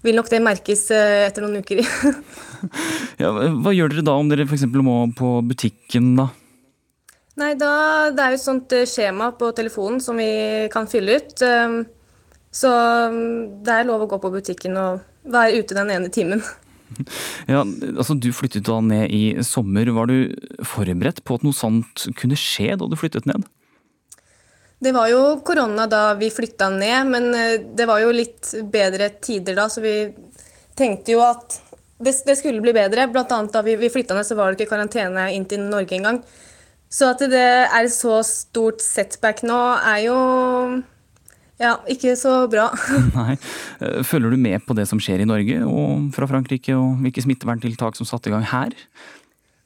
vil 0.04 0.18
nok 0.18 0.28
det 0.32 0.42
merkes 0.44 0.88
etter 0.92 1.44
noen 1.44 1.62
uker. 1.62 1.80
ja, 3.22 3.30
hva 3.30 3.72
gjør 3.76 3.94
dere 3.94 4.04
da 4.06 4.16
om 4.18 4.28
dere 4.32 4.48
f.eks. 4.48 4.66
må 4.74 4.98
på 5.16 5.38
butikken, 5.46 6.14
da? 6.18 6.30
Nei, 7.36 7.52
da, 7.60 8.10
Det 8.12 8.22
er 8.22 8.32
jo 8.32 8.38
et 8.38 8.44
sånt 8.44 8.72
eh, 8.72 8.86
skjema 8.88 9.30
på 9.36 9.50
telefonen 9.56 10.00
som 10.00 10.16
vi 10.16 10.68
kan 10.72 10.88
fylle 10.88 11.18
ut. 11.20 11.34
Ehm, 11.44 11.82
så 12.52 12.70
mm, 13.12 13.64
det 13.64 13.74
er 13.74 13.88
lov 13.88 14.06
å 14.06 14.08
gå 14.08 14.18
på 14.22 14.32
butikken 14.38 14.78
og 14.80 15.02
være 15.28 15.60
ute 15.60 15.76
den 15.76 15.92
ene 15.98 16.12
timen. 16.12 16.44
Ja, 17.50 17.64
altså 17.98 18.14
Du 18.14 18.28
flyttet 18.32 18.68
da 18.68 18.78
ned 18.80 19.10
i 19.12 19.42
sommer. 19.44 19.88
Var 19.92 20.06
du 20.08 20.62
forberedt 20.64 21.18
på 21.26 21.36
at 21.36 21.42
noe 21.44 21.52
sånt 21.52 22.06
kunne 22.16 22.38
skje 22.38 22.76
da 22.78 22.86
du 22.88 22.94
flyttet 22.96 23.26
ned? 23.28 23.42
Det 24.86 24.92
var 24.94 25.08
jo 25.10 25.22
korona 25.42 25.88
da 25.90 26.14
vi 26.14 26.28
flytta 26.30 26.68
ned, 26.70 27.08
men 27.10 27.24
eh, 27.34 27.60
det 27.74 27.88
var 27.90 28.04
jo 28.04 28.12
litt 28.14 28.52
bedre 28.70 29.08
tider 29.18 29.56
da, 29.58 29.64
så 29.66 29.82
vi 29.82 29.96
tenkte 30.78 31.16
jo 31.16 31.24
at 31.26 31.56
det, 31.98 32.12
det 32.28 32.36
skulle 32.38 32.62
bli 32.62 32.74
bedre. 32.76 33.08
Blant 33.10 33.32
annet 33.34 33.56
da 33.56 33.64
vi, 33.66 33.74
vi 33.80 33.90
flytta 33.90 34.14
ned, 34.14 34.28
så 34.28 34.36
var 34.38 34.52
det 34.52 34.60
ikke 34.60 34.76
karantene 34.76 35.30
inn 35.34 35.48
til 35.50 35.64
Norge 35.66 35.98
engang. 35.98 36.20
Så 36.92 37.08
at 37.10 37.24
det 37.26 37.48
er 37.66 37.88
så 37.90 38.20
stort 38.22 38.84
setback 38.84 39.42
nå, 39.42 39.58
er 39.80 40.04
jo 40.04 40.20
ja, 41.58 41.74
ikke 41.90 42.14
så 42.20 42.36
bra. 42.52 42.68
Nei. 43.18 43.34
Følger 44.06 44.30
du 44.30 44.38
med 44.38 44.62
på 44.68 44.78
det 44.78 44.86
som 44.86 45.02
skjer 45.02 45.24
i 45.24 45.28
Norge 45.28 45.66
og 45.66 46.12
fra 46.14 46.30
Frankrike, 46.30 46.78
og 46.78 47.02
hvilke 47.02 47.26
smitteverntiltak 47.26 47.98
som 47.98 48.06
satte 48.06 48.30
i 48.30 48.36
gang 48.36 48.46
her? 48.54 48.78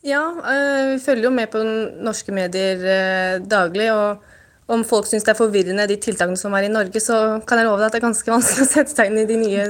Ja, 0.07 0.25
eh, 0.49 0.95
vi 0.95 1.01
følger 1.05 1.29
jo 1.29 1.37
med 1.37 1.53
på 1.53 1.61
norske 1.61 2.33
medier 2.33 2.89
eh, 2.89 3.41
daglig. 3.45 3.93
og 3.93 4.30
om 4.71 4.85
folk 4.87 5.09
syns 5.09 5.27
det 5.27 5.33
er 5.35 5.39
forvirrende, 5.39 5.89
de 5.91 5.99
tiltakene 6.01 6.39
som 6.39 6.55
er 6.57 6.69
i 6.69 6.73
Norge, 6.73 7.03
så 7.03 7.41
kan 7.49 7.61
jeg 7.61 7.69
love 7.69 7.81
deg 7.81 7.89
at 7.89 7.97
det 7.97 8.01
er 8.01 8.07
ganske 8.07 8.33
vanskelig 8.37 8.67
å 8.67 8.71
sette 8.71 8.95
seg 8.95 9.11
inn 9.11 9.23
i 9.23 9.27
de 9.29 9.39
nye 9.41 9.67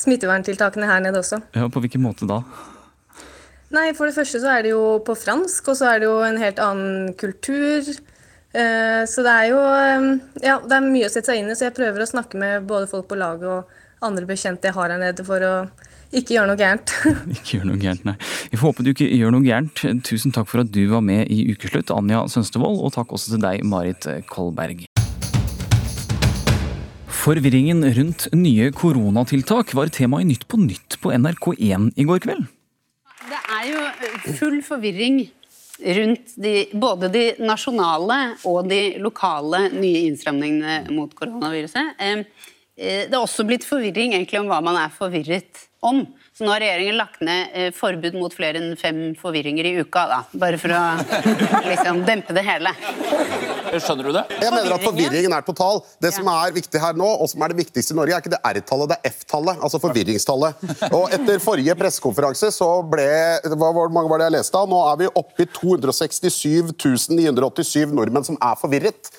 smitteverntiltakene 0.00 0.88
her 0.90 1.02
nede 1.04 1.20
også. 1.22 1.40
Ja, 1.56 1.68
På 1.72 1.82
hvilken 1.84 2.04
måte 2.04 2.28
da? 2.30 2.42
Nei, 3.74 3.88
For 3.96 4.06
det 4.06 4.14
første 4.14 4.38
så 4.42 4.50
er 4.52 4.66
det 4.66 4.74
jo 4.74 4.98
på 5.04 5.16
fransk, 5.18 5.72
og 5.72 5.78
så 5.78 5.90
er 5.90 6.02
det 6.02 6.06
jo 6.06 6.18
en 6.22 6.38
helt 6.38 6.60
annen 6.62 7.14
kultur. 7.18 7.88
Eh, 8.54 9.02
så 9.10 9.24
det 9.26 9.32
er 9.32 9.48
jo 9.50 9.62
eh, 9.64 10.04
ja, 10.44 10.60
det 10.62 10.76
er 10.76 10.86
mye 10.86 11.08
å 11.08 11.10
sette 11.10 11.32
seg 11.32 11.40
inn 11.40 11.50
i, 11.50 11.56
så 11.58 11.66
jeg 11.68 11.76
prøver 11.78 12.04
å 12.04 12.10
snakke 12.10 12.38
med 12.38 12.68
både 12.68 12.86
folk 12.90 13.08
på 13.10 13.18
laget 13.18 13.50
og 13.50 14.04
andre 14.04 14.28
bekjente 14.28 14.70
jeg 14.70 14.76
har 14.76 14.94
her 14.94 15.00
nede, 15.00 15.26
for 15.26 15.42
å 15.42 15.54
ikke 16.14 16.36
gjør 16.36 16.48
noe 16.50 16.58
gærent. 16.58 16.94
ikke 17.34 17.58
gjør 17.58 17.68
noe 17.70 17.80
gærent, 17.82 18.04
nei. 18.06 18.16
Vi 18.52 18.58
får 18.60 18.70
håpe 18.70 18.86
du 18.86 18.90
ikke 18.94 19.10
gjør 19.10 19.34
noe 19.34 19.44
gærent. 19.46 19.84
Tusen 20.06 20.34
takk 20.34 20.48
for 20.50 20.62
at 20.64 20.72
du 20.74 20.82
var 20.92 21.04
med 21.04 21.30
i 21.32 21.44
Ukeslutt, 21.52 21.92
Anja 21.94 22.24
Sønstevold, 22.30 22.80
og 22.80 22.94
takk 22.96 23.14
også 23.16 23.34
til 23.34 23.44
deg, 23.44 23.64
Marit 23.66 24.06
Kolberg. 24.30 24.86
Forvirringen 27.24 27.80
rundt 27.96 28.26
nye 28.36 28.68
koronatiltak 28.76 29.72
var 29.76 29.88
tema 29.94 30.20
i 30.20 30.26
Nytt 30.28 30.44
på 30.50 30.58
Nytt 30.60 30.98
på 31.00 31.12
NRK1 31.14 31.94
i 31.96 32.04
går 32.04 32.20
kveld. 32.26 32.44
Det 33.24 33.38
er 33.56 33.70
jo 33.70 34.34
full 34.36 34.58
forvirring 34.66 35.22
rundt 35.96 36.34
de, 36.36 36.52
både 36.76 37.08
de 37.14 37.22
nasjonale 37.40 38.18
og 38.46 38.68
de 38.68 38.98
lokale 39.02 39.70
nye 39.72 40.04
innstramningene 40.10 40.92
mot 40.94 41.14
koronaviruset. 41.16 41.96
Eh, 41.98 42.26
det 42.76 43.08
er 43.08 43.20
også 43.20 43.46
blitt 43.48 43.64
forvirring 43.66 44.14
egentlig 44.18 44.42
om 44.42 44.50
hva 44.50 44.60
man 44.64 44.78
er 44.84 44.92
forvirret 44.92 45.64
om. 45.84 46.02
Så 46.34 46.46
nå 46.46 46.50
har 46.50 46.62
regjeringen 46.64 46.96
lagt 46.98 47.20
ned 47.24 47.52
eh, 47.54 47.70
forbud 47.74 48.16
mot 48.18 48.32
flere 48.34 48.58
enn 48.60 48.74
fem 48.78 49.00
forvirringer 49.20 49.68
i 49.68 49.74
uka, 49.84 50.06
da. 50.10 50.20
Bare 50.40 50.58
for 50.60 50.74
å 50.74 50.82
liksom 51.70 52.02
dempe 52.08 52.34
det 52.36 52.44
hele. 52.46 52.72
Skjønner 53.74 54.06
du 54.06 54.12
det? 54.14 54.22
Jeg 54.38 54.52
mener 54.54 54.74
at 54.76 54.84
forvirringen 54.84 55.34
er 55.34 55.44
total. 55.46 55.80
Det 56.02 56.12
som 56.14 56.28
er 56.30 56.54
viktig 56.54 56.80
her 56.82 56.96
nå, 56.98 57.06
og 57.06 57.30
som 57.30 57.42
er 57.44 57.52
det 57.52 57.58
viktigste 57.62 57.94
i 57.94 57.98
Norge, 57.98 58.16
er 58.16 58.22
ikke 58.22 58.34
det 58.34 58.40
R-tallet, 58.50 58.92
det 58.92 58.98
er 58.98 59.14
F-tallet. 59.14 59.60
Altså 59.66 59.80
forvirringstallet. 59.82 60.64
Og 60.90 61.14
etter 61.14 61.42
forrige 61.42 61.76
pressekonferanse 61.78 62.50
så 62.54 62.70
ble 62.86 63.06
Hvor 63.54 63.92
mange 63.92 64.10
var 64.10 64.22
det 64.22 64.28
jeg 64.28 64.36
leste 64.38 64.58
av? 64.60 64.70
Nå 64.70 64.80
er 64.90 65.00
vi 65.02 65.10
oppe 65.10 65.46
i 65.46 65.50
267 65.50 66.74
987 67.14 67.94
nordmenn 67.94 68.26
som 68.26 68.38
er 68.38 68.58
forvirret. 68.60 69.10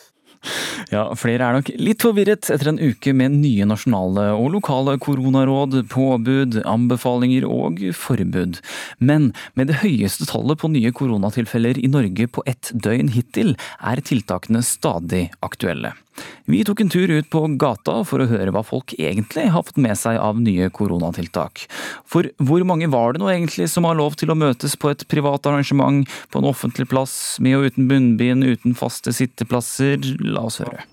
Ja, 0.94 1.08
flere 1.18 1.48
er 1.48 1.58
nok 1.58 1.72
litt 1.80 2.06
forvirret 2.06 2.50
etter 2.54 2.72
en 2.72 2.82
uke 2.82 3.14
med 3.18 3.38
nye 3.40 3.68
nasjonale 3.68 4.30
og 4.36 4.52
lokale 4.58 4.98
koronaråd, 5.02 5.82
påbud, 5.92 6.62
anbefalinger 6.70 7.48
og 7.50 7.82
forbud. 7.98 8.62
Men 9.00 9.32
med 9.58 9.72
det 9.72 9.82
høyeste 9.84 10.30
tallet 10.30 10.62
på 10.62 10.72
nye 10.74 10.94
koronatilfeller 10.96 11.82
i 11.82 11.92
Norge 11.92 12.30
på 12.32 12.46
ett 12.50 12.72
døgn 12.74 13.14
hittil, 13.16 13.56
er 13.82 14.04
tiltakene 14.06 14.64
stadig 14.66 15.30
aktuelle. 15.46 15.96
Vi 16.46 16.62
tok 16.68 16.84
en 16.84 16.92
tur 16.94 17.12
ut 17.12 17.30
på 17.32 17.42
gata 17.62 17.98
for 18.08 18.22
å 18.22 18.30
høre 18.30 18.54
hva 18.54 18.64
folk 18.66 18.94
egentlig 18.98 19.48
har 19.54 19.66
fått 19.66 19.80
med 19.82 19.98
seg 20.00 20.20
av 20.22 20.40
nye 20.42 20.70
koronatiltak. 20.74 21.66
For 22.08 22.30
hvor 22.38 22.66
mange 22.68 22.90
var 22.94 23.16
det 23.16 23.24
nå 23.24 23.30
egentlig 23.34 23.68
som 23.72 23.88
har 23.90 23.98
lov 24.00 24.18
til 24.20 24.32
å 24.32 24.38
møtes 24.40 24.78
på 24.80 24.92
et 24.94 25.06
privat 25.12 25.48
arrangement, 25.50 26.06
på 26.32 26.42
en 26.42 26.50
offentlig 26.50 26.88
plass, 26.92 27.38
med 27.44 27.58
og 27.58 27.70
uten 27.72 27.90
bunnbind, 27.92 28.46
uten 28.46 28.78
faste 28.78 29.14
sitteplasser? 29.16 30.02
La 30.24 30.46
oss 30.50 30.62
høre. 30.64 30.86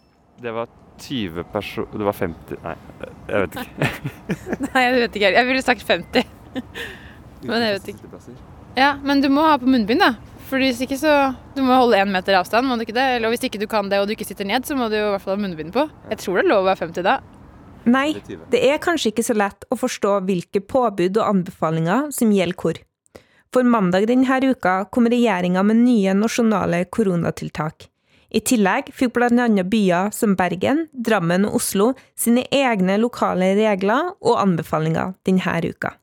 Det 0.43 0.55
var 0.55 0.71
20 1.03 1.45
personer 1.53 1.99
Det 1.99 2.07
var 2.07 2.15
50 2.15 2.59
Nei, 2.63 2.75
jeg 3.29 3.45
vet 3.45 3.57
ikke. 3.63 3.91
Nei, 4.67 4.83
jeg 4.83 4.97
vet 4.97 5.21
ikke. 5.21 5.31
Jeg 5.37 5.49
ville 5.49 5.63
sagt 5.65 5.87
50. 5.89 6.35
Men 7.49 7.67
jeg 7.67 7.79
vet 7.79 7.95
ikke. 7.95 8.11
Ja, 8.79 8.95
men 9.03 9.21
du 9.21 9.27
må 9.29 9.43
ha 9.45 9.57
på 9.61 9.69
munnbind, 9.69 10.01
da. 10.01 10.15
For 10.53 10.61
hvis 10.61 10.83
ikke 10.85 10.99
så 11.01 11.33
Du 11.57 11.63
må 11.65 11.73
holde 11.73 11.97
én 11.97 12.11
meter 12.13 12.37
avstand, 12.37 12.69
må 12.69 12.77
du 12.77 12.85
ikke 12.85 12.97
det? 12.97 13.07
Eller 13.17 13.33
hvis 13.33 13.47
ikke 13.49 13.61
du 13.61 13.65
kan 13.71 13.89
det 13.89 14.03
og 14.03 14.09
du 14.09 14.13
ikke 14.13 14.29
sitter 14.29 14.45
ned, 14.49 14.67
så 14.69 14.77
må 14.77 14.91
du 14.93 14.99
i 14.99 15.01
hvert 15.01 15.25
fall 15.25 15.39
ha 15.39 15.41
munnbind 15.41 15.73
på. 15.73 15.87
Jeg 16.13 16.21
tror 16.21 16.39
det 16.39 16.45
er 16.45 16.51
lov 16.51 16.65
å 16.65 16.69
være 16.69 16.83
50 16.85 17.07
da. 17.07 17.15
Nei, 17.89 18.09
det 18.53 18.61
er 18.69 18.83
kanskje 18.83 19.11
ikke 19.11 19.25
så 19.27 19.35
lett 19.35 19.65
å 19.73 19.79
forstå 19.81 20.19
hvilke 20.29 20.61
påbud 20.61 21.17
og 21.17 21.25
anbefalinger 21.25 22.13
som 22.15 22.35
gjelder 22.37 22.61
hvor. 22.61 22.83
For 23.53 23.69
mandag 23.69 24.07
denne 24.09 24.39
uka 24.45 24.77
kom 24.93 25.09
regjeringa 25.13 25.65
med 25.67 25.81
nye 25.83 26.15
nasjonale 26.17 26.85
koronatiltak. 26.93 27.89
I 28.33 28.41
tillegg 28.41 28.93
fikk 28.97 29.17
bl.a. 29.17 29.49
byer 29.73 30.13
som 30.17 30.37
Bergen, 30.37 30.87
Drammen 30.93 31.49
og 31.49 31.59
Oslo 31.61 31.91
sine 32.17 32.45
egne 32.53 33.01
lokale 33.01 33.53
regler 33.59 34.15
og 34.21 34.39
anbefalinger 34.41 35.17
denne 35.29 35.59
uka. 35.65 35.97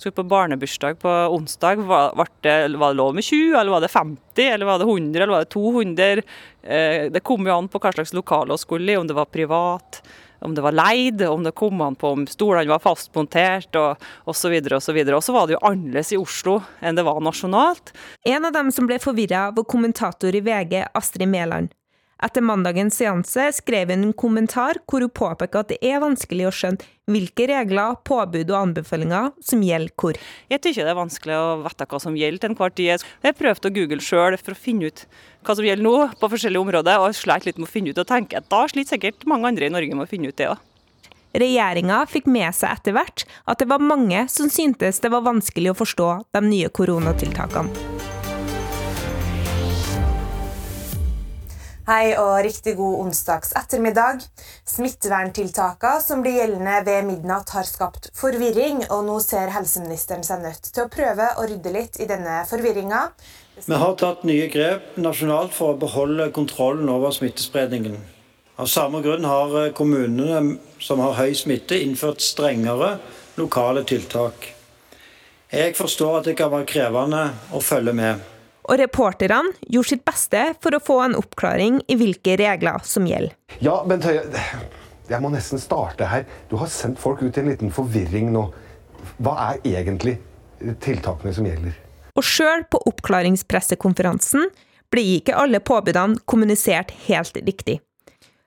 Skulle 0.00 0.16
på 0.16 0.22
barnebursdag 0.22 0.94
på 1.02 1.10
onsdag. 1.36 1.82
Var, 1.84 2.28
det, 2.40 2.54
var 2.80 2.94
det 2.94 2.96
lov 2.96 3.14
med 3.14 3.24
20, 3.24 3.58
eller 3.60 3.70
var 3.74 3.84
det 3.84 3.92
50, 3.92 4.46
eller 4.46 4.66
var 4.66 4.78
det 4.80 4.88
100, 4.88 5.22
eller 5.22 5.32
var 5.34 5.44
det 5.44 5.52
200? 5.52 6.22
Eh, 6.62 7.02
det 7.12 7.20
kom 7.20 7.44
jo 7.44 7.52
an 7.52 7.68
på 7.68 7.82
hva 7.82 7.92
slags 7.92 8.14
lokale 8.16 8.56
vi 8.56 8.64
skulle 8.64 8.94
i, 8.94 8.96
om 8.96 9.10
det 9.10 9.18
var 9.18 9.28
privat 9.28 10.00
om 10.40 10.54
det 10.54 10.62
var 10.64 10.72
leid, 10.72 11.22
om 11.22 11.42
det 11.44 11.52
kom 11.52 11.80
an 11.84 11.94
på 11.94 12.14
om 12.14 12.22
stolene 12.26 12.70
var 12.70 12.80
fastmontert 12.80 13.76
og 13.76 14.00
osv. 14.24 14.56
videre, 14.56 15.16
Og 15.16 15.24
så 15.24 15.32
var 15.36 15.46
det 15.46 15.58
jo 15.58 15.64
annerledes 15.68 16.12
i 16.12 16.20
Oslo 16.20 16.62
enn 16.80 16.96
det 16.96 17.04
var 17.04 17.20
nasjonalt. 17.20 17.92
En 18.24 18.44
av 18.48 18.52
dem 18.56 18.72
som 18.72 18.88
ble 18.88 18.96
forvirra, 18.98 19.50
var 19.52 19.68
kommentator 19.68 20.34
i 20.34 20.40
VG, 20.40 20.86
Astrid 20.94 21.28
Mæland. 21.28 21.74
Etter 22.20 22.44
mandagens 22.44 22.98
seanse 23.00 23.46
skrev 23.56 23.88
hun 23.94 24.04
en 24.04 24.16
kommentar 24.16 24.82
hvor 24.84 25.00
hun 25.00 25.12
påpeker 25.12 25.62
at 25.62 25.70
det 25.72 25.78
er 25.80 26.02
vanskelig 26.02 26.48
å 26.48 26.52
skjønne 26.52 26.84
hvilke 27.10 27.46
regler, 27.48 27.96
påbud 28.06 28.52
og 28.52 28.58
anbefalinger 28.58 29.30
som 29.42 29.64
gjelder 29.64 29.94
hvor. 29.98 30.18
Jeg 30.52 30.60
syns 30.62 30.82
det 30.82 30.92
er 30.92 30.98
vanskelig 30.98 31.38
å 31.38 31.46
vite 31.64 31.88
hva 31.90 32.00
som 32.04 32.18
gjelder 32.18 32.42
til 32.42 32.52
enhver 32.52 32.74
tid. 32.76 33.06
Jeg 33.24 33.38
prøvde 33.38 33.70
å 33.70 33.74
google 33.74 34.04
sjøl 34.04 34.36
for 34.38 34.54
å 34.54 34.60
finne 34.66 34.90
ut 34.90 35.06
hva 35.46 35.56
som 35.56 35.66
gjelder 35.66 35.86
nå 35.86 35.94
på 36.20 36.30
forskjellige 36.34 36.66
områder, 36.66 37.00
og 37.00 37.16
slet 37.16 37.48
litt 37.48 37.58
med 37.58 37.70
å 37.70 37.72
finne 37.72 37.94
ut 37.94 38.02
og 38.02 38.10
tenke 38.10 38.38
at 38.38 38.50
da 38.52 38.66
sliter 38.68 38.98
sikkert 38.98 39.24
mange 39.30 39.48
andre 39.48 39.70
i 39.70 39.72
Norge 39.72 39.96
med 39.96 40.04
å 40.04 40.10
finne 40.10 40.30
ut 40.30 40.36
det 40.36 40.50
òg. 40.52 40.60
Regjeringa 41.40 42.02
fikk 42.10 42.26
med 42.26 42.50
seg 42.58 42.74
etter 42.74 42.96
hvert 42.96 43.24
at 43.46 43.62
det 43.62 43.70
var 43.70 43.82
mange 43.82 44.26
som 44.32 44.50
syntes 44.50 45.00
det 45.00 45.12
var 45.14 45.24
vanskelig 45.26 45.72
å 45.72 45.78
forstå 45.78 46.12
de 46.36 46.46
nye 46.50 46.70
koronatiltakene. 46.74 47.99
Hei 51.90 52.12
og 52.14 52.44
riktig 52.46 52.76
god 52.78 53.00
onsdags 53.02 53.50
ettermiddag. 53.58 54.20
Smitteverntiltakene 54.68 55.98
som 56.04 56.20
blir 56.22 56.36
gjeldende 56.36 56.76
ved 56.86 57.08
midnatt 57.08 57.50
har 57.50 57.66
skapt 57.66 58.06
forvirring, 58.14 58.84
og 58.94 59.08
nå 59.08 59.16
ser 59.24 59.50
helseministeren 59.50 60.22
seg 60.22 60.44
nødt 60.44 60.68
til 60.68 60.84
å 60.84 60.92
prøve 60.92 61.26
å 61.34 61.48
rydde 61.50 61.74
litt 61.74 61.98
i 61.98 62.06
denne 62.06 62.44
forvirringa. 62.46 63.02
Vi 63.66 63.82
har 63.82 63.98
tatt 63.98 64.22
nye 64.22 64.46
grep 64.54 64.94
nasjonalt 65.02 65.56
for 65.56 65.74
å 65.74 65.80
beholde 65.82 66.30
kontrollen 66.36 66.86
over 66.94 67.10
smittespredningen. 67.16 67.98
Av 68.62 68.70
samme 68.70 69.02
grunn 69.02 69.26
har 69.26 69.74
kommunene 69.74 70.60
som 70.78 71.02
har 71.02 71.18
høy 71.18 71.34
smitte, 71.34 71.74
innført 71.74 72.22
strengere 72.22 73.00
lokale 73.40 73.82
tiltak. 73.82 74.52
Jeg 75.50 75.74
forstår 75.74 76.20
at 76.20 76.30
det 76.30 76.38
kan 76.38 76.54
være 76.54 76.70
krevende 76.70 77.32
å 77.50 77.58
følge 77.58 77.98
med 77.98 78.28
og 78.70 78.78
reporterne 78.78 79.50
gjorde 79.66 79.90
sitt 79.90 80.04
beste 80.06 80.44
for 80.62 80.76
å 80.76 80.82
få 80.82 81.00
en 81.04 81.18
oppklaring 81.18 81.80
i 81.90 81.96
hvilke 81.98 82.36
regler 82.38 82.78
som 82.86 83.08
gjelder. 83.08 83.34
Ja, 83.58 83.80
Bent 83.88 84.06
Høie, 84.06 84.22
jeg 85.10 85.22
må 85.22 85.32
nesten 85.34 85.58
starte 85.58 86.06
her. 86.06 86.26
Du 86.50 86.56
har 86.60 86.70
sendt 86.70 87.00
folk 87.02 87.22
ut 87.24 87.34
i 87.34 87.42
en 87.42 87.50
liten 87.50 87.74
forvirring 87.74 88.30
nå. 88.34 88.46
Hva 89.18 89.36
er 89.50 89.62
egentlig 89.66 90.20
tiltakene 90.84 91.34
som 91.34 91.48
gjelder? 91.48 91.74
Og 92.14 92.26
sjøl 92.26 92.66
på 92.70 92.78
oppklaringspressekonferansen 92.90 94.50
ble 94.90 95.06
ikke 95.16 95.36
alle 95.38 95.60
påbudene 95.62 96.20
kommunisert 96.30 96.92
helt 97.06 97.38
riktig. 97.46 97.80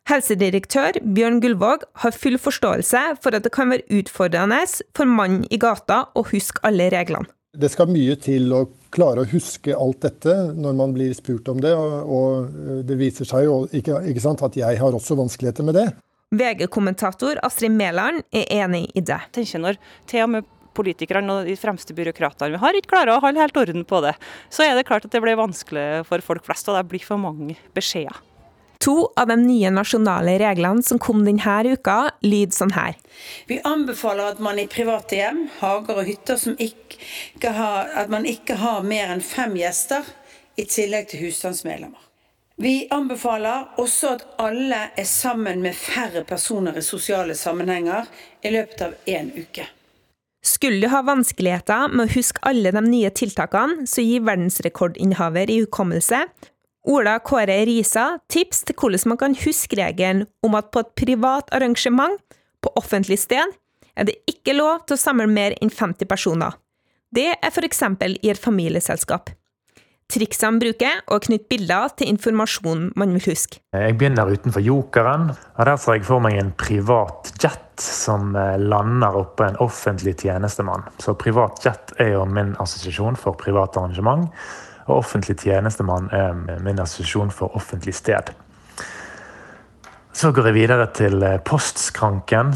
Helsedirektør 0.07 0.97
Bjørn 1.15 1.39
Gullvåg 1.43 1.85
har 2.03 2.15
full 2.15 2.35
forståelse 2.41 3.03
for 3.23 3.35
at 3.35 3.45
det 3.45 3.53
kan 3.55 3.71
være 3.71 3.87
utfordrende 4.01 4.59
for 4.95 5.07
mannen 5.07 5.45
i 5.47 5.59
gata 5.59 6.01
å 6.11 6.25
huske 6.27 6.59
alle 6.67 6.89
reglene. 6.91 7.29
Det 7.55 7.69
skal 7.71 7.91
mye 7.91 8.17
til 8.19 8.51
å 8.51 8.65
klare 8.93 9.23
å 9.23 9.29
huske 9.29 9.75
alt 9.75 10.01
dette 10.05 10.35
når 10.53 10.77
man 10.77 10.95
blir 10.95 11.13
spurt 11.17 11.49
om 11.51 11.61
det. 11.63 11.73
Og 11.73 12.83
det 12.87 12.97
viser 12.99 13.27
seg 13.29 13.47
jo 13.47 13.59
ikke, 13.71 14.03
ikke 14.13 14.23
sant, 14.23 14.43
at 14.45 14.57
jeg 14.59 14.79
har 14.79 14.97
også 14.97 15.17
vanskeligheter 15.19 15.67
med 15.67 15.79
det. 15.79 15.87
VG-kommentator 16.33 17.37
Astrid 17.45 17.73
Mæland 17.75 18.23
er 18.33 18.49
enig 18.63 18.87
i 18.97 19.01
det. 19.01 19.19
Jeg 19.27 19.33
tenker 19.37 19.61
når 19.61 19.79
til 20.09 20.25
og 20.25 20.31
med 20.33 20.49
politikerne 20.73 21.29
og 21.29 21.45
de 21.45 21.55
fremste 21.59 21.93
byråkratene 21.93 22.55
vi 22.55 22.61
har, 22.63 22.77
ikke 22.77 22.93
klarer 22.95 23.13
å 23.13 23.21
holde 23.21 23.41
helt 23.43 23.57
orden 23.61 23.85
på 23.85 24.01
det, 24.05 24.15
så 24.49 24.65
er 24.65 24.73
det 24.77 24.87
klart 24.89 25.05
at 25.05 25.13
det 25.13 25.21
blir 25.21 25.37
vanskelig 25.37 26.03
for 26.09 26.25
folk 26.25 26.45
flest, 26.47 26.69
og 26.69 26.79
det 26.79 26.87
blir 26.89 27.05
for 27.05 27.21
mange 27.21 27.57
beskjeder. 27.77 28.17
To 28.83 29.13
av 29.15 29.27
de 29.27 29.37
nye 29.39 29.69
nasjonale 29.71 30.33
reglene 30.41 30.83
som 30.83 30.99
kom 30.99 31.21
denne 31.23 31.71
uka, 31.71 31.97
lyder 32.19 32.55
sånn 32.55 32.73
her. 32.75 32.97
Vi 33.47 33.61
anbefaler 33.63 34.33
at 34.33 34.41
man 34.43 34.59
i 34.59 34.67
private 34.67 35.15
hjem, 35.21 35.45
hager 35.61 36.01
og 36.01 36.09
hytter 36.09 36.39
som 36.41 36.57
ikke 36.59 37.53
har, 37.55 37.93
at 37.95 38.11
man 38.11 38.27
ikke 38.27 38.57
har 38.59 38.83
mer 38.83 39.13
enn 39.13 39.23
fem 39.23 39.55
gjester, 39.55 40.03
i 40.59 40.67
tillegg 40.67 41.07
til 41.09 41.23
husstandsmedlemmer. 41.29 42.01
Vi 42.61 42.89
anbefaler 42.93 43.71
også 43.81 44.11
at 44.17 44.25
alle 44.43 44.83
er 44.99 45.07
sammen 45.09 45.63
med 45.63 45.73
færre 45.73 46.21
personer 46.27 46.75
i 46.77 46.83
sosiale 46.85 47.33
sammenhenger 47.39 48.05
i 48.43 48.51
løpet 48.53 48.83
av 48.85 48.93
én 49.09 49.31
uke. 49.33 49.65
Skulle 50.43 50.83
du 50.83 50.91
ha 50.91 50.99
vanskeligheter 51.07 51.87
med 51.87 52.03
å 52.09 52.13
huske 52.17 52.43
alle 52.45 52.75
de 52.75 52.83
nye 52.83 53.09
tiltakene, 53.15 53.87
så 53.87 54.03
gir 54.03 54.27
verdensrekordinnehaver 54.27 55.49
i 55.49 55.61
hukommelse 55.63 56.25
Ola 56.83 57.15
Kåre 57.23 57.61
Risa 57.63 58.17
tips 58.27 58.65
til 58.67 58.75
hvordan 58.75 59.13
man 59.13 59.19
kan 59.21 59.35
huske 59.39 59.77
regelen 59.79 60.25
om 60.43 60.57
at 60.59 60.71
på 60.73 60.83
et 60.83 60.95
privat 60.99 61.53
arrangement 61.55 62.19
på 62.63 62.71
offentlig 62.79 63.21
sted 63.21 63.55
er 63.95 64.09
det 64.09 64.17
ikke 64.27 64.55
lov 64.57 64.83
til 64.87 64.97
å 64.97 65.03
samle 65.03 65.29
mer 65.29 65.55
enn 65.61 65.71
50 65.71 66.09
personer. 66.09 66.57
Det 67.13 67.29
er 67.37 67.53
f.eks. 67.53 67.83
i 68.25 68.31
et 68.33 68.41
familieselskap. 68.41 69.31
Triksene 70.11 70.59
bruker 70.59 70.99
å 71.13 71.19
knytte 71.23 71.47
bilder 71.49 71.93
til 71.97 72.11
informasjonen 72.11 72.89
man 72.99 73.13
vil 73.15 73.31
huske. 73.31 73.61
Jeg 73.71 73.95
begynner 73.97 74.33
utenfor 74.33 74.61
Jokeren. 74.65 75.31
Der 75.55 75.71
får 75.79 75.97
jeg 75.97 76.05
for 76.09 76.25
meg 76.25 76.35
en 76.41 76.51
privat 76.59 77.31
jet 77.39 77.79
som 77.81 78.35
eh, 78.37 78.59
lander 78.59 79.15
oppå 79.23 79.47
en 79.47 79.57
offentlig 79.63 80.17
tjenestemann. 80.19 80.83
Så 81.01 81.15
privat 81.17 81.63
jet 81.63 81.95
er 82.03 82.13
jo 82.17 82.27
min 82.29 82.53
assosiasjon 82.61 83.17
for 83.17 83.39
privat 83.39 83.79
arrangement. 83.79 84.27
Og 84.87 84.97
offentlig 84.99 85.37
tjenestemann 85.39 86.09
er 86.11 86.35
min 86.63 86.81
assosiasjon 86.83 87.31
for 87.31 87.55
offentlig 87.55 87.95
sted. 87.95 88.33
Så 90.13 90.29
går 90.31 90.51
jeg 90.51 90.59
videre 90.59 90.87
til 90.93 91.23
eh, 91.25 91.39
postskranken. 91.41 92.53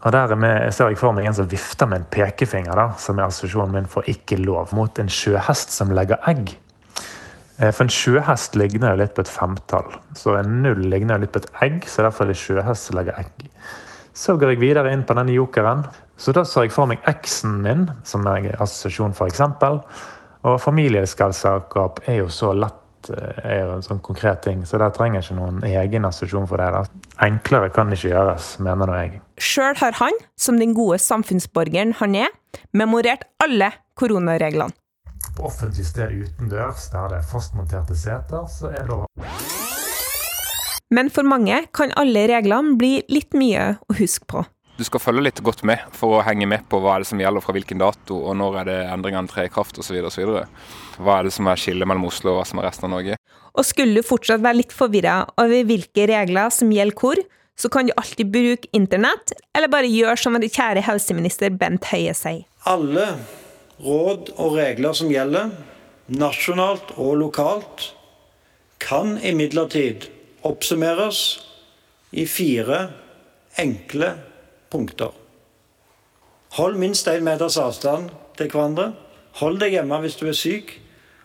Og 0.00 0.12
Der 0.12 0.32
ser 0.72 0.88
jeg 0.88 0.96
for 0.98 1.12
meg 1.12 1.26
en 1.28 1.36
som 1.36 1.50
vifter 1.50 1.86
med 1.86 2.00
en 2.00 2.08
pekefinger, 2.08 2.72
da, 2.72 2.86
som 2.96 3.18
er 3.18 3.26
assosiasjonen 3.28 3.74
min 3.74 3.90
for 3.90 4.06
ikke 4.08 4.38
lov, 4.40 4.72
mot 4.72 4.98
en 4.98 5.12
sjøhest 5.12 5.74
som 5.76 5.92
legger 5.92 6.22
egg. 6.30 6.54
Eh, 7.60 7.68
for 7.68 7.84
en 7.84 7.92
sjøhest 7.92 8.56
ligner 8.56 8.94
jo 8.94 9.02
litt 9.02 9.12
på 9.16 9.26
et 9.26 9.32
femtall. 9.32 9.92
Så 10.16 10.38
en 10.38 10.62
null 10.64 10.86
ligner 10.88 11.18
jo 11.18 11.26
litt 11.26 11.34
på 11.34 11.42
et 11.42 11.50
egg, 11.66 11.82
så 11.84 12.06
derfor 12.06 12.24
er 12.24 12.32
det 12.32 12.40
sjøhest 12.40 12.88
som 12.88 12.96
legger 12.96 13.20
egg. 13.20 13.50
Så 14.16 14.38
går 14.40 14.54
jeg 14.54 14.62
videre 14.62 14.94
inn 14.94 15.04
på 15.04 15.16
denne 15.18 15.36
jokeren. 15.36 15.84
Så 16.20 16.32
da 16.36 16.46
så 16.48 16.64
jeg 16.64 16.72
for 16.72 16.88
meg 16.88 17.04
eksen 17.08 17.60
min 17.64 17.86
som 18.08 18.24
er 18.28 18.50
assosiasjon, 18.56 19.12
f.eks. 19.12 19.44
Og 20.48 20.56
familieskapskap 20.60 22.00
er 22.08 22.22
jo 22.22 22.28
så 22.32 22.54
lett 22.56 23.10
eh, 23.12 23.40
er 23.44 23.58
jo 23.60 23.74
en 23.74 23.84
sånn 23.84 24.00
konkret 24.04 24.40
ting, 24.46 24.62
så 24.64 24.80
der 24.80 24.92
trenger 24.96 25.20
jeg 25.20 25.28
ikke 25.28 25.36
noen 25.36 25.64
egen 25.68 26.08
assosiasjon 26.08 26.48
for 26.48 26.62
det. 26.62 26.70
Da. 26.72 27.02
Enklere 27.26 27.68
kan 27.74 27.92
det 27.92 28.00
ikke 28.00 28.14
gjøres, 28.14 28.54
mener 28.64 28.88
nå 28.88 28.96
jeg. 28.96 29.20
Sjøl 29.40 29.76
har 29.82 29.98
han, 30.00 30.20
som 30.40 30.60
den 30.60 30.72
gode 30.76 31.00
samfunnsborgeren 31.04 31.92
han 32.00 32.16
er, 32.24 32.32
memorert 32.72 33.26
alle 33.44 33.72
koronareglene. 34.00 34.72
På 35.36 35.50
offentlig 35.50 35.84
sted 35.84 36.14
utendørs, 36.16 36.88
der 36.94 37.12
det 37.12 37.18
er 37.20 37.26
fastmonterte 37.28 37.96
seter, 37.98 38.48
så 38.48 38.72
er 38.72 38.80
det 38.80 38.88
lov 38.88 39.04
Men 40.90 41.12
for 41.12 41.28
mange 41.28 41.60
kan 41.76 41.92
alle 42.00 42.24
reglene 42.32 42.78
bli 42.80 42.96
litt 43.12 43.36
mye 43.36 43.74
å 43.84 43.98
huske 44.00 44.26
på. 44.32 44.42
Du 44.80 44.84
skal 44.86 45.02
følge 45.02 45.26
litt 45.26 45.40
godt 45.44 45.60
med 45.68 45.82
for 45.92 46.16
å 46.16 46.20
henge 46.24 46.46
med 46.48 46.62
på 46.72 46.78
hva 46.80 46.94
er 46.94 47.02
det 47.02 47.10
som 47.10 47.20
gjelder 47.20 47.44
fra 47.44 47.52
hvilken 47.52 47.82
dato, 47.82 48.16
og 48.16 48.36
når 48.40 48.54
er 48.62 48.68
det 48.70 48.76
endringene 48.88 49.28
trer 49.28 49.50
i 49.50 49.52
kraft 49.52 49.76
osv. 49.76 49.98
osv. 50.08 50.30
Hva 50.96 51.18
er 51.18 51.26
det 51.28 51.32
som 51.36 51.50
er 51.52 51.60
skillet 51.60 51.84
mellom 51.84 52.06
Oslo 52.08 52.30
og 52.32 52.38
hva 52.38 52.46
som 52.48 52.62
er 52.62 52.64
resten 52.70 52.86
av 52.88 52.94
Norge. 52.94 53.18
Og 53.52 53.66
skulle 53.68 54.00
du 54.00 54.06
fortsatt 54.06 54.40
være 54.40 54.62
litt 54.62 54.72
forvirra 54.72 55.18
over 55.42 55.66
hvilke 55.68 56.06
regler 56.08 56.48
som 56.56 56.72
gjelder 56.72 56.96
hvor, 56.96 57.20
så 57.60 57.68
kan 57.68 57.90
du 57.90 57.92
alltid 58.00 58.30
bruke 58.32 58.70
internett, 58.72 59.34
eller 59.52 59.68
bare 59.68 59.90
gjøre 59.90 60.16
som 60.22 60.38
vår 60.38 60.48
kjære 60.48 60.86
helseminister 60.86 61.52
Bent 61.60 61.90
Høie 61.90 62.16
sier. 62.16 62.46
Alle 62.64 63.10
råd 63.84 64.32
og 64.38 64.56
regler 64.56 64.96
som 64.96 65.12
gjelder, 65.12 65.52
nasjonalt 66.08 66.96
og 66.96 67.18
lokalt, 67.20 67.90
kan 68.80 69.18
imidlertid 69.20 70.08
oppsummeres 70.48 71.20
i 72.16 72.24
fire 72.24 72.86
enkle 73.60 74.14
punkter. 74.70 75.10
Hold 76.58 76.78
minst 76.78 77.08
én 77.08 77.22
meters 77.26 77.58
avstand 77.60 78.10
til 78.38 78.50
hverandre. 78.50 78.92
Hold 79.38 79.60
deg 79.62 79.76
hjemme 79.76 80.00
hvis 80.02 80.18
du 80.18 80.26
er 80.30 80.38
syk, 80.38 80.72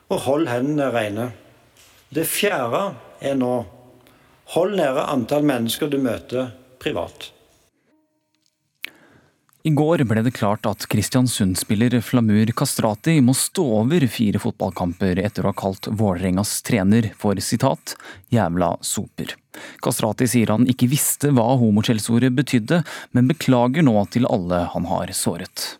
og 0.09 0.25
hold 0.27 0.49
hendene 0.49 0.91
rene. 0.93 1.29
Det 2.13 2.27
fjerde 2.29 2.83
er 3.25 3.37
nå 3.39 3.53
hold 4.53 4.75
nede 4.77 5.05
antall 5.09 5.45
mennesker 5.47 5.89
du 5.89 5.97
møter 5.97 6.51
privat. 6.81 7.31
I 9.65 9.71
går 9.73 10.03
ble 10.05 10.21
det 10.21 10.35
klart 10.37 10.67
at 10.69 10.83
Kristiansund-spiller 10.91 11.95
Flamur 12.05 12.51
Kastrati 12.53 13.15
må 13.25 13.33
stå 13.33 13.63
over 13.79 14.03
fire 14.13 14.37
fotballkamper 14.37 15.17
etter 15.17 15.41
å 15.41 15.49
ha 15.49 15.57
kalt 15.57 15.87
Vålerengas 15.89 16.51
trener 16.67 17.07
for 17.17 17.41
sitat 17.41 17.95
'jævla 18.29 18.67
soper'. 18.85 19.33
Kastrati 19.81 20.27
sier 20.29 20.53
han 20.53 20.69
ikke 20.69 20.91
visste 20.91 21.31
hva 21.33 21.47
homoskjellsordet 21.57 22.29
betydde, 22.37 22.83
men 23.17 23.31
beklager 23.31 23.81
nå 23.81 23.95
til 24.13 24.29
alle 24.29 24.67
han 24.75 24.85
har 24.85 25.09
såret. 25.17 25.79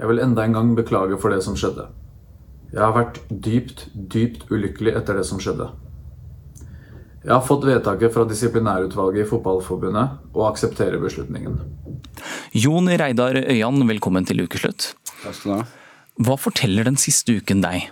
Jeg 0.00 0.08
vil 0.08 0.24
enda 0.24 0.48
en 0.48 0.56
gang 0.56 0.72
beklage 0.78 1.20
for 1.20 1.28
det 1.28 1.42
som 1.44 1.60
skjedde. 1.60 1.90
Jeg 2.72 2.80
har 2.80 2.96
vært 2.96 3.20
dypt, 3.28 3.84
dypt 3.92 4.48
ulykkelig 4.48 4.96
etter 4.96 5.20
det 5.20 5.28
som 5.28 5.36
skjedde. 5.36 5.68
Jeg 7.24 7.34
har 7.34 7.42
fått 7.42 7.64
vedtaket 7.66 8.14
fra 8.14 8.22
disiplinærutvalget 8.30 9.24
i 9.24 9.28
Fotballforbundet 9.28 10.34
og 10.36 10.44
aksepterer 10.52 11.00
beslutningen. 11.02 11.58
Jon 12.54 12.86
Reidar 12.88 13.40
Øyan, 13.42 13.82
velkommen 13.88 14.26
til 14.28 14.44
ukeslutt. 14.44 14.92
Takk 15.24 15.34
skal 15.34 15.50
du 15.50 15.54
ha. 15.56 15.64
Hva 16.28 16.36
forteller 16.38 16.86
den 16.86 16.98
siste 16.98 17.34
uken 17.40 17.62
deg? 17.64 17.88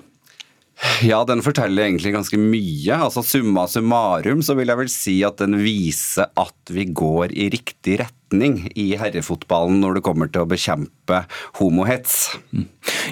Ja, 1.06 1.22
den 1.26 1.42
forteller 1.42 1.86
egentlig 1.86 2.12
ganske 2.14 2.38
mye. 2.38 2.98
Altså 3.00 3.24
Summa 3.24 3.64
summarum 3.70 4.42
så 4.46 4.54
vil 4.58 4.70
jeg 4.70 4.80
vel 4.82 4.92
si 4.92 5.16
at 5.26 5.40
den 5.42 5.58
viser 5.58 6.30
at 6.38 6.72
vi 6.74 6.86
går 6.86 7.34
i 7.34 7.48
riktig 7.54 8.00
retning 8.02 8.15
i 8.34 8.96
herrefotballen 8.98 9.78
når 9.80 9.98
det 9.98 10.02
kommer 10.02 10.26
til 10.26 10.42
å 10.42 10.48
bekjempe 10.50 11.20
homohets. 11.60 12.36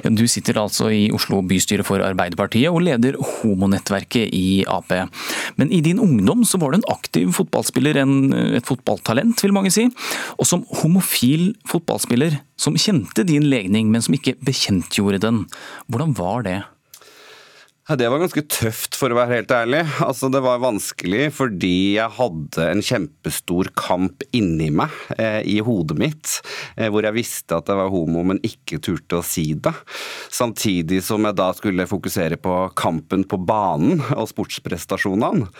Ja, 0.02 0.10
du 0.10 0.26
sitter 0.26 0.58
altså 0.58 0.90
i 0.90 1.06
Oslo 1.14 1.38
bystyre 1.46 1.86
for 1.86 2.02
Arbeiderpartiet 2.02 2.72
og 2.72 2.82
leder 2.82 3.14
homonettverket 3.20 4.34
i 4.34 4.64
Ap. 4.66 4.90
Men 5.56 5.70
i 5.70 5.80
din 5.80 6.02
ungdom 6.02 6.42
så 6.44 6.58
var 6.58 6.72
du 6.72 6.80
en 6.80 6.90
aktiv 6.90 7.30
fotballspiller, 7.36 7.96
en, 8.02 8.32
et 8.58 8.66
fotballtalent 8.66 9.38
vil 9.44 9.54
mange 9.54 9.70
si. 9.70 9.86
Og 10.38 10.48
som 10.50 10.66
homofil 10.82 11.54
fotballspiller 11.70 12.40
som 12.58 12.74
kjente 12.74 13.24
din 13.26 13.46
legning, 13.50 13.90
men 13.90 14.02
som 14.02 14.14
ikke 14.14 14.36
bekjentgjorde 14.44 15.22
den. 15.22 15.44
Hvordan 15.86 16.18
var 16.18 16.42
det? 16.46 16.60
Det 17.84 18.06
var 18.08 18.16
ganske 18.16 18.40
tøft, 18.48 18.96
for 18.96 19.12
å 19.12 19.16
være 19.18 19.42
helt 19.42 19.50
ærlig. 19.52 19.82
Altså, 20.00 20.30
Det 20.32 20.40
var 20.40 20.62
vanskelig 20.62 21.26
fordi 21.36 21.98
jeg 21.98 22.16
hadde 22.16 22.64
en 22.64 22.80
kjempestor 22.80 23.68
kamp 23.76 24.24
inni 24.32 24.70
meg, 24.72 24.88
eh, 25.18 25.42
i 25.44 25.58
hodet 25.60 25.98
mitt, 26.00 26.40
eh, 26.78 26.88
hvor 26.88 27.04
jeg 27.04 27.12
visste 27.12 27.58
at 27.58 27.68
jeg 27.68 27.76
var 27.76 27.90
homo, 27.92 28.22
men 28.24 28.40
ikke 28.40 28.80
turte 28.80 29.20
å 29.20 29.22
si 29.22 29.52
det. 29.52 29.74
Samtidig 30.32 31.02
som 31.02 31.28
jeg 31.28 31.36
da 31.36 31.50
skulle 31.52 31.84
fokusere 31.84 32.40
på 32.40 32.72
kampen 32.74 33.26
på 33.28 33.36
banen 33.44 34.00
og 34.16 34.32
sportsprestasjonene. 34.32 35.50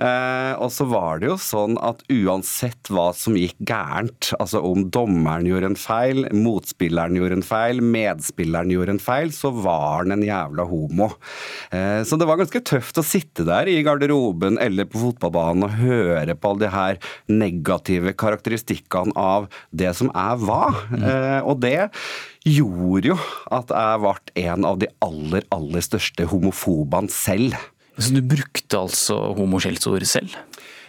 Eh, 0.00 0.54
og 0.56 0.72
så 0.72 0.88
var 0.88 1.20
det 1.20 1.28
jo 1.28 1.36
sånn 1.36 1.76
at 1.76 2.00
uansett 2.08 2.88
hva 2.88 3.12
som 3.14 3.36
gikk 3.36 3.60
gærent, 3.60 4.32
altså 4.40 4.64
om 4.64 4.88
dommeren 4.88 5.44
gjorde 5.44 5.74
en 5.74 5.76
feil, 5.76 6.24
motspilleren 6.32 7.20
gjorde 7.20 7.42
en 7.42 7.46
feil, 7.52 7.84
medspilleren 7.84 8.72
gjorde 8.72 8.96
en 8.96 8.98
feil, 9.12 9.28
så 9.28 9.52
var 9.52 10.06
han 10.06 10.16
en 10.16 10.24
jævla 10.24 10.64
homo. 10.64 11.12
Eh, 11.70 12.02
Så 12.06 12.18
det 12.18 12.26
var 12.28 12.38
ganske 12.40 12.62
tøft 12.62 12.98
å 13.00 13.04
sitte 13.06 13.46
der 13.46 13.70
i 13.70 13.82
garderoben 13.86 14.58
eller 14.62 14.88
på 14.88 15.00
fotballbanen 15.02 15.66
og 15.66 15.78
høre 15.80 16.36
på 16.36 16.52
alle 16.52 16.64
de 16.66 16.72
her 16.74 16.98
negative 17.28 18.14
karakteristikkene 18.18 19.14
av 19.16 19.48
det 19.72 19.94
som 19.96 20.10
er 20.14 20.36
hva. 20.42 20.74
Mm. 20.90 21.06
Og 21.46 21.60
det 21.62 21.90
gjorde 22.46 23.12
jo 23.14 23.18
at 23.54 23.72
jeg 23.74 24.02
ble 24.04 24.44
en 24.46 24.68
av 24.68 24.78
de 24.82 24.90
aller, 25.04 25.46
aller 25.54 25.84
største 25.84 26.28
homofobene 26.30 27.10
selv. 27.12 27.56
Så 27.96 28.12
du 28.12 28.20
brukte 28.20 28.76
altså 28.76 29.16
homoskjellsord 29.38 30.04
selv? 30.08 30.34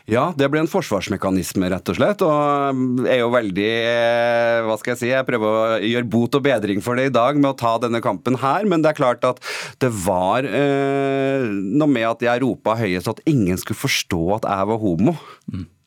Ja, 0.08 0.30
det 0.39 0.47
ble 0.47 0.62
en 0.64 0.70
forsvarsmekanisme, 0.72 1.68
rett 1.68 1.89
og 1.91 1.97
slett. 1.97 2.22
Og 2.24 3.08
er 3.12 3.20
jo 3.20 3.32
veldig 3.34 3.68
eh, 3.68 4.60
Hva 4.64 4.78
skal 4.80 4.93
jeg 4.93 5.01
si? 5.01 5.10
Jeg 5.12 5.28
prøver 5.28 5.47
å 5.58 5.80
gjøre 5.84 6.08
bot 6.14 6.38
og 6.39 6.45
bedring 6.45 6.80
for 6.84 6.95
det 6.95 7.10
i 7.10 7.14
dag 7.14 7.36
med 7.36 7.49
å 7.51 7.58
ta 7.60 7.74
denne 7.84 7.99
kampen 8.03 8.39
her, 8.39 8.64
men 8.72 8.86
det 8.86 8.93
er 8.93 8.99
klart 9.01 9.28
at 9.28 9.41
det 9.84 9.91
var 10.05 10.47
eh, 10.47 11.43
noe 11.51 11.91
med 11.91 12.08
at 12.08 12.24
jeg 12.24 12.43
ropa 12.45 12.78
høyest 12.80 13.12
at 13.12 13.24
ingen 13.28 13.60
skulle 13.60 13.84
forstå 13.84 14.22
at 14.39 14.47
jeg 14.47 14.72
var 14.72 14.82
homo. 14.86 15.18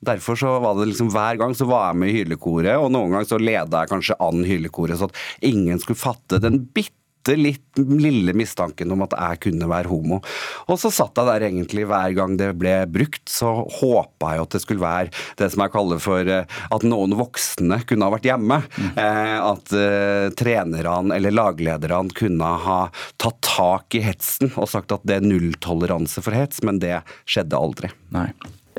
Derfor 0.05 0.37
så 0.41 0.55
var 0.65 0.79
det 0.79 0.87
liksom 0.89 1.11
Hver 1.13 1.41
gang 1.41 1.53
så 1.57 1.67
var 1.69 1.91
jeg 1.91 2.01
med 2.01 2.13
i 2.13 2.21
hyllekoret, 2.21 2.77
og 2.77 2.93
noen 2.93 3.13
ganger 3.13 3.29
så 3.29 3.41
leda 3.41 3.83
jeg 3.83 3.93
kanskje 3.95 4.21
an 4.21 4.45
hyllekoret, 4.45 5.01
så 5.01 5.09
at 5.09 5.49
ingen 5.49 5.81
skulle 5.81 6.01
fatte 6.01 6.41
den 6.45 6.61
bitte 6.77 7.00
litt 7.37 7.81
lille 7.81 8.35
mistanken 8.37 8.93
om 8.95 9.05
at 9.05 9.15
jeg 9.17 9.41
kunne 9.47 9.69
være 9.71 9.91
homo. 9.91 10.21
Og 10.69 10.81
så 10.81 10.91
satt 10.95 11.19
jeg 11.19 11.29
der 11.29 11.47
egentlig 11.49 11.87
hver 11.89 12.15
gang 12.17 12.37
det 12.41 12.53
ble 12.61 12.75
brukt, 12.91 13.25
så 13.31 13.53
håpa 13.81 14.35
jeg 14.35 14.45
at 14.45 14.57
det 14.57 14.63
skulle 14.65 14.85
være 14.85 15.13
det 15.41 15.51
som 15.53 15.65
jeg 15.65 15.75
kaller 15.75 16.03
for 16.03 16.33
eh, 16.37 16.59
at 16.71 16.87
noen 16.87 17.17
voksne 17.19 17.81
kunne 17.89 18.09
ha 18.09 18.15
vært 18.17 18.31
hjemme. 18.31 18.61
Eh, 18.91 19.37
at 19.41 19.75
eh, 19.77 20.29
trenerne 20.39 21.17
eller 21.17 21.35
laglederne 21.35 22.15
kunne 22.17 22.55
ha 22.65 22.81
tatt 23.21 23.41
tak 23.47 23.99
i 23.99 24.05
hetsen 24.05 24.53
og 24.55 24.71
sagt 24.71 24.95
at 24.95 25.05
det 25.09 25.21
er 25.21 25.27
nulltoleranse 25.27 26.23
for 26.25 26.37
hets, 26.37 26.65
men 26.67 26.81
det 26.83 27.01
skjedde 27.29 27.59
aldri. 27.59 27.93
Nei. 28.15 28.31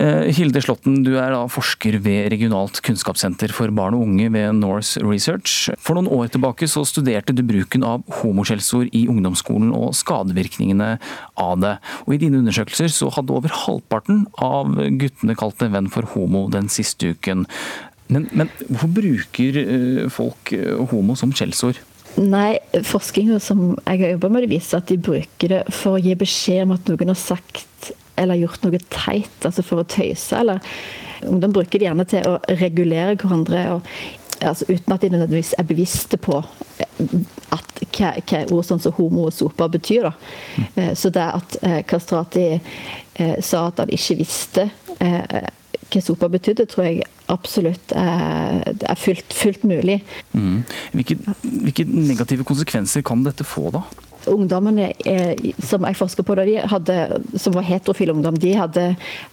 Eh, 0.02 0.32
Hilde 0.34 0.62
Slåtten, 0.64 1.04
du 1.06 1.12
er 1.20 1.30
da 1.30 1.43
forsker 1.52 1.99
ved 2.02 2.32
Regionalt 2.34 2.80
kunnskapssenter 2.82 3.52
for 3.54 3.70
barn 3.76 3.93
og 3.93 4.08
unge 4.08 4.32
ved 4.34 4.56
Norse 4.58 5.02
Research. 5.06 5.68
For 5.78 5.93
noen 5.93 6.10
år 6.10 6.32
tilbake 6.34 6.66
så 6.72 6.82
studerte 6.89 7.36
du 7.38 7.43
bruken 7.45 7.86
av 7.86 8.08
homoskjellsord 8.22 8.89
i 8.97 9.04
ungdomsskolen 9.12 9.70
og 9.78 9.93
skadevirkningene 9.99 10.95
av 11.38 11.62
det. 11.62 11.76
Og 12.08 12.16
I 12.16 12.22
dine 12.24 12.41
undersøkelser 12.41 12.89
så 12.95 13.12
hadde 13.14 13.36
over 13.36 13.54
halvparten 13.68 14.26
av 14.41 14.74
guttene 14.74 15.38
kalt 15.38 15.62
en 15.62 15.76
venn 15.76 15.93
for 15.93 16.10
homo 16.16 16.47
den 16.49 16.72
siste 16.74 17.14
uken. 17.14 17.45
Men, 18.10 18.26
men 18.34 18.49
hvorfor 18.72 18.95
bruker 18.97 19.64
eh, 19.68 20.04
folk 20.12 20.56
eh, 20.58 20.82
homo 20.95 21.20
som 21.20 21.36
skjellsord? 21.36 21.78
Nei, 22.18 22.58
forskninga 22.74 23.38
som 23.39 23.76
jeg 23.86 24.02
har 24.02 24.16
jobba 24.18 24.34
med, 24.34 24.49
viser 24.52 24.82
at 24.82 24.89
de 24.89 24.97
bruker 24.99 25.54
det 25.54 25.66
for 25.70 25.95
å 25.95 26.02
gi 26.02 26.18
beskjed 26.18 26.66
om 26.66 26.74
at 26.76 26.89
noen 26.89 27.14
har 27.14 27.22
sagt 27.22 27.93
eller 28.22 28.39
gjort 28.39 28.65
noe 28.65 28.82
teit, 28.93 29.38
altså 29.43 29.65
for 29.65 29.82
å 29.82 29.88
tøyse. 29.89 30.39
Eller 30.39 30.61
ungdom 31.28 31.53
bruker 31.55 31.80
det 31.80 31.89
gjerne 31.89 32.07
til 32.09 32.28
å 32.30 32.38
regulere 32.61 33.17
hverandre. 33.17 33.63
Og, 33.76 33.93
altså, 34.39 34.67
uten 34.69 34.95
at 34.95 35.03
de 35.03 35.11
nødvendigvis 35.13 35.53
er 35.57 35.69
bevisste 35.69 36.19
på 36.22 36.41
at, 36.41 37.82
hva, 37.91 38.11
hva 38.17 38.43
ord 38.51 38.67
sånn 38.67 38.84
som 38.84 38.95
homo 38.97 39.28
og 39.30 39.36
sopa 39.36 39.69
betyr. 39.72 40.09
Da. 40.09 40.13
Mm. 40.57 40.84
Så 40.97 41.13
det 41.13 41.26
at 41.26 41.57
eh, 41.61 41.82
Kastrati 41.88 42.45
eh, 42.57 43.39
sa 43.43 43.67
at 43.69 43.82
han 43.84 43.91
ikke 43.93 44.19
visste 44.22 44.69
eh, 44.99 45.49
hva 45.91 46.03
sopa 46.03 46.30
betydde, 46.32 46.67
tror 46.72 46.88
jeg 46.88 47.07
absolutt 47.32 47.93
er, 47.95 48.61
er 48.72 48.99
fullt, 48.99 49.34
fullt 49.36 49.65
mulig. 49.67 49.99
Mm. 50.36 50.61
Hvilke, 50.95 51.17
hvilke 51.41 51.86
negative 51.88 52.47
konsekvenser 52.47 53.03
kan 53.07 53.24
dette 53.28 53.47
få, 53.47 53.69
da? 53.76 53.84
Ungdommene 54.30 54.91
som 55.63 55.86
jeg 55.88 55.97
forsker 55.99 56.26
på, 56.28 56.36
de 56.39 56.59
hadde, 56.72 56.97
som 57.39 57.55
var 57.55 57.67
heterofile 57.67 58.13
ungdom, 58.15 58.38
de 58.41 58.53
hadde, 58.57 58.86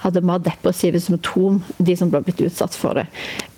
hadde 0.05 0.25
mer 0.25 0.43
depressive 0.45 1.01
symptom, 1.03 1.61
de 1.79 1.97
som 1.99 2.13
ble 2.13 2.23
blitt 2.27 2.45
utsatt 2.47 2.77
for 2.79 2.99
det. 2.99 3.09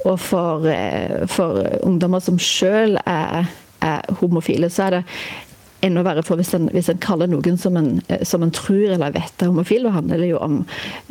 Og 0.04 0.16
for, 0.20 0.66
eh, 0.66 1.26
for 1.30 1.62
ungdommer 1.84 2.22
som 2.24 2.38
selv 2.38 3.00
er, 3.06 3.50
er 3.80 4.18
homofile, 4.20 4.70
så 4.70 4.88
er 4.88 4.98
det 4.98 5.04
enda 5.84 6.02
verre 6.04 6.22
for 6.24 6.40
hvis 6.40 6.52
en, 6.56 6.68
hvis 6.74 6.90
en 6.92 7.00
kaller 7.00 7.30
noen 7.30 7.56
som 7.60 7.76
en, 7.80 8.02
eh, 8.08 8.22
som 8.28 8.42
en 8.44 8.52
tror 8.54 8.94
eller 8.96 9.14
vet 9.14 9.42
er 9.42 9.50
homofil. 9.50 9.86
Det 9.86 9.94
handler 9.96 10.24
jo 10.26 10.40
om 10.42 10.58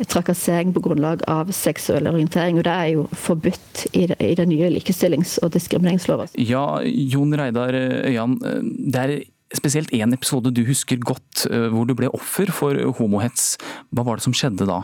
trakassering 0.06 0.74
på 0.74 0.82
grunnlag 0.84 1.24
av 1.30 1.50
seksuell 1.54 2.06
orientering. 2.10 2.58
og 2.58 2.64
Det 2.68 2.76
er 2.76 2.92
jo 2.94 3.08
forbudt 3.12 3.86
i, 3.92 4.06
det, 4.06 4.20
i 4.20 4.34
den 4.38 4.52
nye 4.52 4.70
likestillings- 4.70 5.38
og 5.42 5.52
diskrimineringsloven. 5.56 6.30
Ja, 6.38 6.80
Jon 6.84 7.34
Reidar 7.34 7.74
Øyan. 7.74 8.38
Det 8.38 9.04
er 9.04 9.16
spesielt 9.56 9.92
én 9.96 10.14
episode 10.14 10.52
du 10.54 10.62
husker 10.68 11.00
godt, 11.02 11.46
eh, 11.50 11.68
hvor 11.72 11.88
du 11.88 11.96
ble 11.98 12.10
offer 12.14 12.50
for 12.54 12.76
homohets. 12.98 13.56
Hva 13.90 14.06
var 14.06 14.18
det 14.18 14.26
som 14.28 14.36
skjedde 14.36 14.68
da? 14.68 14.82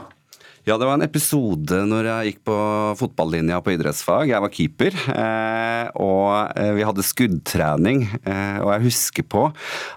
Ja, 0.66 0.74
det 0.74 0.88
var 0.88 0.96
en 0.96 1.06
episode 1.06 1.84
når 1.86 2.08
jeg 2.08 2.30
gikk 2.30 2.40
på 2.48 2.56
fotballinja 2.98 3.60
på 3.62 3.76
idrettsfag. 3.76 4.32
Jeg 4.32 4.42
var 4.42 4.50
keeper, 4.50 4.96
eh, 5.14 5.92
og 6.02 6.58
eh, 6.58 6.72
vi 6.74 6.82
hadde 6.82 7.06
skuddtrening. 7.06 8.02
Og 8.26 8.72
jeg 8.72 8.86
husker 8.88 9.28
på 9.30 9.44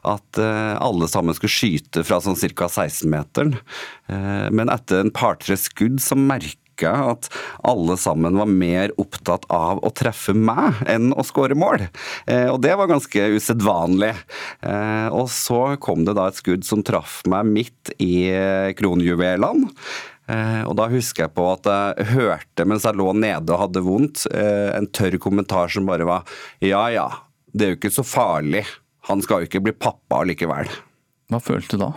at 0.06 0.42
alle 0.78 1.10
sammen 1.10 1.34
skulle 1.34 1.56
skyte 1.56 2.06
fra 2.06 2.22
sånn 2.22 2.38
ca. 2.38 2.70
16-meteren. 2.70 3.58
Men 4.54 4.70
etter 4.70 5.02
en 5.02 5.14
par-tre 5.14 5.58
skudd 5.58 5.98
så 6.06 6.18
merka 6.80 7.12
at 7.12 7.30
alle 7.64 7.98
sammen 7.98 8.38
var 8.38 8.46
mer 8.46 8.92
opptatt 9.00 9.46
av 9.50 9.80
å 9.84 9.90
treffe 9.92 10.34
meg 10.34 10.74
enn 10.88 11.14
å 11.14 11.24
skåre 11.24 11.56
mål. 11.56 11.88
Eh, 12.28 12.50
og 12.50 12.62
det 12.62 12.76
var 12.76 12.88
ganske 12.88 13.20
usedvanlig. 13.36 14.16
Eh, 14.62 15.08
og 15.12 15.30
så 15.30 15.78
kom 15.80 16.06
det 16.06 16.16
da 16.16 16.30
et 16.30 16.40
skudd 16.40 16.66
som 16.66 16.84
traff 16.84 17.22
meg 17.28 17.46
midt 17.46 17.94
i 18.00 18.30
eh, 18.32 18.74
kronjuvelene. 18.74 19.70
Og 20.30 20.76
da 20.78 20.86
husker 20.92 21.24
jeg 21.24 21.34
på 21.34 21.42
at 21.50 21.66
jeg 21.66 22.06
hørte 22.12 22.66
mens 22.70 22.84
jeg 22.86 23.00
lå 23.00 23.16
nede 23.18 23.50
og 23.50 23.64
hadde 23.64 23.82
vondt, 23.82 24.28
en 24.30 24.86
tørr 24.94 25.18
kommentar 25.18 25.72
som 25.74 25.88
bare 25.90 26.06
var 26.06 26.22
ja 26.62 26.84
ja, 26.94 27.08
det 27.50 27.66
er 27.66 27.72
jo 27.74 27.80
ikke 27.80 27.92
så 27.96 28.06
farlig. 28.06 28.62
Han 29.10 29.26
skal 29.26 29.42
jo 29.42 29.50
ikke 29.50 29.64
bli 29.66 29.74
pappa 29.74 30.22
likevel. 30.30 30.70
Hva 31.34 31.42
følte 31.42 31.80
du 31.80 31.82
da? 31.82 31.90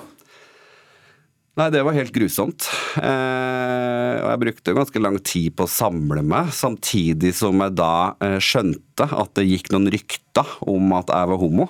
Nei, 1.52 1.66
det 1.68 1.82
var 1.84 1.92
helt 1.92 2.14
grusomt. 2.16 2.64
Eh, 2.96 4.14
og 4.22 4.28
jeg 4.30 4.40
brukte 4.40 4.72
ganske 4.76 5.02
lang 5.04 5.18
tid 5.20 5.52
på 5.52 5.66
å 5.66 5.70
samle 5.70 6.22
meg, 6.24 6.48
samtidig 6.56 7.34
som 7.36 7.60
jeg 7.60 7.76
da 7.76 7.92
eh, 8.24 8.38
skjønte 8.40 9.04
at 9.04 9.32
det 9.36 9.44
gikk 9.48 9.68
noen 9.72 9.90
rykter 9.92 10.48
om 10.68 10.94
at 10.96 11.10
jeg 11.12 11.28
var 11.28 11.40
homo. 11.40 11.66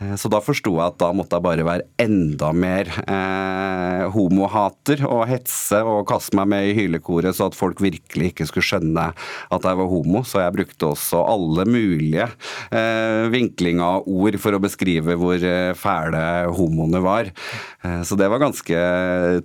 Eh, 0.00 0.14
så 0.16 0.30
da 0.32 0.40
forsto 0.40 0.72
jeg 0.78 0.84
at 0.84 0.96
da 1.02 1.10
måtte 1.16 1.36
jeg 1.36 1.44
bare 1.44 1.66
være 1.68 1.84
enda 2.00 2.54
mer 2.56 2.88
eh, 3.04 4.06
homohater 4.14 5.04
og 5.08 5.26
hetse 5.28 5.82
og 5.84 6.06
kaste 6.08 6.38
meg 6.38 6.48
med 6.54 6.70
i 6.70 6.76
hylekoret, 6.78 7.36
så 7.36 7.50
at 7.50 7.58
folk 7.58 7.82
virkelig 7.84 8.32
ikke 8.32 8.48
skulle 8.48 8.68
skjønne 8.70 9.10
at 9.12 9.68
jeg 9.68 9.80
var 9.82 9.92
homo. 9.92 10.24
Så 10.24 10.40
jeg 10.40 10.56
brukte 10.56 10.88
også 10.94 11.20
alle 11.28 11.68
mulige 11.68 12.30
eh, 12.72 13.28
vinklinger 13.34 14.00
og 14.00 14.08
ord 14.08 14.40
for 14.40 14.56
å 14.56 14.62
beskrive 14.64 15.20
hvor 15.20 15.36
eh, 15.36 15.76
fæle 15.76 16.24
homoene 16.56 17.04
var. 17.04 17.28
Så 18.04 18.16
det 18.18 18.26
var 18.30 18.40
ganske 18.42 18.74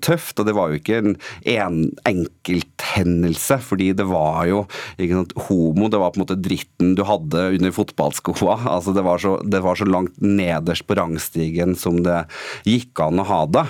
tøft, 0.03 0.39
og 0.39 0.47
det 0.47 0.55
var 0.57 0.71
jo 0.71 0.80
ikke 0.80 0.99
en, 1.01 1.15
en 1.49 1.80
enkelthendelse, 2.09 3.59
fordi 3.63 3.91
det 3.97 4.05
var 4.09 4.45
jo 4.49 4.63
ikke 4.97 5.19
sant, 5.19 5.36
homo, 5.47 5.89
det 5.91 6.01
var 6.01 6.13
på 6.13 6.19
en 6.19 6.26
måte 6.26 6.39
dritten 6.43 6.93
du 6.97 7.03
hadde 7.07 7.47
under 7.57 7.74
fotballskoa 7.76 8.59
Altså, 8.74 8.93
det, 8.95 9.03
var 9.05 9.21
så, 9.21 9.36
det 9.45 9.61
var 9.63 9.78
så 9.80 9.88
langt 9.88 10.19
nederst 10.24 10.86
på 10.88 10.97
rangstigen 10.97 11.78
som 11.80 12.01
det 12.05 12.24
gikk 12.67 12.99
an 13.03 13.21
å 13.21 13.28
ha 13.28 13.41
det. 13.49 13.65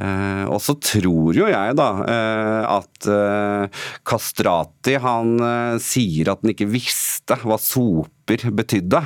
Eh, 0.00 0.44
og 0.48 0.60
så 0.62 0.76
tror 0.78 1.36
jo 1.36 1.48
jeg 1.50 1.76
da 1.78 1.88
eh, 2.04 2.62
at 2.76 3.08
eh, 3.10 3.84
Kastrati 4.06 4.98
han 5.02 5.36
eh, 5.38 5.76
sier 5.82 6.32
at 6.32 6.44
han 6.44 6.54
ikke 6.54 6.70
visste 6.70 7.38
hva 7.42 7.58
sope 7.60 8.23
betydde. 8.26 9.00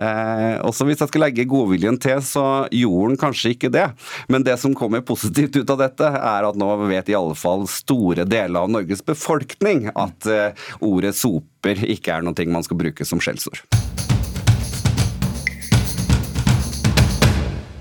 Eh, 0.00 0.56
også 0.66 0.86
hvis 0.88 1.02
jeg 1.02 1.12
skal 1.12 1.24
legge 1.26 1.48
godviljen 1.50 1.98
til, 2.02 2.22
så 2.24 2.46
gjorde 2.70 3.10
han 3.10 3.20
kanskje 3.20 3.54
ikke 3.54 3.72
det. 3.74 3.88
Men 4.28 4.46
det 4.46 4.58
som 4.62 4.76
kommer 4.76 5.04
positivt 5.06 5.56
ut 5.60 5.74
av 5.74 5.82
dette, 5.82 6.06
er 6.06 6.48
at 6.48 6.58
nå 6.58 6.70
vet 6.86 7.10
i 7.10 7.18
alle 7.18 7.36
fall 7.38 7.66
store 7.70 8.26
deler 8.28 8.64
av 8.64 8.72
Norges 8.72 9.04
befolkning 9.06 9.88
at 9.94 10.30
eh, 10.30 10.66
ordet 10.80 11.16
soper 11.18 11.84
ikke 11.86 12.16
er 12.16 12.26
noe 12.26 12.50
man 12.50 12.64
skal 12.64 12.78
bruke 12.80 13.06
som 13.06 13.20
skjellsord. 13.22 13.64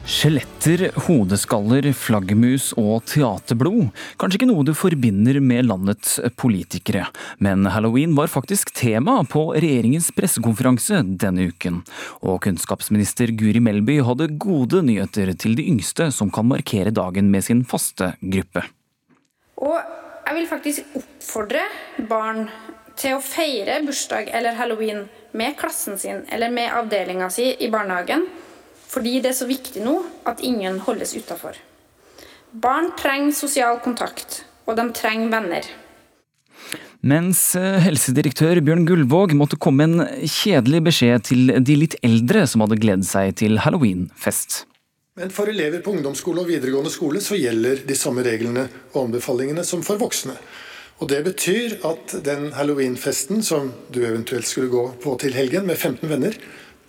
Skjeletter, 0.09 0.87
hodeskaller, 1.05 1.85
flaggermus 1.93 2.71
og 2.81 3.03
teaterblod. 3.11 3.91
Kanskje 4.17 4.39
ikke 4.39 4.47
noe 4.49 4.65
du 4.65 4.71
forbinder 4.73 5.37
med 5.37 5.67
landets 5.67 6.15
politikere, 6.39 7.03
men 7.37 7.67
halloween 7.69 8.15
var 8.17 8.31
faktisk 8.33 8.71
tema 8.73 9.19
på 9.29 9.43
regjeringens 9.53 10.09
pressekonferanse 10.17 11.03
denne 11.21 11.51
uken. 11.51 11.83
Og 12.25 12.41
kunnskapsminister 12.47 13.35
Guri 13.37 13.61
Melby 13.61 13.99
hadde 14.07 14.31
gode 14.41 14.81
nyheter 14.89 15.29
til 15.37 15.53
de 15.59 15.67
yngste 15.69 16.09
som 16.15 16.33
kan 16.33 16.49
markere 16.49 16.89
dagen 16.89 17.29
med 17.29 17.45
sin 17.45 17.61
faste 17.61 18.15
gruppe. 18.17 18.65
Og 19.61 19.77
jeg 19.77 20.39
vil 20.39 20.49
faktisk 20.49 20.99
oppfordre 21.03 21.67
barn 22.09 22.47
til 22.97 23.13
å 23.13 23.21
feire 23.21 23.77
bursdag 23.85 24.33
eller 24.33 24.57
halloween 24.57 25.05
med 25.37 25.53
klassen 25.61 26.01
sin 26.01 26.25
eller 26.33 26.49
med 26.49 26.73
avdelinga 26.81 27.29
si 27.29 27.51
i 27.61 27.69
barnehagen 27.69 28.25
fordi 28.89 29.19
det 29.23 29.33
er 29.33 29.37
så 29.37 29.47
viktig 29.49 29.83
nå 29.85 29.99
at 30.29 30.41
ingen 30.45 30.79
holdes 30.85 31.13
utafor. 31.17 31.57
Barn 32.49 32.91
trenger 32.97 33.35
sosial 33.37 33.77
kontakt, 33.83 34.43
og 34.65 34.79
de 34.79 34.87
trenger 34.97 35.29
venner. 35.33 35.67
Mens 36.99 37.53
eh, 37.55 37.77
helsedirektør 37.85 38.59
Bjørn 38.65 38.83
Gullvåg 38.89 39.35
måtte 39.37 39.59
komme 39.61 39.85
en 39.85 40.01
kjedelig 40.27 40.81
beskjed 40.89 41.27
til 41.29 41.53
de 41.63 41.77
litt 41.79 41.95
eldre 42.03 42.43
som 42.49 42.65
hadde 42.65 42.79
gledet 42.81 43.07
seg 43.07 43.37
til 43.39 43.61
halloweenfest. 43.63 44.65
Men 45.19 45.31
for 45.35 45.51
elever 45.51 45.83
på 45.83 45.93
ungdomsskole 45.95 46.43
og 46.43 46.49
videregående 46.51 46.91
skole 46.91 47.21
så 47.23 47.37
gjelder 47.39 47.85
de 47.87 47.95
samme 47.95 48.23
reglene 48.25 48.65
og 48.91 49.05
anbefalingene 49.05 49.63
som 49.67 49.83
for 49.85 50.01
voksne. 50.01 50.35
Og 50.99 51.07
Det 51.07 51.21
betyr 51.23 51.77
at 51.87 52.17
den 52.25 52.49
halloweenfesten 52.51 53.43
som 53.43 53.71
du 53.87 54.01
eventuelt 54.03 54.47
skulle 54.47 54.71
gå 54.71 54.85
på 54.99 55.15
til 55.21 55.35
helgen 55.37 55.67
med 55.67 55.77
15 55.77 56.09
venner, 56.09 56.35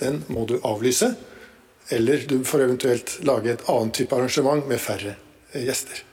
den 0.02 0.24
må 0.26 0.46
du 0.50 0.56
avlyse. 0.66 1.12
Eller 1.90 2.22
du 2.28 2.38
får 2.46 2.66
eventuelt 2.68 3.16
lage 3.26 3.56
et 3.56 3.66
annet 3.68 3.96
type 3.98 4.14
arrangement 4.14 4.62
med 4.70 4.80
færre 4.82 5.16
eh, 5.52 5.64
gjester. 5.66 6.04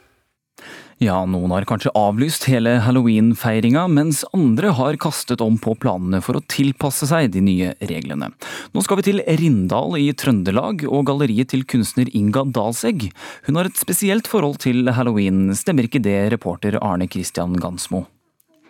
Ja, 0.98 1.20
noen 1.30 1.52
har 1.54 1.62
kanskje 1.62 1.92
avlyst 1.94 2.48
hele 2.50 2.72
halloween-feiringa, 2.82 3.84
mens 3.86 4.24
andre 4.34 4.72
har 4.74 4.98
kastet 4.98 5.38
om 5.44 5.54
på 5.62 5.76
planene 5.78 6.18
for 6.26 6.40
å 6.40 6.42
tilpasse 6.50 7.06
seg 7.06 7.30
de 7.36 7.44
nye 7.46 7.70
reglene. 7.78 8.32
Nå 8.74 8.82
skal 8.82 8.98
vi 8.98 9.06
til 9.06 9.22
Rindal 9.38 9.94
i 10.02 10.08
Trøndelag 10.10 10.82
og 10.90 11.06
galleriet 11.06 11.52
til 11.54 11.62
kunstner 11.70 12.10
Inga 12.10 12.48
Dalsegg. 12.50 13.12
Hun 13.46 13.62
har 13.62 13.70
et 13.70 13.78
spesielt 13.78 14.26
forhold 14.26 14.58
til 14.66 14.90
halloween, 14.90 15.52
stemmer 15.54 15.86
ikke 15.86 16.02
det, 16.02 16.18
reporter 16.34 16.82
Arne 16.82 17.06
Christian 17.06 17.54
Gansmo? 17.62 18.08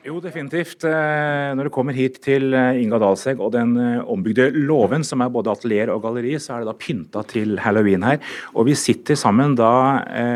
Jo, 0.08 0.22
definitivt. 0.24 0.86
Eh, 0.88 1.50
når 1.52 1.68
du 1.68 1.72
kommer 1.74 1.92
hit 1.92 2.16
til 2.24 2.54
eh, 2.56 2.78
Inga 2.80 2.96
Dalsegg 3.02 3.42
og 3.44 3.50
den 3.52 3.74
eh, 3.76 4.06
ombygde 4.08 4.46
låven, 4.54 5.04
som 5.04 5.20
er 5.20 5.32
både 5.34 5.52
atelier 5.52 5.92
og 5.92 6.00
galleri, 6.06 6.32
så 6.40 6.54
er 6.54 6.62
det 6.62 6.70
da 6.70 6.74
pynta 6.80 7.24
til 7.28 7.58
halloween 7.60 8.06
her. 8.06 8.16
Og 8.54 8.70
vi 8.70 8.76
sitter 8.78 9.18
sammen 9.20 9.52
da 9.58 9.68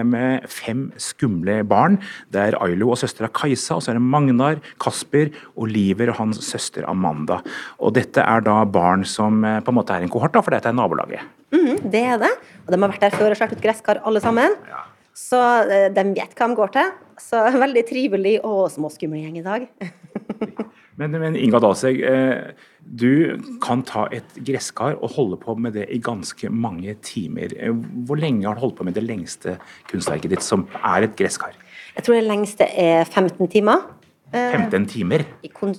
med 0.04 0.44
fem 0.50 0.84
skumle 1.00 1.60
barn. 1.68 1.96
Det 2.32 2.42
er 2.42 2.58
Ailo 2.60 2.90
og 2.92 3.00
søstera 3.00 3.30
Kajsa, 3.32 3.78
og 3.78 3.84
så 3.84 3.94
er 3.94 4.00
det 4.00 4.04
Magnar, 4.12 4.60
Kasper, 4.82 5.32
Oliver 5.56 6.12
og 6.12 6.20
hans 6.20 6.42
søster 6.44 6.84
Amanda. 6.90 7.40
Og 7.80 7.96
dette 7.96 8.20
er 8.20 8.44
da 8.44 8.60
barn 8.68 9.06
som 9.08 9.40
på 9.40 9.72
en 9.72 9.78
måte 9.78 9.96
er 9.96 10.04
en 10.04 10.12
kohort, 10.12 10.34
da, 10.36 10.44
for 10.44 10.52
dette 10.52 10.68
er 10.68 10.76
nabolaget. 10.76 11.24
Mm, 11.54 11.88
det 11.92 12.08
er 12.12 12.20
det. 12.20 12.34
Og 12.66 12.74
de 12.74 12.80
har 12.80 12.90
vært 12.92 13.06
der 13.06 13.16
før 13.16 13.32
og 13.32 13.40
slått 13.40 13.56
ut 13.56 13.64
gresskar 13.64 14.04
alle 14.04 14.20
sammen. 14.24 14.58
Ja. 14.68 14.84
Så 15.14 15.38
de 15.68 16.04
vet 16.16 16.36
hva 16.38 16.48
de 16.48 16.58
går 16.58 16.76
til. 16.76 16.92
Så 17.22 17.40
veldig 17.64 17.84
trivelig 17.88 18.36
og 18.46 18.66
småskummel 18.72 19.24
gjeng 19.24 19.40
i 19.40 19.46
dag. 19.46 19.66
men, 21.00 21.16
men, 21.16 21.38
Inga 21.38 21.60
Dalseg, 21.62 22.00
eh, 22.06 22.52
du 22.82 23.38
kan 23.62 23.84
ta 23.88 24.06
et 24.14 24.36
gresskar 24.44 24.98
og 24.98 25.14
holde 25.16 25.38
på 25.42 25.56
med 25.58 25.76
det 25.78 25.88
i 25.94 26.00
ganske 26.02 26.50
mange 26.50 26.96
timer. 27.04 27.54
Eh, 27.58 27.74
hvor 28.08 28.20
lenge 28.20 28.46
har 28.48 28.58
du 28.58 28.64
holdt 28.64 28.78
på 28.80 28.88
med 28.88 28.98
det 28.98 29.06
lengste 29.06 29.58
kunstverket 29.90 30.34
ditt, 30.34 30.46
som 30.46 30.66
er 30.80 31.08
et 31.08 31.16
gresskar? 31.18 31.56
Jeg 31.92 32.06
tror 32.06 32.18
det 32.18 32.26
lengste 32.28 32.68
er 32.68 33.04
15 33.04 33.48
timer. 33.52 33.88
15 34.32 34.68
eh, 34.80 34.86
timer? 34.88 35.26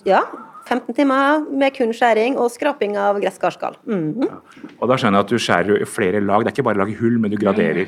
Ja. 0.05 0.25
15 0.63 0.95
timer 0.95 1.41
med 1.51 1.73
kun 1.75 1.91
skjæring 1.91 2.37
og 2.39 2.51
skraping 2.53 2.93
av 2.95 3.17
gresskarskall. 3.19 3.75
Mm 3.85 4.13
-hmm. 4.13 4.29
ja. 4.29 4.69
Og 4.79 4.87
da 4.87 4.95
skjønner 4.95 5.19
jeg 5.19 5.25
at 5.25 5.29
du 5.29 5.37
skjærer 5.37 5.81
i 5.81 5.85
flere 5.85 6.21
lag. 6.21 6.39
Det 6.39 6.47
er 6.47 6.51
ikke 6.55 6.63
bare 6.63 6.79
å 6.79 6.85
lage 6.85 6.99
hull, 6.99 7.19
men 7.19 7.31
du 7.31 7.37
graderer? 7.37 7.87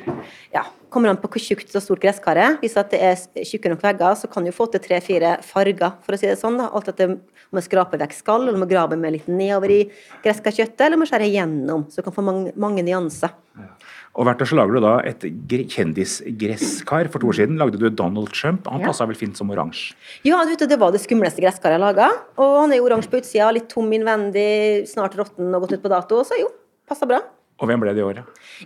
Ja. 0.54 0.64
Kommer 0.96 1.12
an 1.12 1.18
på 1.20 1.28
hvor 1.28 1.44
tjukt 1.44 1.74
og 1.76 1.84
stort 1.84 2.00
gresskar 2.00 2.40
er. 2.40 2.54
Hvis 2.62 2.78
det 2.80 3.02
er 3.04 3.18
tjukke 3.44 3.68
nok 3.74 3.82
vegger, 3.84 4.16
så 4.16 4.30
kan 4.32 4.46
du 4.48 4.52
få 4.56 4.70
til 4.72 4.80
tre-fire 4.80 5.34
farger, 5.44 5.98
for 6.06 6.16
å 6.16 6.20
si 6.22 6.30
det 6.30 6.38
sånn. 6.40 6.56
Da. 6.62 6.70
Alt 6.72 6.88
etter 6.94 7.10
om 7.12 7.18
man 7.52 7.66
skraper 7.66 8.00
vekk 8.00 8.16
skall, 8.16 8.46
eller 8.46 8.56
om 8.56 8.64
man 8.64 8.72
graver 8.72 8.96
med 9.00 9.12
litt 9.18 9.28
nedover 9.28 9.74
i 9.76 9.82
gresskarkjøttet, 10.24 10.86
eller 10.86 10.96
om 10.96 11.04
man 11.04 11.10
skjærer 11.12 11.34
gjennom, 11.34 11.84
så 11.92 12.00
du 12.00 12.08
kan 12.08 12.16
få 12.16 12.24
mange, 12.24 12.54
mange 12.56 12.86
nyanser. 12.88 13.36
Ja. 13.60 13.68
Og 14.16 14.24
hvert 14.30 14.40
år 14.40 14.48
så 14.48 14.56
lager 14.56 14.78
du 14.78 14.80
da 14.86 14.94
et 15.12 15.20
gre- 15.52 15.68
kjendisgresskar. 15.76 17.10
For 17.12 17.20
to 17.20 17.28
år 17.28 17.36
siden 17.42 17.60
lagde 17.60 17.76
du 17.82 17.90
Donald 17.90 18.32
Trump. 18.32 18.68
Han 18.72 18.80
Ja. 18.80 18.88
passa 18.88 19.06
vel 19.06 19.16
fint 19.20 19.36
som 19.36 19.52
oransje. 19.52 19.94
Ja, 20.24 20.40
du 20.46 20.56
det 20.56 20.80
var 20.80 20.92
det 20.92 21.02
skumleste 21.02 21.42
gresskaret 21.44 21.76
jeg 21.76 21.84
laga. 21.84 22.08
Og 22.38 22.62
han 22.62 22.72
er 22.72 22.78
jo 22.78 22.86
oransje 22.88 23.10
på 23.12 23.20
utsida, 23.20 23.52
litt 23.52 23.68
tom 23.68 23.92
innvendig, 23.92 24.88
snart 24.88 25.14
råtten 25.16 25.54
og 25.54 25.68
gått 25.68 25.74
ut 25.74 25.84
på 25.84 25.90
dato. 25.90 26.24
Så 26.24 26.40
jo, 26.40 26.48
passa 26.88 27.06
bra. 27.06 27.20
Og 27.56 27.70
hvem 27.70 27.80
ble 27.80 27.94
det 27.96 28.02
i 28.04 28.06
år. 28.06 28.18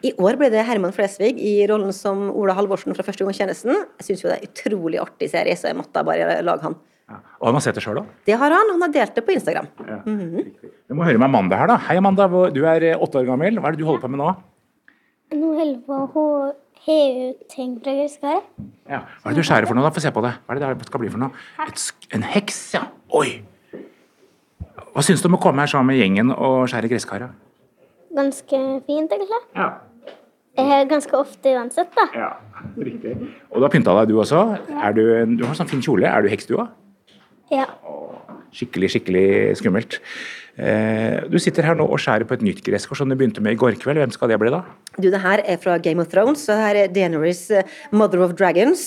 I 0.01 0.11
år 0.17 0.37
ble 0.39 0.47
det 0.49 0.63
Herman 0.65 0.93
Flesvig 0.95 1.35
i 1.37 1.55
rollen 1.69 1.91
som 1.93 2.29
Ola 2.33 2.55
Halvorsen 2.57 2.95
fra 2.97 3.05
Første 3.05 3.25
gang 3.25 3.35
tjenesten. 3.37 3.75
Jeg 3.99 4.07
syns 4.07 4.23
jo 4.23 4.29
det 4.31 4.37
er 4.39 4.45
en 4.47 4.49
utrolig 4.49 5.01
artig 5.03 5.29
serie, 5.29 5.53
så 5.59 5.69
jeg 5.69 5.77
måtte 5.77 6.01
bare 6.07 6.39
lage 6.45 6.65
han. 6.65 6.77
Og 7.09 7.45
han 7.49 7.57
har 7.57 7.63
sett 7.65 7.77
det 7.77 7.83
sjøl 7.85 8.01
òg? 8.01 8.09
Det 8.25 8.35
har 8.37 8.53
han. 8.53 8.71
Han 8.73 8.81
har 8.85 8.91
delt 8.93 9.15
det 9.17 9.23
på 9.25 9.33
Instagram. 9.33 9.67
Ja. 9.87 9.99
Mm 10.05 10.19
-hmm. 10.19 10.71
Du 10.89 10.93
må 10.95 11.03
høre 11.03 11.17
med 11.17 11.25
Amanda 11.25 11.55
her, 11.57 11.67
da. 11.67 11.77
Hei, 11.77 11.97
Amanda. 11.97 12.27
Du 12.27 12.65
er 12.65 12.83
eh, 12.83 12.97
åtte 13.01 13.17
år 13.19 13.25
gammel. 13.25 13.59
Hva 13.59 13.67
er 13.67 13.71
det 13.71 13.79
du 13.79 13.85
holder 13.85 14.01
på 14.01 14.07
med 14.09 14.19
nå? 14.19 14.35
Nå 15.31 15.47
holder 15.53 15.73
jeg 15.73 15.83
på 16.13 16.19
å 16.19 16.53
heve 16.85 17.29
ut 17.29 17.47
ting 17.49 17.79
fra 17.83 17.91
gresskaret. 17.91 18.43
Ja. 18.89 18.99
Hva 19.21 19.31
er 19.31 19.35
det 19.35 19.35
du 19.35 19.43
skjærer 19.43 19.67
for 19.67 19.75
noe, 19.75 19.83
da? 19.83 19.89
Få 19.89 19.99
se 20.01 20.11
på 20.11 20.21
det. 20.21 20.33
Hva 20.47 20.55
er 20.55 20.59
det 20.59 20.77
det 20.79 20.85
skal 20.85 20.99
bli 20.99 21.09
for 21.09 21.17
noe? 21.19 21.31
Et, 21.67 21.75
sk- 21.75 22.07
en 22.15 22.23
heks, 22.23 22.73
ja. 22.73 22.81
Oi! 23.13 23.41
Hva 24.93 25.01
syns 25.01 25.21
du 25.21 25.27
om 25.27 25.35
å 25.35 25.41
komme 25.41 25.59
her 25.61 25.67
sammen 25.67 25.87
med 25.87 25.97
gjengen 25.97 26.31
og 26.31 26.67
skjære 26.69 26.89
gresskaret? 26.89 27.29
Ganske 28.16 28.60
fint, 28.88 29.14
egentlig. 29.14 29.41
Ja. 29.55 29.70
Er 30.60 30.89
ganske 30.89 31.16
ofte 31.16 31.53
uansett, 31.55 31.91
da. 31.95 32.07
Ja, 32.18 32.30
riktig. 32.82 33.14
Og 33.51 33.62
du 33.62 33.68
har 33.68 33.72
pynta 33.72 33.93
deg, 33.99 34.10
du 34.12 34.20
også. 34.20 34.41
Er 34.76 34.95
du, 34.97 35.03
du 35.39 35.45
har 35.45 35.55
sånn 35.55 35.70
fin 35.70 35.84
kjole. 35.86 36.10
Er 36.10 36.26
du 36.26 36.32
heks, 36.32 36.49
du 36.49 36.57
òg? 36.60 36.74
Ja. 37.53 37.70
Skikkelig, 38.53 38.89
skikkelig 38.95 39.26
skummelt. 39.62 39.99
Eh, 40.60 41.22
du 41.32 41.38
sitter 41.39 41.64
her 41.64 41.78
nå 41.80 41.86
og 41.88 42.01
skjærer 42.01 42.28
på 42.28 42.36
et 42.36 42.43
nytt 42.43 42.60
gresskår 42.66 42.99
som 42.99 43.12
du 43.12 43.16
begynte 43.16 43.43
med 43.45 43.55
i 43.55 43.60
går 43.60 43.78
kveld. 43.80 44.01
Hvem 44.01 44.12
skal 44.16 44.34
det 44.34 44.39
bli, 44.41 44.51
da? 44.51 44.64
Du, 44.97 45.07
det 45.07 45.22
her 45.24 45.43
er 45.45 45.62
fra 45.62 45.78
Game 45.80 46.03
of 46.03 46.10
Thrones. 46.12 46.43
Så 46.43 46.57
det 46.57 46.66
her 46.66 46.80
er 46.82 46.95
Daenerys 46.95 47.45
eh, 47.55 47.78
Mother 47.95 48.26
of 48.26 48.36
Dragons 48.39 48.84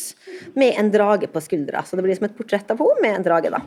med 0.59 0.77
en 0.81 0.91
drage 0.93 1.31
på 1.33 1.41
skuldra. 1.45 1.87
Så 1.87 1.97
det 1.97 2.05
blir 2.05 2.19
som 2.19 2.29
et 2.29 2.37
portrett 2.37 2.75
av 2.75 2.83
henne 2.83 3.07
med 3.07 3.21
en 3.21 3.27
drage, 3.31 3.55
da. 3.55 3.63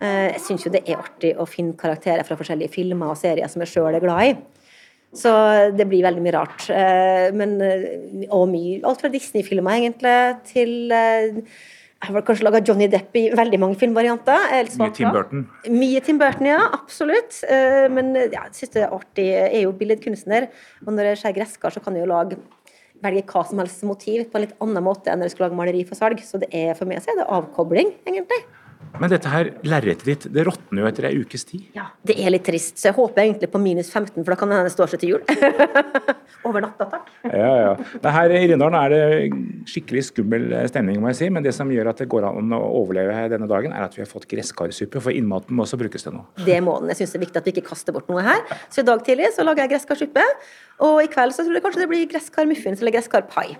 Eh, 0.00 0.28
Jeg 0.32 0.42
syns 0.44 0.66
jo 0.66 0.70
det 0.74 0.84
er 0.86 1.00
artig 1.00 1.32
å 1.38 1.46
finne 1.48 1.74
karakterer 1.78 2.26
fra 2.26 2.36
forskjellige 2.38 2.70
filmer 2.76 3.10
og 3.10 3.18
serier 3.18 3.50
som 3.50 3.64
jeg 3.64 3.72
sjøl 3.72 3.94
er 3.96 4.04
glad 4.04 4.28
i. 4.28 4.36
Så 5.16 5.30
det 5.74 5.86
blir 5.88 6.04
veldig 6.04 6.22
mye 6.22 6.36
rart. 6.36 6.68
Eh, 6.70 7.30
Men, 7.32 7.60
eh, 7.62 8.26
og 8.30 8.48
mye 8.48 8.82
Alt 8.84 9.00
fra 9.00 9.08
Disney-filmer, 9.08 9.78
egentlig, 9.80 10.44
til 10.44 10.90
Jeg 12.00 12.12
har 12.14 12.22
kanskje 12.22 12.44
laga 12.44 12.60
Johnny 12.62 12.86
Depp 12.86 13.16
i 13.16 13.30
veldig 13.34 13.58
mange 13.58 13.74
filmvarianter. 13.76 14.52
Er 14.54 14.68
Mye 14.78 14.94
Tim. 14.94 15.10
Burton. 15.10 15.48
Mye 15.66 16.00
Tim 16.00 16.18
Burton, 16.18 16.46
ja. 16.46 16.60
Absolutt. 16.72 17.42
Men 17.90 18.14
ja, 18.14 18.44
jeg 18.46 18.52
syns 18.54 18.70
det 18.70 18.84
er 18.84 18.94
artig. 18.94 19.24
Jeg 19.26 19.50
er 19.52 19.62
jo 19.64 19.72
billedkunstner, 19.72 20.46
og 20.86 20.92
når 20.94 21.08
jeg 21.10 21.18
skjærer 21.18 21.38
gresskar, 21.40 21.74
så 21.74 21.82
kan 21.82 21.94
jeg 21.96 22.06
jo 22.06 22.12
lage 22.12 22.38
velge 23.02 23.24
hva 23.26 23.42
som 23.48 23.58
helst 23.58 23.82
motiv 23.82 24.30
på 24.30 24.38
en 24.38 24.44
litt 24.46 24.54
annen 24.62 24.82
måte 24.84 25.10
enn 25.10 25.18
når 25.18 25.26
jeg 25.26 25.34
skal 25.34 25.48
lage 25.48 25.58
maleri 25.58 25.82
for 25.88 25.98
salg. 25.98 26.22
Så 26.22 26.38
det 26.38 26.48
er 26.54 26.74
for 26.78 26.86
meg 26.86 27.02
så 27.02 27.10
er 27.10 27.18
det 27.24 27.26
avkobling, 27.34 27.90
egentlig. 28.06 28.44
Men 28.98 29.10
dette 29.12 29.30
her 29.30 29.50
lerretet 29.66 30.06
ditt, 30.06 30.24
det 30.34 30.42
råtner 30.46 30.82
jo 30.82 30.88
etter 30.88 31.06
ei 31.08 31.18
ukes 31.20 31.44
tid. 31.46 31.66
Ja, 31.76 31.88
Det 32.06 32.16
er 32.18 32.32
litt 32.32 32.44
trist, 32.46 32.78
så 32.80 32.88
jeg 32.88 32.96
håper 32.96 33.22
egentlig 33.22 33.50
på 33.52 33.60
minus 33.62 33.90
15, 33.92 34.24
for 34.24 34.32
da 34.32 34.38
kan 34.40 34.50
det 34.50 34.58
hende 34.58 34.72
står 34.72 34.92
seg 34.92 35.02
til 35.02 35.12
jul. 35.14 35.22
Over 36.48 36.64
natta, 36.64 36.86
takk. 36.90 37.10
Ja, 37.26 37.52
ja. 37.62 37.72
Det 38.02 38.12
her 38.14 38.34
I 38.38 38.42
Rindalen 38.50 38.78
er 38.78 38.94
det 38.94 39.02
skikkelig 39.70 40.04
skummel 40.08 40.48
stemning, 40.70 41.00
må 41.02 41.12
jeg 41.12 41.20
si. 41.20 41.30
Men 41.34 41.46
det 41.46 41.54
som 41.56 41.70
gjør 41.72 41.92
at 41.92 42.02
det 42.02 42.08
går 42.10 42.26
an 42.30 42.54
å 42.56 42.60
overleve 42.80 43.14
her 43.14 43.30
denne 43.34 43.48
dagen, 43.50 43.74
er 43.74 43.86
at 43.86 43.96
vi 43.98 44.02
har 44.04 44.10
fått 44.10 44.28
gresskarsuppe. 44.30 45.02
For 45.04 45.14
innmaten 45.14 45.54
må 45.58 45.66
også 45.66 45.80
brukes 45.80 46.06
til 46.06 46.16
noe. 46.16 46.26
Det 46.46 46.58
må 46.64 46.78
den. 46.80 46.92
Jeg 46.94 47.02
syns 47.02 47.14
det 47.14 47.20
er 47.20 47.26
viktig 47.26 47.42
at 47.42 47.50
vi 47.50 47.56
ikke 47.56 47.68
kaster 47.70 47.96
bort 47.96 48.10
noe 48.10 48.24
her. 48.24 48.44
Så 48.72 48.82
i 48.82 48.88
dag 48.88 49.02
tidlig 49.06 49.32
så 49.36 49.46
lager 49.46 49.66
jeg 49.66 49.76
gresskarsuppe, 49.76 50.24
og 50.86 51.02
i 51.04 51.10
kveld 51.12 51.36
så 51.36 51.46
tror 51.46 51.58
jeg 51.58 51.66
kanskje 51.66 51.84
det 51.84 51.90
blir 51.92 52.08
gresskarmuffins 52.14 52.82
eller 52.82 52.98
gresskarpai. 52.98 53.50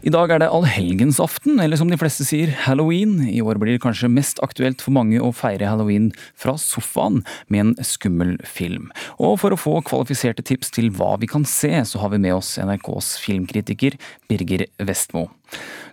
I 0.00 0.08
dag 0.08 0.30
er 0.32 0.40
det 0.40 0.46
allhelgensaften, 0.48 1.58
eller 1.60 1.76
som 1.76 1.90
de 1.92 1.98
fleste 2.00 2.24
sier, 2.24 2.48
halloween. 2.64 3.18
I 3.28 3.42
år 3.44 3.58
blir 3.60 3.74
det 3.76 3.82
kanskje 3.84 4.08
mest 4.08 4.38
aktuelt 4.40 4.80
for 4.80 4.96
mange 4.96 5.20
å 5.20 5.28
feire 5.36 5.68
halloween 5.68 6.06
fra 6.40 6.54
sofaen 6.56 7.18
med 7.52 7.60
en 7.60 7.84
skummel 7.84 8.38
film. 8.48 8.88
Og 9.20 9.36
for 9.42 9.52
å 9.52 9.60
få 9.60 9.74
kvalifiserte 9.84 10.46
tips 10.48 10.72
til 10.72 10.88
hva 10.96 11.18
vi 11.20 11.28
kan 11.28 11.44
se, 11.44 11.74
så 11.84 12.00
har 12.00 12.14
vi 12.14 12.22
med 12.24 12.38
oss 12.38 12.54
NRKs 12.56 13.12
filmkritiker 13.26 14.00
Birger 14.32 14.64
Vestmo. 14.80 15.26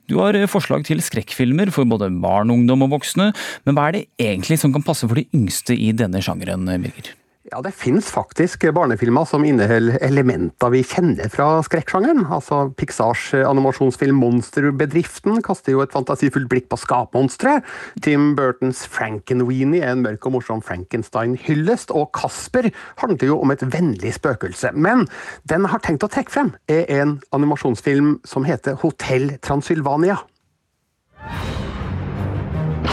Du 0.08 0.22
har 0.22 0.40
forslag 0.48 0.88
til 0.88 1.04
skrekkfilmer 1.04 1.76
for 1.76 1.84
både 1.84 2.08
barn, 2.24 2.56
ungdom 2.56 2.88
og 2.88 2.96
voksne, 2.96 3.34
men 3.68 3.76
hva 3.76 3.90
er 3.90 3.98
det 3.98 4.08
egentlig 4.24 4.62
som 4.64 4.72
kan 4.72 4.88
passe 4.88 5.04
for 5.04 5.20
de 5.20 5.28
yngste 5.36 5.76
i 5.76 5.92
denne 5.92 6.24
sjangeren, 6.24 6.64
Birger? 6.80 7.17
Ja, 7.52 7.62
Det 7.62 7.72
finnes 7.72 8.10
faktisk 8.12 8.66
barnefilmer 8.76 9.24
som 9.26 9.46
inneholder 9.48 10.02
elementer 10.04 10.72
vi 10.74 10.82
kjenner 10.84 11.30
fra 11.32 11.62
skrekksjangeren. 11.64 12.26
Altså, 12.28 12.74
Pixars 12.76 13.30
animasjonsfilm 13.34 14.20
'Monsterbedriften' 14.20 15.40
kaster 15.42 15.72
jo 15.72 15.82
et 15.82 15.94
fantasifullt 15.96 16.50
blikk 16.52 16.68
på 16.68 16.76
skapmonstre. 16.76 17.62
Tim 18.04 18.36
Burtons 18.36 18.84
'Frankenweenie' 18.88 19.82
er 19.82 19.96
en 19.96 20.04
mørk 20.04 20.26
og 20.26 20.36
morsom 20.36 20.62
Frankenstein-hyllest. 20.62 21.96
Og 21.96 22.12
'Kasper' 22.12 22.72
handler 22.98 23.28
jo 23.28 23.40
om 23.40 23.52
et 23.52 23.64
vennlig 23.64 24.14
spøkelse. 24.14 24.74
Men 24.74 25.08
den 25.48 25.66
har 25.66 25.80
tenkt 25.80 26.04
å 26.04 26.12
trekke 26.12 26.32
frem, 26.32 26.54
er 26.68 26.84
en 27.02 27.22
animasjonsfilm 27.32 28.20
som 28.26 28.44
heter 28.44 28.76
'Hotell 28.76 29.40
Transylvania'. 29.40 30.20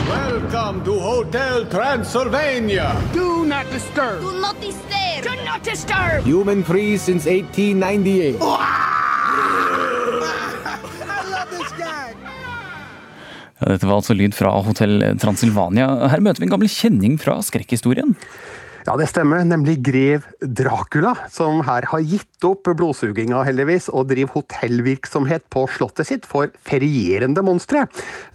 Welcome 0.03 0.85
to 0.85 0.99
Hotel 0.99 1.67
Transylvania. 1.71 2.97
Do 3.15 3.45
not 3.47 3.71
disturb. 3.71 4.21
Do 4.21 4.41
not 4.41 4.61
disturb. 4.61 5.23
Do 5.23 5.35
not 5.47 5.63
disturb. 5.63 6.25
Human 6.27 6.65
free 6.65 6.99
since 6.99 7.31
1898. 7.31 8.37
Ja, 13.61 13.71
dette 13.71 13.87
var 13.87 13.95
altså 13.97 14.15
lyd 14.19 14.35
fra 14.35 14.51
Hotell 14.67 15.15
Transylvania. 15.23 15.87
Her 16.11 16.21
møter 16.21 16.43
vi 16.43 16.51
en 16.51 16.57
gammel 16.57 16.69
kjenning 16.69 17.15
fra 17.23 17.39
skrekkhistorien. 17.47 18.17
Ja, 18.85 18.99
det 19.01 19.07
stemmer. 19.09 19.41
Nemlig 19.49 19.79
grev 19.81 20.27
Dracula, 20.45 21.15
som 21.33 21.63
her 21.65 21.87
har 21.89 22.03
gitt 22.05 22.45
opp 22.45 22.69
blodsuginga, 22.77 23.39
heldigvis, 23.47 23.87
og 23.89 24.11
driver 24.11 24.35
hotellvirksomhet 24.43 25.47
på 25.49 25.63
slottet 25.73 26.11
sitt 26.11 26.29
for 26.29 26.53
ferierende 26.69 27.41
monstre. 27.41 27.87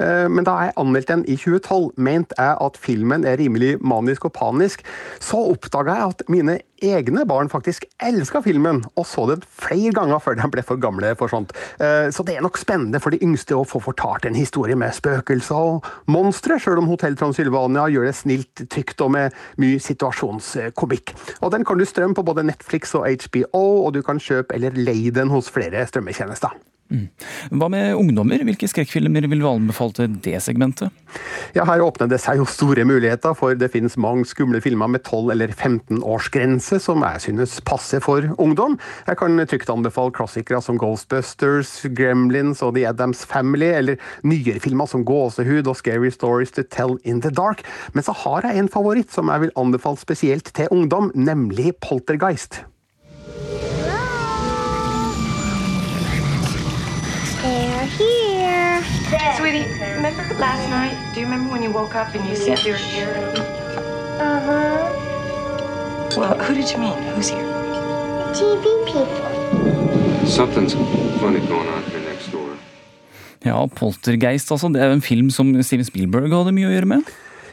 Eh, 0.01 0.25
Men 0.25 0.47
da 0.47 0.55
jeg 0.63 0.73
anmeldte 0.81 1.13
den 1.13 1.25
i 1.29 1.37
2012, 1.37 1.93
mente 2.01 2.33
jeg 2.33 2.57
at 2.65 2.81
filmen 2.81 3.25
er 3.29 3.37
rimelig 3.37 3.77
manisk 3.85 4.25
og 4.25 4.33
panisk. 4.33 4.81
Så 5.21 5.37
oppdaga 5.37 5.99
jeg 5.99 6.15
at 6.15 6.25
mine 6.27 6.57
egne 6.81 7.25
barn 7.27 7.49
faktisk 7.51 7.85
elska 8.03 8.41
filmen, 8.45 8.83
og 8.95 9.05
så 9.05 9.25
den 9.29 9.43
flere 9.61 9.91
ganger 9.95 10.21
før 10.23 10.37
de 10.39 10.49
ble 10.53 10.63
for 10.65 10.81
gamle 10.81 11.15
for 11.19 11.31
sånt. 11.31 11.53
Eh, 11.79 12.09
Så 12.09 12.23
det 12.25 12.37
er 12.37 12.41
nok 12.41 12.57
spennende 12.57 12.99
for 12.99 13.11
de 13.11 13.19
yngste 13.23 13.55
å 13.55 13.65
få 13.67 13.81
fortalt 13.81 14.25
en 14.25 14.35
historie 14.35 14.75
med 14.75 14.93
spøkelser 14.93 15.55
og 15.55 15.85
monstre, 16.07 16.59
sjøl 16.59 16.79
om 16.81 16.87
Hotell 16.87 17.15
Transylvania 17.15 17.87
gjør 17.89 18.05
det 18.09 18.15
snilt, 18.15 18.69
trygt 18.69 19.01
og 19.01 19.11
med 19.11 19.33
mye 19.57 19.79
situasjonskomikk. 19.79 21.13
Og 21.41 21.51
Den 21.51 21.65
kan 21.65 21.77
du 21.77 21.85
strømme 21.85 22.15
på 22.15 22.25
både 22.25 22.43
Netflix 22.43 22.95
og 22.95 23.07
HBO, 23.07 23.85
og 23.85 23.93
du 23.93 24.01
kan 24.01 24.19
kjøpe 24.19 24.55
eller 24.55 24.71
leie 24.71 25.11
den 25.11 25.29
hos 25.29 25.49
flere 25.49 25.85
strømmetjenester. 25.87 26.51
Hva 26.89 27.67
med 27.69 27.93
ungdommer? 27.93 28.41
Hvilke 28.47 28.65
skrekkfilmer 28.69 29.27
vil 29.29 29.43
du 29.43 29.47
anbefale 29.49 29.93
til 29.93 30.15
det 30.25 30.39
segmentet? 30.41 30.89
Ja, 31.53 31.65
Her 31.69 31.83
åpner 31.85 32.09
det 32.09 32.17
seg 32.21 32.39
jo 32.41 32.47
store 32.49 32.85
muligheter, 32.87 33.35
for 33.37 33.53
det 33.57 33.69
finnes 33.73 33.97
mange 34.01 34.25
skumle 34.29 34.61
filmer 34.61 34.89
med 34.89 35.03
12- 35.05 35.29
eller 35.35 35.53
15-årsgrense 35.53 36.79
som 36.81 37.05
jeg 37.05 37.23
synes 37.27 37.59
passer 37.65 38.01
for 38.01 38.25
ungdom. 38.41 38.79
Jeg 39.07 39.19
kan 39.21 39.37
trygt 39.49 39.69
anbefale 39.69 40.13
klassikere 40.17 40.61
som 40.65 40.79
Ghostbusters, 40.81 41.75
Gremlins 41.93 42.63
og 42.65 42.73
The 42.77 42.87
Addams 42.89 43.21
Family, 43.25 43.69
eller 43.69 44.01
nyere 44.25 44.61
filmer 44.63 44.89
som 44.89 45.05
Gåsehud 45.05 45.69
og 45.69 45.77
Scary 45.77 46.09
Stories 46.13 46.55
to 46.57 46.65
Tell 46.65 46.97
in 47.03 47.21
the 47.21 47.29
Dark. 47.29 47.61
Men 47.93 48.05
så 48.05 48.17
har 48.25 48.49
jeg 48.49 48.63
en 48.63 48.71
favoritt 48.71 49.13
som 49.13 49.29
jeg 49.29 49.45
vil 49.45 49.55
anbefale 49.59 50.01
spesielt 50.01 50.53
til 50.57 50.73
ungdom, 50.73 51.13
nemlig 51.13 51.75
Poltergeist. 51.85 52.63
Sweetie, 59.09 59.65
remember 59.95 60.21
last 60.37 60.69
night? 60.69 60.93
Do 61.13 61.19
you 61.19 61.25
remember 61.25 61.51
when 61.51 61.63
you 61.63 61.71
woke 61.71 61.95
up 61.95 62.13
and 62.13 62.23
you 62.29 62.35
said 62.35 62.59
you 62.63 62.73
were 62.73 62.77
here? 62.77 63.09
Uh 64.21 64.39
huh. 64.45 64.77
Well, 66.17 66.37
who 66.37 66.53
did 66.53 66.69
you 66.69 66.77
mean? 66.77 66.93
Who's 67.15 67.29
here? 67.29 67.41
TV 68.37 68.63
people. 68.85 70.27
Something's 70.27 70.73
funny 71.19 71.39
going 71.47 71.67
on 71.69 71.83
here 71.89 72.01
next 72.05 72.31
door. 72.31 72.53
Ja, 73.45 73.65
Poltergeist, 73.65 74.51
altså. 74.51 74.67
Det 74.67 74.81
er 74.81 74.85
jo 74.85 74.93
en 74.93 75.01
film 75.01 75.29
som 75.29 75.63
Steven 75.63 75.85
Spielberg 75.85 76.29
hadde 76.29 76.53
mye 76.53 76.69
å 76.69 76.75
gjøre 76.75 76.85
med. 76.85 77.01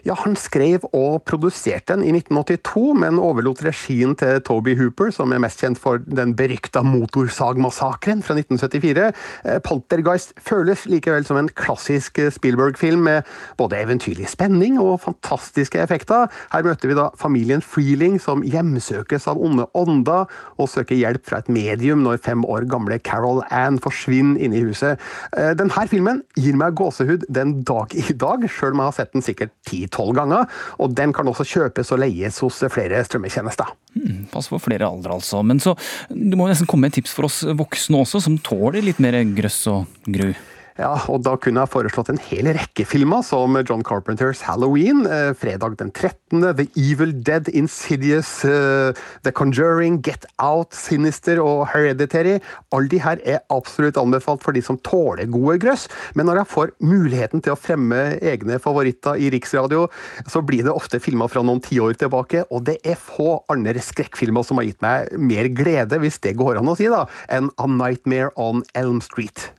Ja, 0.07 0.15
Han 0.23 0.37
skrev 0.39 0.85
og 0.95 1.25
produserte 1.27 1.97
den 1.97 2.05
i 2.07 2.13
1982, 2.15 2.95
men 2.95 3.17
overlot 3.19 3.65
regien 3.67 4.13
til 4.15 4.39
Toby 4.47 4.77
Hooper, 4.79 5.11
som 5.11 5.33
er 5.35 5.41
mest 5.43 5.59
kjent 5.65 5.81
for 5.83 5.99
den 5.99 6.37
berykta 6.39 6.85
motorsagmassakren 6.87 8.23
fra 8.23 8.37
1974. 8.39 9.09
Eh, 9.43 9.59
Poltergeist 9.67 10.37
føles 10.39 10.85
likevel 10.87 11.27
som 11.27 11.41
en 11.41 11.51
klassisk 11.51 12.21
Spielberg-film 12.37 13.03
med 13.09 13.27
både 13.59 13.81
eventyrlig 13.81 14.29
spenning 14.31 14.79
og 14.79 15.01
fantastiske 15.09 15.81
effekter. 15.83 16.31
Her 16.53 16.63
møter 16.69 16.93
vi 16.93 16.99
da 17.01 17.09
familien 17.19 17.65
Freeling, 17.65 18.21
som 18.23 18.47
hjemsøkes 18.47 19.27
av 19.27 19.43
onde 19.43 19.67
ånder 19.75 20.31
og 20.55 20.71
søker 20.71 21.01
hjelp 21.01 21.27
fra 21.27 21.43
et 21.43 21.51
medium 21.51 22.07
når 22.07 22.23
fem 22.23 22.47
år 22.47 22.69
gamle 22.71 23.01
Carol 23.03 23.43
Ann 23.51 23.83
forsvinner 23.83 24.39
inne 24.39 24.61
i 24.61 24.65
huset. 24.69 25.03
Eh, 25.35 25.51
denne 25.59 25.91
filmen 25.91 26.23
gir 26.39 26.55
meg 26.55 26.79
gåsehud 26.79 27.27
den 27.27 27.59
dag 27.67 27.91
i 27.99 28.07
dag, 28.15 28.47
sjøl 28.47 28.79
om 28.79 28.87
jeg 28.87 28.93
har 28.93 28.99
sett 29.01 29.15
den 29.19 29.27
sikkert 29.27 29.57
ti-tolv 29.97 30.17
ganger. 30.17 30.47
Og 30.79 30.95
den 30.95 31.13
kan 31.17 31.29
også 31.29 31.47
kjøpes 31.49 31.93
og 31.93 32.03
leies 32.05 32.41
hos 32.45 32.63
flere 32.73 33.03
strømmetjenester. 33.05 33.73
Hmm, 33.97 34.27
pass 34.33 34.51
for 34.53 34.63
flere 34.63 34.89
aldre, 34.89 35.17
altså. 35.17 35.43
Men 35.43 35.61
så, 35.61 35.77
du 36.11 36.37
må 36.37 36.49
nesten 36.49 36.69
komme 36.69 36.87
med 36.87 36.95
et 36.95 37.01
tips 37.01 37.17
for 37.17 37.29
oss 37.29 37.43
voksne 37.45 38.03
også, 38.05 38.23
som 38.27 38.39
tåler 38.39 38.85
litt 38.85 39.01
mer 39.03 39.19
grøss 39.37 39.65
og 39.73 39.87
gru. 40.05 40.35
Ja, 40.77 40.91
og 41.09 41.23
da 41.25 41.33
kunne 41.41 41.63
jeg 41.63 41.73
foreslått 41.73 42.11
en 42.13 42.21
hel 42.21 42.51
rekke 42.53 42.85
filmer, 42.85 43.23
som 43.25 43.57
John 43.63 43.81
Carpenters 43.87 44.43
Halloween, 44.45 45.07
eh, 45.09 45.33
fredag 45.33 45.79
den 45.81 45.89
13., 45.91 46.53
The 46.59 46.67
Evil 46.77 47.15
Dead, 47.25 47.49
Insidious, 47.49 48.45
eh, 48.45 48.93
The 49.25 49.33
Conjuring, 49.33 50.03
Get 50.05 50.27
Out, 50.39 50.75
Sinister 50.75 51.41
og 51.41 51.69
Hereditary. 51.73 52.43
Alle 52.73 52.89
de 52.93 53.01
her 53.01 53.17
er 53.25 53.41
absolutt 53.49 53.97
anbefalt 53.97 54.45
for 54.45 54.53
de 54.53 54.61
som 54.61 54.77
tåler 54.77 55.25
gode 55.25 55.59
grøss, 55.65 55.89
men 56.15 56.27
når 56.27 56.43
jeg 56.43 56.53
får 56.53 56.73
muligheten 56.85 57.41
til 57.41 57.57
å 57.57 57.59
fremme 57.59 58.21
egne 58.21 58.61
favoritter 58.61 59.17
i 59.17 59.31
Riksradio, 59.33 59.89
så 60.29 60.45
blir 60.45 60.63
det 60.63 60.77
ofte 60.77 61.01
filmer 61.01 61.33
fra 61.33 61.41
noen 61.41 61.65
tiår 61.65 61.97
tilbake, 61.97 62.45
og 62.51 62.65
det 62.69 62.83
er 62.85 63.01
få 63.01 63.41
andre 63.49 63.81
skrekkfilmer 63.81 64.45
som 64.45 64.61
har 64.61 64.69
gitt 64.69 64.83
meg 64.85 65.09
mer 65.17 65.49
glede, 65.49 65.97
hvis 65.97 66.21
det 66.21 66.37
går 66.37 66.61
an 66.61 66.69
å 66.69 66.77
si, 66.77 66.85
da, 66.85 67.07
enn 67.33 67.49
A 67.57 67.67
Nightmare 67.67 68.35
on 68.37 68.63
Elm 68.75 69.01
Street. 69.01 69.57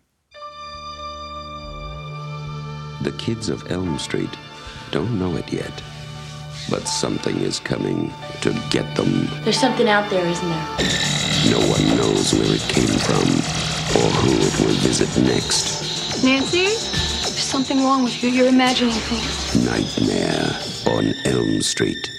The 3.04 3.12
kids 3.12 3.50
of 3.50 3.70
Elm 3.72 4.00
Street 4.00 4.30
don't 4.92 5.20
know 5.20 5.36
it 5.36 5.52
yet. 5.54 5.84
But 6.70 6.88
something 6.88 7.38
is 7.42 7.60
coming 7.60 8.12
to 8.42 8.52
get 8.70 8.96
them. 8.96 9.28
There's 9.44 9.60
something 9.60 9.88
out 9.88 10.10
there, 10.10 10.26
isn't 10.26 10.50
there? 10.50 10.68
No 11.52 11.60
one 11.60 11.86
knows 11.96 12.34
where 12.34 12.50
it 12.50 12.66
came 12.68 12.98
from 13.08 13.28
or 14.02 14.10
who 14.20 14.32
it 14.34 14.56
will 14.60 14.76
visit 14.82 15.08
next. 15.24 16.24
Nancy? 16.24 16.66
There's 16.66 17.44
something 17.44 17.84
wrong 17.84 18.04
with 18.04 18.22
you. 18.24 18.30
You're 18.30 18.50
imagining 18.50 18.94
things. 19.08 19.64
Nightmare 19.64 20.50
on 20.88 21.14
Elm 21.26 21.62
Street. 21.62 22.10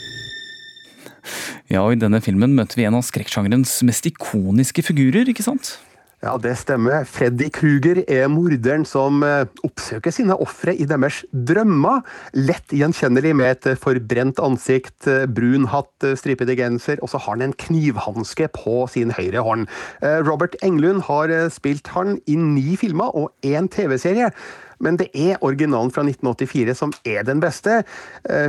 Ja, 1.69 1.83
og 1.83 1.93
I 1.93 2.01
denne 2.01 2.23
filmen 2.25 2.55
møter 2.57 2.79
vi 2.81 2.87
en 2.89 2.97
av 2.97 3.05
skrekksjangerens 3.05 3.83
mest 3.85 4.07
ikoniske 4.09 4.87
figurer, 4.87 5.29
ikke 5.29 5.45
sant? 5.45 5.75
Ja, 6.19 6.33
det 6.43 6.57
stemmer. 6.59 7.05
Freddy 7.07 7.47
Kruger 7.55 8.01
er 8.11 8.25
morderen 8.27 8.83
som 8.89 9.21
eh, 9.23 9.45
oppsøker 9.63 10.11
sine 10.11 10.35
ofre 10.43 10.75
i 10.75 10.83
deres 10.91 11.21
drømmer. 11.31 12.01
Lett 12.35 12.75
gjenkjennelig 12.75 13.37
med 13.39 13.53
et 13.53 13.79
forbrent 13.79 14.43
ansikt, 14.43 15.07
eh, 15.07 15.29
brun 15.31 15.69
hatt, 15.71 15.93
eh, 16.03 16.17
stripete 16.19 16.59
genser, 16.59 16.99
og 17.07 17.13
så 17.13 17.23
har 17.23 17.37
han 17.37 17.47
en 17.47 17.55
knivhanske 17.63 18.51
på 18.57 18.81
sin 18.91 19.15
høyre 19.15 19.47
hånd. 19.47 19.69
Robert 20.27 20.57
Englund 20.67 21.05
har 21.07 21.31
spilt 21.55 21.87
han 21.95 22.17
i 22.27 22.35
ni 22.35 22.75
filmer 22.81 23.15
og 23.15 23.31
én 23.47 23.71
TV-serie. 23.71 24.33
Men 24.85 24.99
det 25.01 25.09
er 25.15 25.41
originalen 25.45 25.93
fra 25.95 26.05
1984 26.07 26.77
som 26.79 26.93
er 27.09 27.25
den 27.27 27.41
beste. 27.43 27.83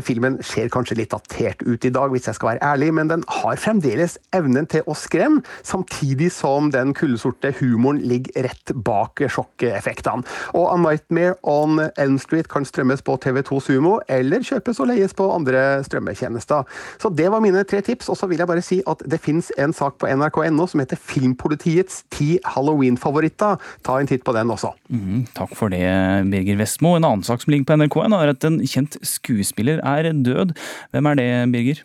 Filmen 0.06 0.38
ser 0.46 0.70
kanskje 0.74 0.98
litt 1.00 1.14
datert 1.14 1.64
ut 1.66 1.86
i 1.86 1.92
dag, 1.94 2.12
hvis 2.14 2.28
jeg 2.30 2.38
skal 2.38 2.54
være 2.54 2.72
ærlig, 2.74 2.92
men 2.96 3.10
den 3.12 3.24
har 3.42 3.60
fremdeles 3.62 4.18
evnen 4.36 4.68
til 4.70 4.86
å 4.90 4.96
skremme, 4.98 5.44
samtidig 5.66 6.30
som 6.34 6.70
den 6.74 6.94
kullsorte 6.98 7.52
humoren 7.60 8.02
ligger 8.10 8.50
rett 8.50 8.74
bak 8.86 9.22
sjokkeffektene. 9.32 10.26
Og 10.58 10.68
A 10.72 10.78
Nightmare 10.80 11.38
on 11.48 11.82
Elm 11.98 12.20
Street 12.22 12.50
kan 12.52 12.68
strømmes 12.68 13.04
på 13.06 13.18
TV2 13.24 13.62
Sumo, 13.64 13.98
eller 14.10 14.46
kjøpes 14.46 14.82
og 14.82 14.92
leies 14.92 15.16
på 15.18 15.28
andre 15.34 15.84
strømmetjenester. 15.88 16.68
Så 17.02 17.12
det 17.16 17.30
var 17.32 17.44
mine 17.44 17.64
tre 17.68 17.82
tips, 17.86 18.10
og 18.10 18.20
så 18.20 18.30
vil 18.30 18.42
jeg 18.42 18.50
bare 18.50 18.66
si 18.66 18.82
at 18.90 19.04
det 19.10 19.22
fins 19.24 19.52
en 19.60 19.74
sak 19.76 20.00
på 20.02 20.10
nrk.no 20.10 20.68
som 20.70 20.84
heter 20.84 21.00
Filmpolitiets 21.00 22.04
ti 22.14 22.38
halloween-favoritter. 22.46 23.60
Ta 23.86 24.00
en 24.00 24.10
titt 24.10 24.26
på 24.28 24.36
den 24.36 24.52
også. 24.54 24.74
Mm, 24.90 25.26
takk 25.36 25.56
for 25.58 25.74
det, 25.74 25.88
Birger 26.28 26.60
Vestmo. 26.60 26.96
En 26.98 27.08
annen 27.08 27.26
sak 27.26 27.44
som 27.44 27.54
ligger 27.54 27.70
på 27.70 27.78
NRK1 27.80 28.18
er 28.18 28.34
at 28.34 28.48
en 28.48 28.60
kjent 28.66 29.00
skuespiller 29.06 29.82
er 29.86 30.12
død. 30.12 30.56
Hvem 30.92 31.12
er 31.12 31.20
det, 31.20 31.30
Birger? 31.54 31.84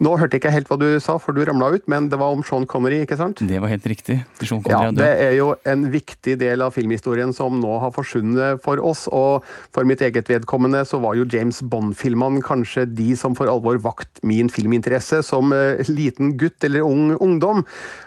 Nå 0.00 0.14
hørte 0.16 0.38
jeg 0.38 0.40
ikke 0.40 0.52
helt 0.54 0.70
hva 0.70 0.78
du 0.80 0.86
sa, 1.02 1.18
for 1.20 1.36
du 1.36 1.42
ramla 1.44 1.74
ut, 1.74 1.84
men 1.92 2.06
det 2.08 2.16
var 2.20 2.32
om 2.32 2.40
Sean 2.46 2.64
Connery, 2.64 3.02
ikke 3.04 3.18
sant? 3.20 3.42
Det 3.44 3.58
var 3.60 3.68
helt 3.68 3.84
riktig. 3.90 4.16
Sean 4.40 4.62
ja, 4.64 4.78
Connery 4.86 4.88
er 4.88 4.96
det 4.96 5.10
er 5.26 5.34
jo 5.36 5.50
en 5.68 5.82
viktig 5.92 6.38
del 6.40 6.64
av 6.64 6.72
filmhistorien 6.72 7.34
som 7.36 7.58
nå 7.60 7.74
har 7.82 7.92
forsvunnet 7.92 8.62
for 8.64 8.80
oss. 8.80 9.04
Og 9.12 9.44
for 9.76 9.84
mitt 9.88 10.00
eget 10.06 10.32
vedkommende 10.32 10.86
så 10.88 11.02
var 11.04 11.20
jo 11.20 11.28
James 11.28 11.60
Bond-filmene 11.60 12.40
kanskje 12.46 12.86
de 12.88 13.12
som 13.20 13.36
for 13.36 13.52
alvor 13.52 13.76
vakt 13.84 14.24
min 14.24 14.48
filminteresse 14.48 15.20
som 15.26 15.52
uh, 15.52 15.76
liten 15.92 16.32
gutt 16.40 16.64
eller 16.64 16.88
ung 16.88 17.12
ungdom. 17.20 17.66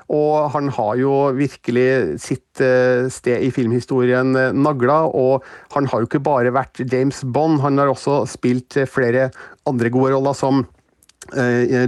Og 0.09 0.49
han 0.57 0.73
har 0.73 0.97
jo 0.97 1.15
virkelig 1.37 2.17
sitt 2.25 2.57
uh, 2.65 3.05
sted 3.13 3.45
i 3.45 3.53
filmhistorien 3.53 4.33
uh, 4.33 4.49
nagla. 4.49 5.03
Og 5.13 5.45
han 5.77 5.93
har 5.93 6.01
jo 6.01 6.09
ikke 6.09 6.25
bare 6.25 6.57
vært 6.57 6.87
James 6.89 7.21
Bond, 7.21 7.61
han 7.61 7.77
har 7.77 7.93
også 7.93 8.23
spilt 8.33 8.81
flere 8.89 9.29
andre 9.69 9.93
gode 9.93 10.17
roller 10.17 10.33
som 10.33 10.65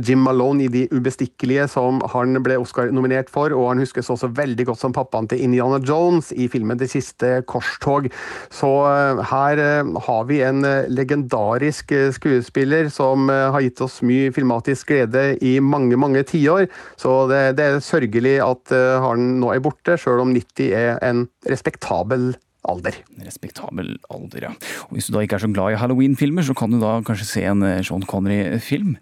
Jim 0.05 0.23
Malone 0.25 0.65
i 0.65 0.71
De 0.71 0.85
ubestikkelige, 0.91 1.67
som 1.71 1.99
han 2.13 2.37
ble 2.43 2.57
Oscar-nominert 2.61 3.29
for. 3.33 3.53
Og 3.55 3.69
han 3.71 3.81
huskes 3.83 4.09
også 4.11 4.29
veldig 4.35 4.67
godt 4.69 4.81
som 4.81 4.95
pappaen 4.95 5.27
til 5.31 5.41
Indiana 5.45 5.79
Jones 5.83 6.31
i 6.35 6.47
filmen 6.51 6.79
Det 6.79 6.89
siste 6.91 7.41
korstog. 7.49 8.09
Så 8.53 8.71
eh, 8.89 9.21
her 9.31 9.61
eh, 9.61 9.91
har 10.07 10.23
vi 10.29 10.41
en 10.45 10.65
eh, 10.67 10.89
legendarisk 10.91 11.91
eh, 11.95 12.11
skuespiller 12.15 12.89
som 12.93 13.29
eh, 13.29 13.49
har 13.53 13.65
gitt 13.65 13.81
oss 13.85 14.01
mye 14.05 14.31
filmatisk 14.35 14.93
glede 14.93 15.25
i 15.45 15.57
mange, 15.59 15.97
mange 15.99 16.23
tiår. 16.27 16.67
Så 16.99 17.25
det, 17.31 17.43
det 17.59 17.67
er 17.67 17.83
sørgelig 17.83 18.37
at 18.45 18.75
eh, 18.75 18.95
han 19.03 19.35
nå 19.41 19.53
er 19.55 19.63
borte, 19.65 19.97
sjøl 19.99 20.23
om 20.25 20.33
90 20.35 20.73
er 20.75 20.99
en 21.05 21.25
respektabel 21.49 22.33
alder. 22.69 22.95
Respektabel 23.25 23.95
alder, 24.11 24.41
ja. 24.49 24.53
Og 24.89 24.97
Hvis 24.97 25.07
du 25.09 25.15
da 25.15 25.19
ikke 25.25 25.35
er 25.39 25.45
så 25.45 25.53
glad 25.53 25.73
i 25.73 25.81
Halloween-filmer, 25.81 26.43
så 26.45 26.53
kan 26.57 26.71
du 26.71 26.77
da 26.81 26.99
kanskje 27.05 27.29
se 27.29 27.41
en 27.45 27.61
eh, 27.65 27.83
Sean 27.85 28.05
Connery-film. 28.05 28.95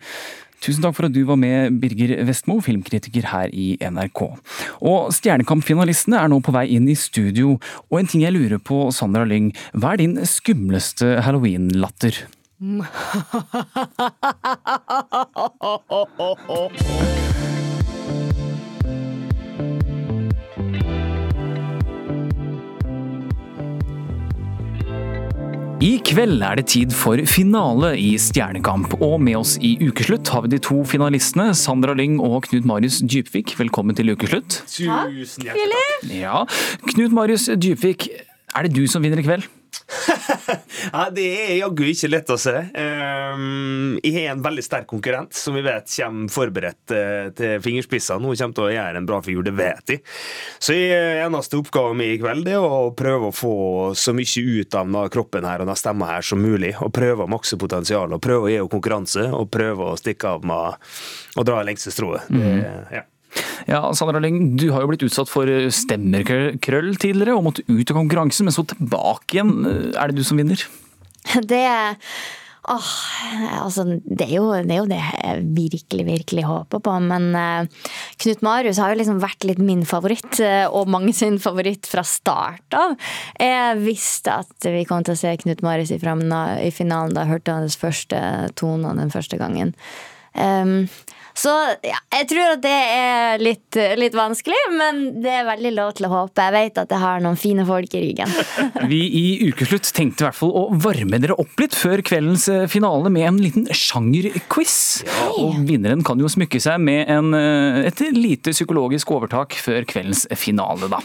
Tusen 0.64 0.84
takk 0.86 0.96
for 0.96 1.06
at 1.10 1.16
du 1.16 1.26
var 1.28 1.36
med, 1.36 1.76
Birger 1.82 2.24
Vestmo, 2.24 2.62
filmkritiker 2.64 3.26
her 3.34 3.48
i 3.52 3.76
NRK. 3.84 4.22
Og 4.80 5.12
Stjernekamp-finalistene 5.12 6.22
er 6.22 6.28
nå 6.32 6.40
på 6.44 6.54
vei 6.56 6.70
inn 6.78 6.88
i 6.88 6.96
studio, 6.96 7.58
og 7.92 8.00
en 8.00 8.08
ting 8.08 8.24
jeg 8.24 8.36
lurer 8.36 8.60
på, 8.64 8.88
Sandra 8.96 9.26
Lyng, 9.28 9.52
hva 9.76 9.94
er 9.94 9.98
din 10.06 10.16
skumleste 10.24 11.20
halloween-latter? 11.26 12.16
I 25.84 25.98
kveld 26.00 26.40
er 26.40 26.56
det 26.56 26.70
tid 26.72 26.94
for 26.96 27.20
finale 27.28 27.90
i 28.00 28.14
Stjernekamp, 28.22 28.94
og 29.04 29.18
med 29.20 29.36
oss 29.42 29.58
i 29.60 29.74
ukeslutt 29.84 30.30
har 30.32 30.46
vi 30.46 30.54
de 30.54 30.60
to 30.64 30.78
finalistene, 30.88 31.50
Sandra 31.60 31.92
Lyng 32.00 32.22
og 32.24 32.46
Knut 32.46 32.64
Marius 32.70 33.02
Djupvik. 33.04 33.52
Velkommen 33.60 33.98
til 33.98 34.14
ukeslutt. 34.14 34.62
Tusen 34.64 35.44
hjertelig 35.44 35.74
takk. 35.74 36.06
Ja, 36.16 36.46
Knut 36.88 37.12
Marius 37.12 37.50
Djupvik, 37.52 38.08
er 38.56 38.64
det 38.64 38.72
du 38.78 38.88
som 38.88 39.04
vinner 39.04 39.20
i 39.20 39.28
kveld? 39.28 39.50
Ja, 40.94 41.08
det 41.14 41.24
er 41.24 41.54
jaggu 41.58 41.86
ikke 41.88 42.10
lett 42.12 42.32
å 42.34 42.38
se. 42.40 42.54
Um, 42.76 43.96
jeg 44.04 44.14
har 44.18 44.34
en 44.34 44.44
veldig 44.44 44.64
sterk 44.66 44.88
konkurrent 44.90 45.34
som 45.38 45.56
vi 45.58 45.64
vet 45.66 45.88
kommer 45.90 46.34
forberedt 46.34 46.94
uh, 46.94 47.30
til 47.38 47.62
fingerspissene. 47.64 48.24
Hun 48.24 48.38
kommer 48.38 48.58
til 48.58 48.68
å 48.68 48.74
gjøre 48.74 49.02
en 49.02 49.08
bra 49.10 49.22
figur, 49.26 49.46
det 49.48 49.56
vet 49.58 49.96
jeg. 49.96 50.04
Så 50.62 50.76
jeg, 50.78 51.22
eneste 51.24 51.60
oppgaven 51.60 51.98
min 52.00 52.16
i 52.16 52.20
kveld 52.22 52.50
er 52.52 52.60
å 52.64 52.92
prøve 52.98 53.32
å 53.32 53.36
få 53.36 53.56
så 53.98 54.16
mye 54.16 54.44
ut 54.44 54.76
av 54.76 54.90
denne 54.90 55.06
kroppen 55.14 55.48
her 55.48 55.64
og 55.64 55.68
denne 55.68 55.80
stemma 55.80 56.12
her 56.12 56.28
som 56.28 56.44
mulig. 56.44 56.76
Og 56.84 56.94
prøve 56.96 57.26
å 57.26 57.32
makse 57.32 57.60
potensialet, 57.62 58.18
og 58.18 58.24
prøve 58.24 58.50
å 58.50 58.52
gi 58.52 58.60
henne 58.60 58.74
konkurranse, 58.74 59.30
og 59.34 59.50
prøve 59.54 59.94
å 59.94 59.98
stikke 60.00 60.36
av 60.36 60.46
med 60.48 61.40
å 61.40 61.48
dra 61.48 61.64
lengste 61.66 61.94
strået. 61.94 62.28
Det, 62.30 62.54
ja. 63.00 63.08
Ja, 63.70 63.82
Sandra 63.96 64.22
Lyng, 64.24 64.56
du 64.60 64.70
har 64.74 64.84
jo 64.84 64.92
blitt 64.92 65.06
utsatt 65.08 65.32
for 65.32 65.50
stemmerkrøll 65.74 66.94
tidligere, 67.00 67.38
og 67.38 67.48
måtte 67.50 67.66
ut 67.70 67.90
av 67.90 68.00
konkurransen, 68.00 68.48
men 68.48 68.56
så 68.56 68.66
tilbake 68.68 69.40
igjen. 69.40 69.58
Er 69.96 70.12
det 70.12 70.20
du 70.20 70.26
som 70.28 70.40
vinner? 70.40 70.64
Det 71.50 71.68
Åh, 72.64 72.92
altså, 73.60 73.84
det 73.84 74.24
er, 74.24 74.38
jo, 74.38 74.46
det 74.56 74.72
er 74.72 74.78
jo 74.78 74.88
det 74.88 75.00
jeg 75.02 75.40
virkelig, 75.52 76.06
virkelig 76.08 76.46
håper 76.48 76.80
på. 76.80 76.94
Men 77.04 77.26
uh, 77.36 77.90
Knut 78.24 78.44
Marius 78.46 78.80
har 78.80 78.94
jo 78.94 79.02
liksom 79.02 79.20
vært 79.20 79.44
litt 79.50 79.60
min 79.60 79.84
favoritt, 79.88 80.40
og 80.72 80.92
mange 80.92 81.12
sin 81.16 81.42
favoritt 81.44 81.90
fra 81.92 82.06
start 82.08 82.78
av. 82.80 82.96
Jeg 83.36 83.82
visste 83.84 84.38
at 84.46 84.70
vi 84.72 84.86
kom 84.88 85.04
til 85.04 85.18
å 85.18 85.20
se 85.20 85.36
Knut 85.44 85.64
Marius 85.66 85.92
i, 85.92 86.00
fremna, 86.00 86.46
i 86.64 86.72
finalen 86.72 87.12
da 87.12 87.26
jeg 87.26 87.34
hørte 87.34 87.58
hans 87.58 87.76
første 87.80 88.22
toner 88.56 88.96
den 88.96 89.12
første 89.12 89.42
gangen. 89.42 89.76
Um, 90.32 90.88
så 91.34 91.52
ja, 91.82 91.98
jeg 92.14 92.28
tror 92.30 92.54
at 92.54 92.62
det 92.62 92.74
er 92.94 93.42
litt, 93.42 93.78
litt, 93.98 94.14
vanskelig, 94.14 94.60
men 94.78 95.02
det 95.24 95.32
er 95.40 95.48
veldig 95.48 95.72
lov 95.74 95.96
til 95.98 96.08
å 96.08 96.12
håpe. 96.12 96.46
Jeg 96.46 96.54
vet 96.54 96.78
at 96.84 96.94
jeg 96.94 97.02
har 97.02 97.24
noen 97.26 97.40
fine 97.40 97.66
folk 97.66 97.96
i 97.98 98.04
ryggen. 98.04 98.36
Vi 98.92 99.02
i 99.18 99.26
Ukeslutt 99.50 99.90
tenkte 99.98 100.24
i 100.24 100.28
hvert 100.28 100.38
fall 100.38 100.54
å 100.54 100.64
varme 100.84 101.18
dere 101.24 101.38
opp 101.42 101.58
litt 101.62 101.78
før 101.78 102.04
kveldens 102.06 102.46
eh, 102.54 102.68
finale 102.72 103.10
med 103.14 103.28
en 103.32 103.42
liten 103.42 103.66
sjangerquiz. 103.66 104.78
Ja. 105.10 105.32
Og 105.42 105.64
vinneren 105.68 106.06
kan 106.06 106.22
jo 106.22 106.30
smykke 106.30 106.62
seg 106.62 106.82
med 106.86 107.10
en, 107.12 107.34
eh, 107.38 107.82
et 107.90 108.06
lite 108.14 108.54
psykologisk 108.54 109.16
overtak 109.18 109.58
før 109.58 109.90
kveldens 109.90 110.28
finale, 110.38 110.92
da. 110.92 111.02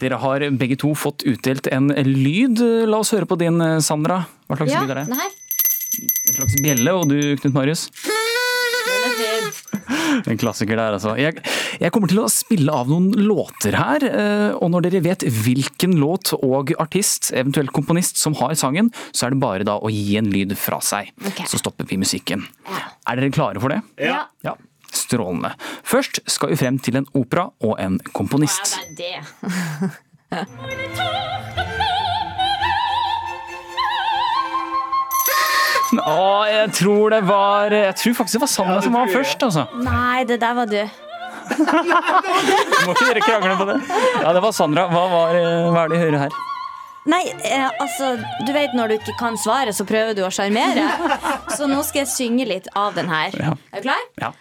Dere 0.00 0.18
har 0.24 0.42
begge 0.56 0.80
to 0.80 0.90
fått 0.98 1.22
utdelt 1.28 1.68
en 1.72 1.92
lyd. 1.92 2.64
La 2.88 3.04
oss 3.04 3.12
høre 3.14 3.28
på 3.28 3.38
din, 3.40 3.60
Sandra. 3.84 4.24
Hva 4.48 4.58
slags 4.58 4.72
ja, 4.72 4.82
lyd 4.82 4.96
er 4.96 5.04
det? 5.04 5.08
Nei. 5.12 5.28
En 6.32 6.40
slags 6.40 6.58
bjelle. 6.64 6.96
Og 6.96 7.06
du, 7.12 7.18
Knut 7.38 7.54
Marius? 7.54 7.86
En 10.30 10.38
klassiker 10.40 10.78
der, 10.78 10.94
altså. 10.96 11.14
Jeg, 11.18 11.38
jeg, 11.80 11.90
kommer 11.94 12.10
til 12.10 12.20
å 12.22 12.28
spille 12.32 12.72
av 12.72 12.88
noen 12.90 13.10
låter 13.26 13.76
her. 13.78 14.04
eh, 14.08 14.52
Og 14.58 14.70
når 14.72 14.86
dere 14.88 15.02
vet 15.04 15.24
hvilken 15.44 15.96
låt 16.00 16.32
og 16.38 16.72
artist, 16.80 17.32
eventuelt 17.34 17.72
komponist, 17.74 18.20
som 18.20 18.36
har 18.40 18.54
sangen, 18.58 18.90
så 19.12 19.26
er 19.26 19.34
det 19.34 19.42
bare 19.42 19.66
da 19.66 19.78
å 19.78 19.90
gi 19.92 20.16
en 20.20 20.30
lyd 20.32 20.54
fra 20.58 20.80
seg. 20.84 21.10
Okay. 21.20 21.46
Så 21.50 21.60
stopper 21.62 21.88
vi 21.90 21.98
musikken. 22.00 22.46
Er 23.08 23.20
dere 23.20 23.34
klare 23.34 23.60
for 23.62 23.74
det? 23.74 23.80
Ja. 24.02 24.24
ja. 24.46 24.56
Strålende. 24.94 25.54
Først 25.82 26.22
skal 26.30 26.52
vi 26.54 26.60
frem 26.60 26.78
til 26.78 27.00
en 27.00 27.08
opera 27.18 27.48
og 27.66 27.74
en 27.82 27.98
komponist. 28.14 28.78
Ja, 28.78 28.82
det 29.00 29.10
er 29.18 29.22
det. 30.30 32.00
Å, 36.00 36.46
jeg 36.50 36.70
tror 36.78 37.12
det 37.14 37.20
var 37.28 37.74
Jeg 37.74 37.94
tror 38.00 38.14
faktisk 38.18 38.38
det 38.38 38.44
var 38.44 38.50
Sanna 38.52 38.80
som 38.84 38.96
var 38.96 39.10
først, 39.12 39.42
altså. 39.46 39.66
Nei, 39.84 40.24
det 40.28 40.40
der 40.42 40.56
var 40.58 40.70
du. 40.70 40.80
Må 41.44 42.94
ikke 42.94 43.10
dere 43.10 43.22
krangle 43.24 43.54
på 43.58 43.66
det. 43.68 43.78
Ja, 44.22 44.32
det 44.32 44.42
var 44.44 44.54
Sandra. 44.56 44.86
Hva, 44.92 45.04
var, 45.12 45.38
hva 45.74 45.84
er 45.84 45.92
det 45.92 45.98
vi 45.98 46.02
hører 46.06 46.22
her? 46.26 46.38
Nei, 47.04 47.20
eh, 47.44 47.66
altså 47.84 48.14
Du 48.46 48.52
vet 48.56 48.72
når 48.76 48.88
du 48.88 48.96
ikke 48.96 49.16
kan 49.20 49.36
svare, 49.40 49.74
så 49.76 49.84
prøver 49.88 50.16
du 50.16 50.22
å 50.24 50.32
sjarmere. 50.32 50.86
Så 51.52 51.68
nå 51.68 51.82
skal 51.84 52.04
jeg 52.04 52.12
synge 52.14 52.48
litt 52.48 52.70
av 52.78 52.96
den 52.96 53.12
her. 53.12 53.36
Ja. 53.36 53.52
Er 53.72 53.84
du 53.84 53.90
klar? 53.90 54.08
Ja. 54.22 54.32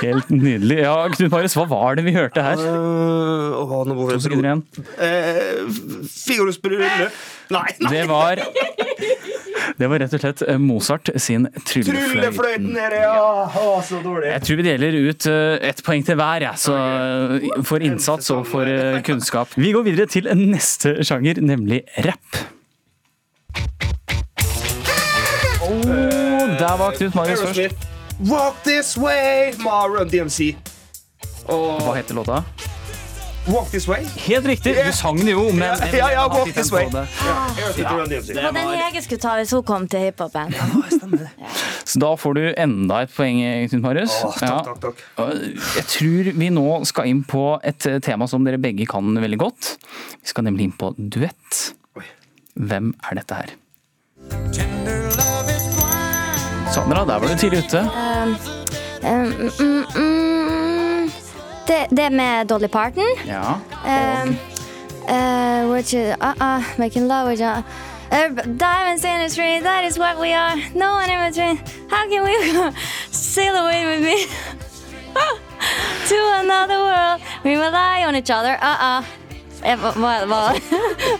Helt 0.00 0.30
nydelig. 0.32 0.78
Ja, 0.84 0.94
Knut 1.12 1.32
Marius, 1.32 1.56
hva 1.58 1.66
var 1.70 1.98
det 1.98 2.06
vi 2.06 2.14
hørte 2.16 2.44
her? 2.44 2.60
Uh, 2.60 3.60
oh, 3.60 3.76
nå 3.88 3.96
To 3.98 4.20
sekunder 4.22 4.50
igjen. 4.50 4.64
Uh, 4.96 6.06
Figaros 6.08 6.60
bryllup. 6.62 7.20
Nei, 7.50 7.66
nei! 7.82 7.92
Det 7.92 8.06
var 8.08 8.44
det 9.80 9.88
var 9.88 10.00
rett 10.02 10.14
og 10.16 10.22
slett 10.22 10.42
eh, 10.44 10.58
Mozart 10.60 11.10
sin 11.20 11.46
Tryllefløyten 11.66 12.12
Tryllefløyten. 12.12 12.70
er 12.76 12.94
det, 12.94 13.02
ja! 13.04 13.48
Å, 13.60 13.80
så 13.86 14.00
dårlig. 14.04 14.30
Jeg 14.32 14.44
tror 14.46 14.60
vi 14.60 14.66
deler 14.66 14.98
ut 15.08 15.28
eh, 15.30 15.68
ett 15.70 15.82
poeng 15.86 16.06
til 16.06 16.18
hver, 16.20 16.46
ja. 16.48 16.54
Så 16.60 16.76
eh, 16.76 17.62
for 17.66 17.84
innsats 17.84 18.30
og 18.34 18.44
for 18.50 18.68
eh, 18.68 19.00
kunnskap. 19.06 19.52
Vi 19.56 19.72
går 19.76 19.86
videre 19.88 20.10
til 20.10 20.28
neste 20.36 20.98
sjanger, 21.06 21.40
nemlig 21.44 21.82
rapp. 22.06 22.42
Oh, 25.64 25.80
der 26.60 26.76
var 26.80 26.98
Knut 26.98 27.16
Marius 27.16 27.46
først. 27.46 27.89
Walk 28.28 28.62
this 28.64 28.96
way, 28.98 29.52
Mara 29.64 30.04
DMC. 30.04 30.54
Og 31.48 31.80
Hva 31.80 31.94
heter 31.96 32.14
låta? 32.18 32.42
Walk 33.48 33.70
this 33.72 33.86
way. 33.88 34.04
Helt 34.26 34.44
riktig, 34.46 34.74
du 34.76 34.90
sang 34.92 35.16
den 35.16 35.30
jo, 35.32 35.46
men 35.56 35.62
Ja, 35.64 35.86
ja, 35.96 36.10
ja, 36.12 36.26
Walk 36.28 36.52
this 36.54 36.68
way. 36.72 36.84
det. 36.92 37.06
Ja, 37.24 37.36
Aerosmith 37.56 37.92
og 37.92 38.00
Run 38.00 38.10
DMC. 38.12 38.34
Det 38.36 38.42
var 38.44 38.52
den 38.52 38.94
jeg 38.94 39.02
skulle 39.06 39.22
ta 39.22 39.32
hvis 39.40 39.54
hun 39.56 39.62
kom 39.64 39.88
til 39.88 40.04
hiphopen. 40.04 40.52
Så 41.88 41.98
da 42.04 42.10
får 42.20 42.36
du 42.36 42.42
enda 42.60 43.00
et 43.06 43.14
poeng, 43.16 43.40
Knut 43.72 43.82
Marius. 43.82 44.12
Åh, 44.28 44.36
takk, 44.38 44.68
takk, 44.68 44.84
takk. 44.84 45.34
Jeg 45.80 45.86
tror 45.94 46.30
vi 46.44 46.50
nå 46.52 46.66
skal 46.86 47.08
inn 47.10 47.24
på 47.24 47.46
et 47.64 47.88
eh, 47.88 47.98
tema 48.04 48.28
som 48.30 48.44
dere 48.44 48.60
begge 48.60 48.86
kan 48.86 49.16
veldig 49.16 49.40
godt. 49.40 49.74
Vi 50.20 50.34
skal 50.34 50.44
nemlig 50.46 50.68
inn 50.68 50.76
på 50.76 50.92
duett. 50.98 51.72
Hvem 52.60 52.92
er 53.08 53.22
dette 53.22 53.40
her? 53.40 53.56
Sandra, 56.74 57.04
der 57.04 57.18
var 57.18 57.28
du 57.28 57.36
tidlig 57.36 57.58
ute. 57.58 57.78
Um, 57.80 58.36
um, 59.02 59.50
mm, 59.60 59.84
mm, 59.94 61.10
det, 61.66 61.86
det 61.90 62.12
med 62.12 62.46
Dolly 62.46 62.68
Parton. 62.68 63.06
Ja. 63.26 63.58
Um, 63.84 64.36
uh, 65.08 65.72
which 65.72 65.94
is, 65.94 66.16
uh, 66.20 66.34
uh, 66.40 66.62
making 66.78 67.08
love 67.08 67.28
with. 67.28 67.40
Uh, 67.40 67.62
diamonds 68.56 69.04
in 69.04 69.20
the 69.20 69.34
tree, 69.34 69.60
that 69.60 69.84
is 69.84 69.98
what 69.98 70.18
we 70.20 70.32
are. 70.32 70.56
No 70.74 70.92
one 70.94 71.10
in 71.10 71.18
between. 71.30 71.56
How 71.90 72.08
can 72.08 72.24
we 72.24 72.72
sail 73.10 73.54
away 73.56 73.86
with 73.86 74.02
me 74.04 74.26
to 76.08 76.16
another 76.40 76.78
world? 76.78 77.20
We 77.44 77.56
rely 77.56 78.04
on 78.04 78.14
each 78.16 78.30
other. 78.30 78.56
Uh-uh. 78.62 79.02
Eh, 79.62 79.76
Hva, 79.76 79.92
hva, 80.26 80.54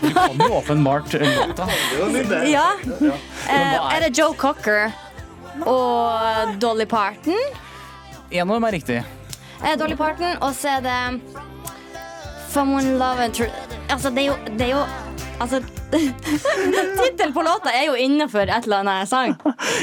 Du 0.01 0.13
kan 0.13 0.39
jo 0.39 0.53
åpenbart 0.57 1.13
eh, 1.13 1.21
låta. 1.47 1.67
Ja. 2.45 2.71
Eh, 3.49 3.95
er 3.95 3.99
det 4.01 4.17
Joe 4.17 4.33
Cocker 4.33 4.91
og 5.67 6.55
Dolly 6.61 6.85
Parton? 6.89 7.37
En 8.31 8.47
av 8.47 8.55
dem 8.55 8.67
er 8.69 8.75
riktig. 8.77 8.99
Eh, 9.61 9.75
Dolly 9.77 9.95
Parton, 9.99 10.37
og 10.41 10.55
så 10.57 10.77
er 10.77 10.85
det 10.85 10.99
Someone 12.51 12.97
Love 12.99 13.27
and 13.27 13.35
True 13.35 13.51
Altså, 13.91 14.09
det 14.09 14.23
er 14.23 14.27
jo, 14.31 14.35
det 14.57 14.65
er 14.67 14.73
jo 14.73 14.81
Altså 15.41 15.61
Tittelen 17.01 17.33
på 17.35 17.43
låta 17.43 17.73
er 17.75 17.89
jo 17.89 17.95
innenfor 17.99 18.45
et 18.45 18.63
eller 18.63 18.83
annet 18.85 19.09
sang. 19.09 19.33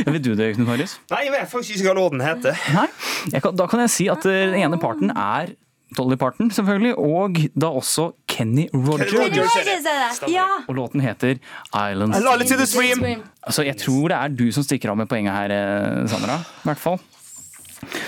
Ja, 0.06 0.12
vet 0.14 0.22
du 0.24 0.30
det, 0.38 0.54
Knut 0.56 0.70
Marius? 0.70 0.94
Nei, 1.12 1.26
jeg 1.26 1.34
vet 1.34 1.50
faktisk 1.50 1.74
ikke 1.76 1.90
hva 1.90 1.96
låten 1.98 2.22
heter. 2.24 2.56
Nei. 2.72 2.86
Jeg 3.34 3.42
kan, 3.44 3.56
da 3.58 3.66
kan 3.68 3.82
jeg 3.84 3.92
si 3.92 4.06
at 4.08 4.24
eh, 4.24 4.46
den 4.48 4.56
ene 4.62 4.78
parten 4.80 5.12
er 5.12 5.52
Dolly 5.98 6.16
Parton, 6.20 6.48
selvfølgelig, 6.54 6.94
og 6.96 7.42
da 7.58 7.70
også 7.76 8.10
Kenny 8.38 8.68
Rogers. 8.72 9.10
Kenny 9.10 9.40
Rogers 9.42 9.56
er 9.58 9.82
det. 9.82 10.30
Ja. 10.30 10.46
Og 10.68 10.76
låten 10.78 11.02
heter 11.02 11.40
Islands. 11.74 12.20
Islands 12.20 12.52
in 12.54 12.62
the 12.62 12.68
Stream. 12.70 13.04
Altså, 13.42 13.66
jeg 13.66 13.78
tror 13.82 14.12
det 14.12 14.18
er 14.20 14.38
du 14.38 14.46
som 14.54 14.66
stikker 14.66 14.94
av 14.94 15.00
med 15.00 15.10
poenget 15.10 15.34
her, 15.34 15.54
eh, 15.56 16.06
Sandra. 16.12 16.38
I 16.62 16.70
hvert 16.70 16.82
fall. 16.84 17.00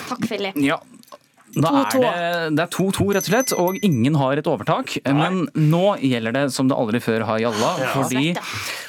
Takk, 0.08 0.26
Philip. 0.28 0.56
Ja. 0.62 0.78
Da 1.50 1.70
er 1.80 1.96
det, 1.98 2.10
det 2.54 2.62
er 2.62 2.70
2-2, 2.70 3.06
rett 3.16 3.26
og 3.26 3.32
slett, 3.32 3.52
og 3.58 3.78
ingen 3.82 4.14
har 4.20 4.38
et 4.38 4.46
overtak. 4.46 4.92
Men 5.02 5.48
nå 5.58 5.96
gjelder 5.98 6.36
det 6.36 6.44
som 6.54 6.68
det 6.70 6.78
aldri 6.78 7.00
før 7.02 7.24
har 7.26 7.40
gjalla, 7.42 7.72
fordi 7.96 8.36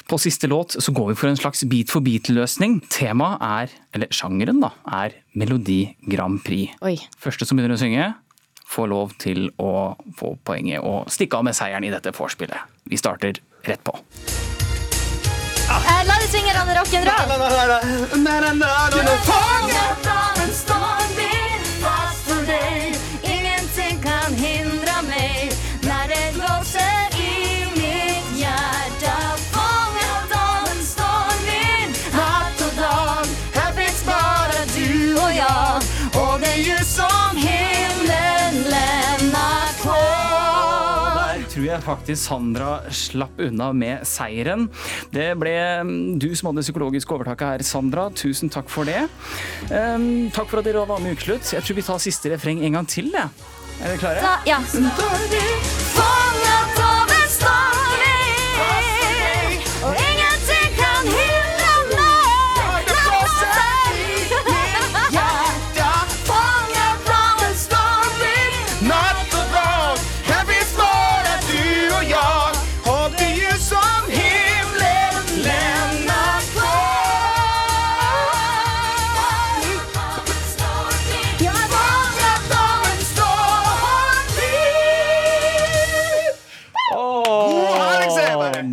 på 0.06 0.18
siste 0.22 0.46
låt 0.50 0.76
så 0.78 0.94
går 0.94 1.10
vi 1.10 1.16
for 1.18 1.32
en 1.32 1.40
slags 1.40 1.64
beat 1.70 1.90
for 1.90 2.04
beat-løsning. 2.06 2.78
Temaet 2.92 3.42
er, 3.42 3.74
eller 3.96 4.14
sjangeren 4.14 4.62
da, 4.62 4.70
er 5.02 5.16
Melodi 5.34 5.80
Grand 6.06 6.38
Prix. 6.46 6.76
Oi. 6.86 6.94
Første 7.22 7.48
som 7.48 7.58
begynner 7.58 7.78
å 7.78 7.82
synge, 7.82 8.12
får 8.72 8.88
lov 8.88 9.12
til 9.20 9.50
å 9.60 9.94
få 10.18 10.36
poenget 10.44 10.80
og 10.80 11.10
stikke 11.12 11.36
av 11.38 11.44
med 11.48 11.56
seieren 11.56 11.84
i 11.84 11.92
dette 11.92 12.12
vorspielet. 12.16 12.60
Vi 12.88 12.96
starter 13.00 13.32
rett 13.68 13.84
på. 13.84 13.98
Eh, 15.72 16.02
la 16.08 16.14
det 16.20 16.28
svinge, 16.32 16.52
Ranne 16.56 16.74
rock'n'roll. 16.80 17.12
Der 41.82 41.96
faktisk 41.96 42.28
Sandra 42.28 42.80
slapp 42.90 43.40
unna 43.42 43.72
med 43.74 44.06
seieren. 44.06 44.68
Det 45.10 45.32
ble 45.40 45.54
mm, 45.82 46.18
du 46.22 46.28
som 46.38 46.52
hadde 46.52 46.62
psykologisk 46.62 47.10
overtaket 47.16 47.48
her, 47.48 47.64
Sandra. 47.66 48.06
Tusen 48.14 48.52
takk 48.52 48.70
for 48.70 48.86
det. 48.86 49.08
Um, 49.66 50.30
takk 50.30 50.46
for 50.46 50.62
at 50.62 50.68
dere 50.68 50.86
var 50.86 51.02
med 51.02 51.16
i 51.16 51.18
Ukeslutt. 51.18 51.54
Jeg 51.56 51.66
tror 51.66 51.80
vi 51.80 51.88
tar 51.90 52.02
siste 52.06 52.30
refreng 52.36 52.62
en 52.62 52.78
gang 52.78 52.86
til. 52.86 53.10
jeg. 53.10 53.46
Er 53.82 53.96
dere 53.96 54.02
klare? 54.04 54.22
Da, 54.22 54.38
ja. 54.46 55.81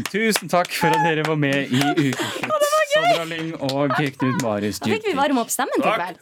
Tusen 0.09 0.49
takk 0.49 0.71
for 0.73 0.89
at 0.89 1.03
dere 1.05 1.23
var 1.27 1.37
med 1.37 1.69
i 1.69 1.79
Ukeslutt. 2.09 2.65
Sandra 2.89 3.25
Lyng 3.29 3.51
og 3.69 3.91
Knut 3.93 4.41
Marius 4.41 4.79
Da 4.81 4.89
fikk 4.89 5.05
vi 5.11 5.13
varme 5.17 5.43
opp 5.43 5.51
stemmen 5.53 5.77
til 5.77 5.91
kveld. 5.93 6.17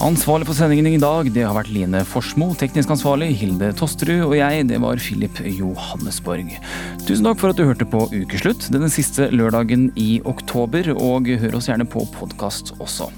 Ansvarlig 0.00 0.48
for 0.48 0.56
sendingen 0.56 0.88
i 0.88 0.98
dag 0.98 1.28
det 1.30 1.44
har 1.44 1.54
vært 1.54 1.70
Line 1.70 2.00
Forsmo. 2.08 2.48
Teknisk 2.58 2.90
ansvarlig 2.96 3.34
Hilde 3.36 3.68
Tosterud. 3.76 4.24
Og 4.30 4.34
jeg, 4.38 4.66
det 4.72 4.80
var 4.82 4.98
Philip 4.98 5.42
Johannesborg. 5.44 6.54
Tusen 7.04 7.28
takk 7.28 7.38
for 7.42 7.52
at 7.52 7.60
du 7.60 7.66
hørte 7.68 7.86
på 7.86 8.06
Ukeslutt 8.08 8.70
denne 8.72 8.90
siste 8.90 9.28
lørdagen 9.30 9.90
i 10.00 10.22
oktober. 10.24 10.94
Og 10.96 11.28
hør 11.44 11.60
oss 11.60 11.68
gjerne 11.70 11.86
på 11.86 12.08
podkast 12.16 12.74
også. 12.80 13.12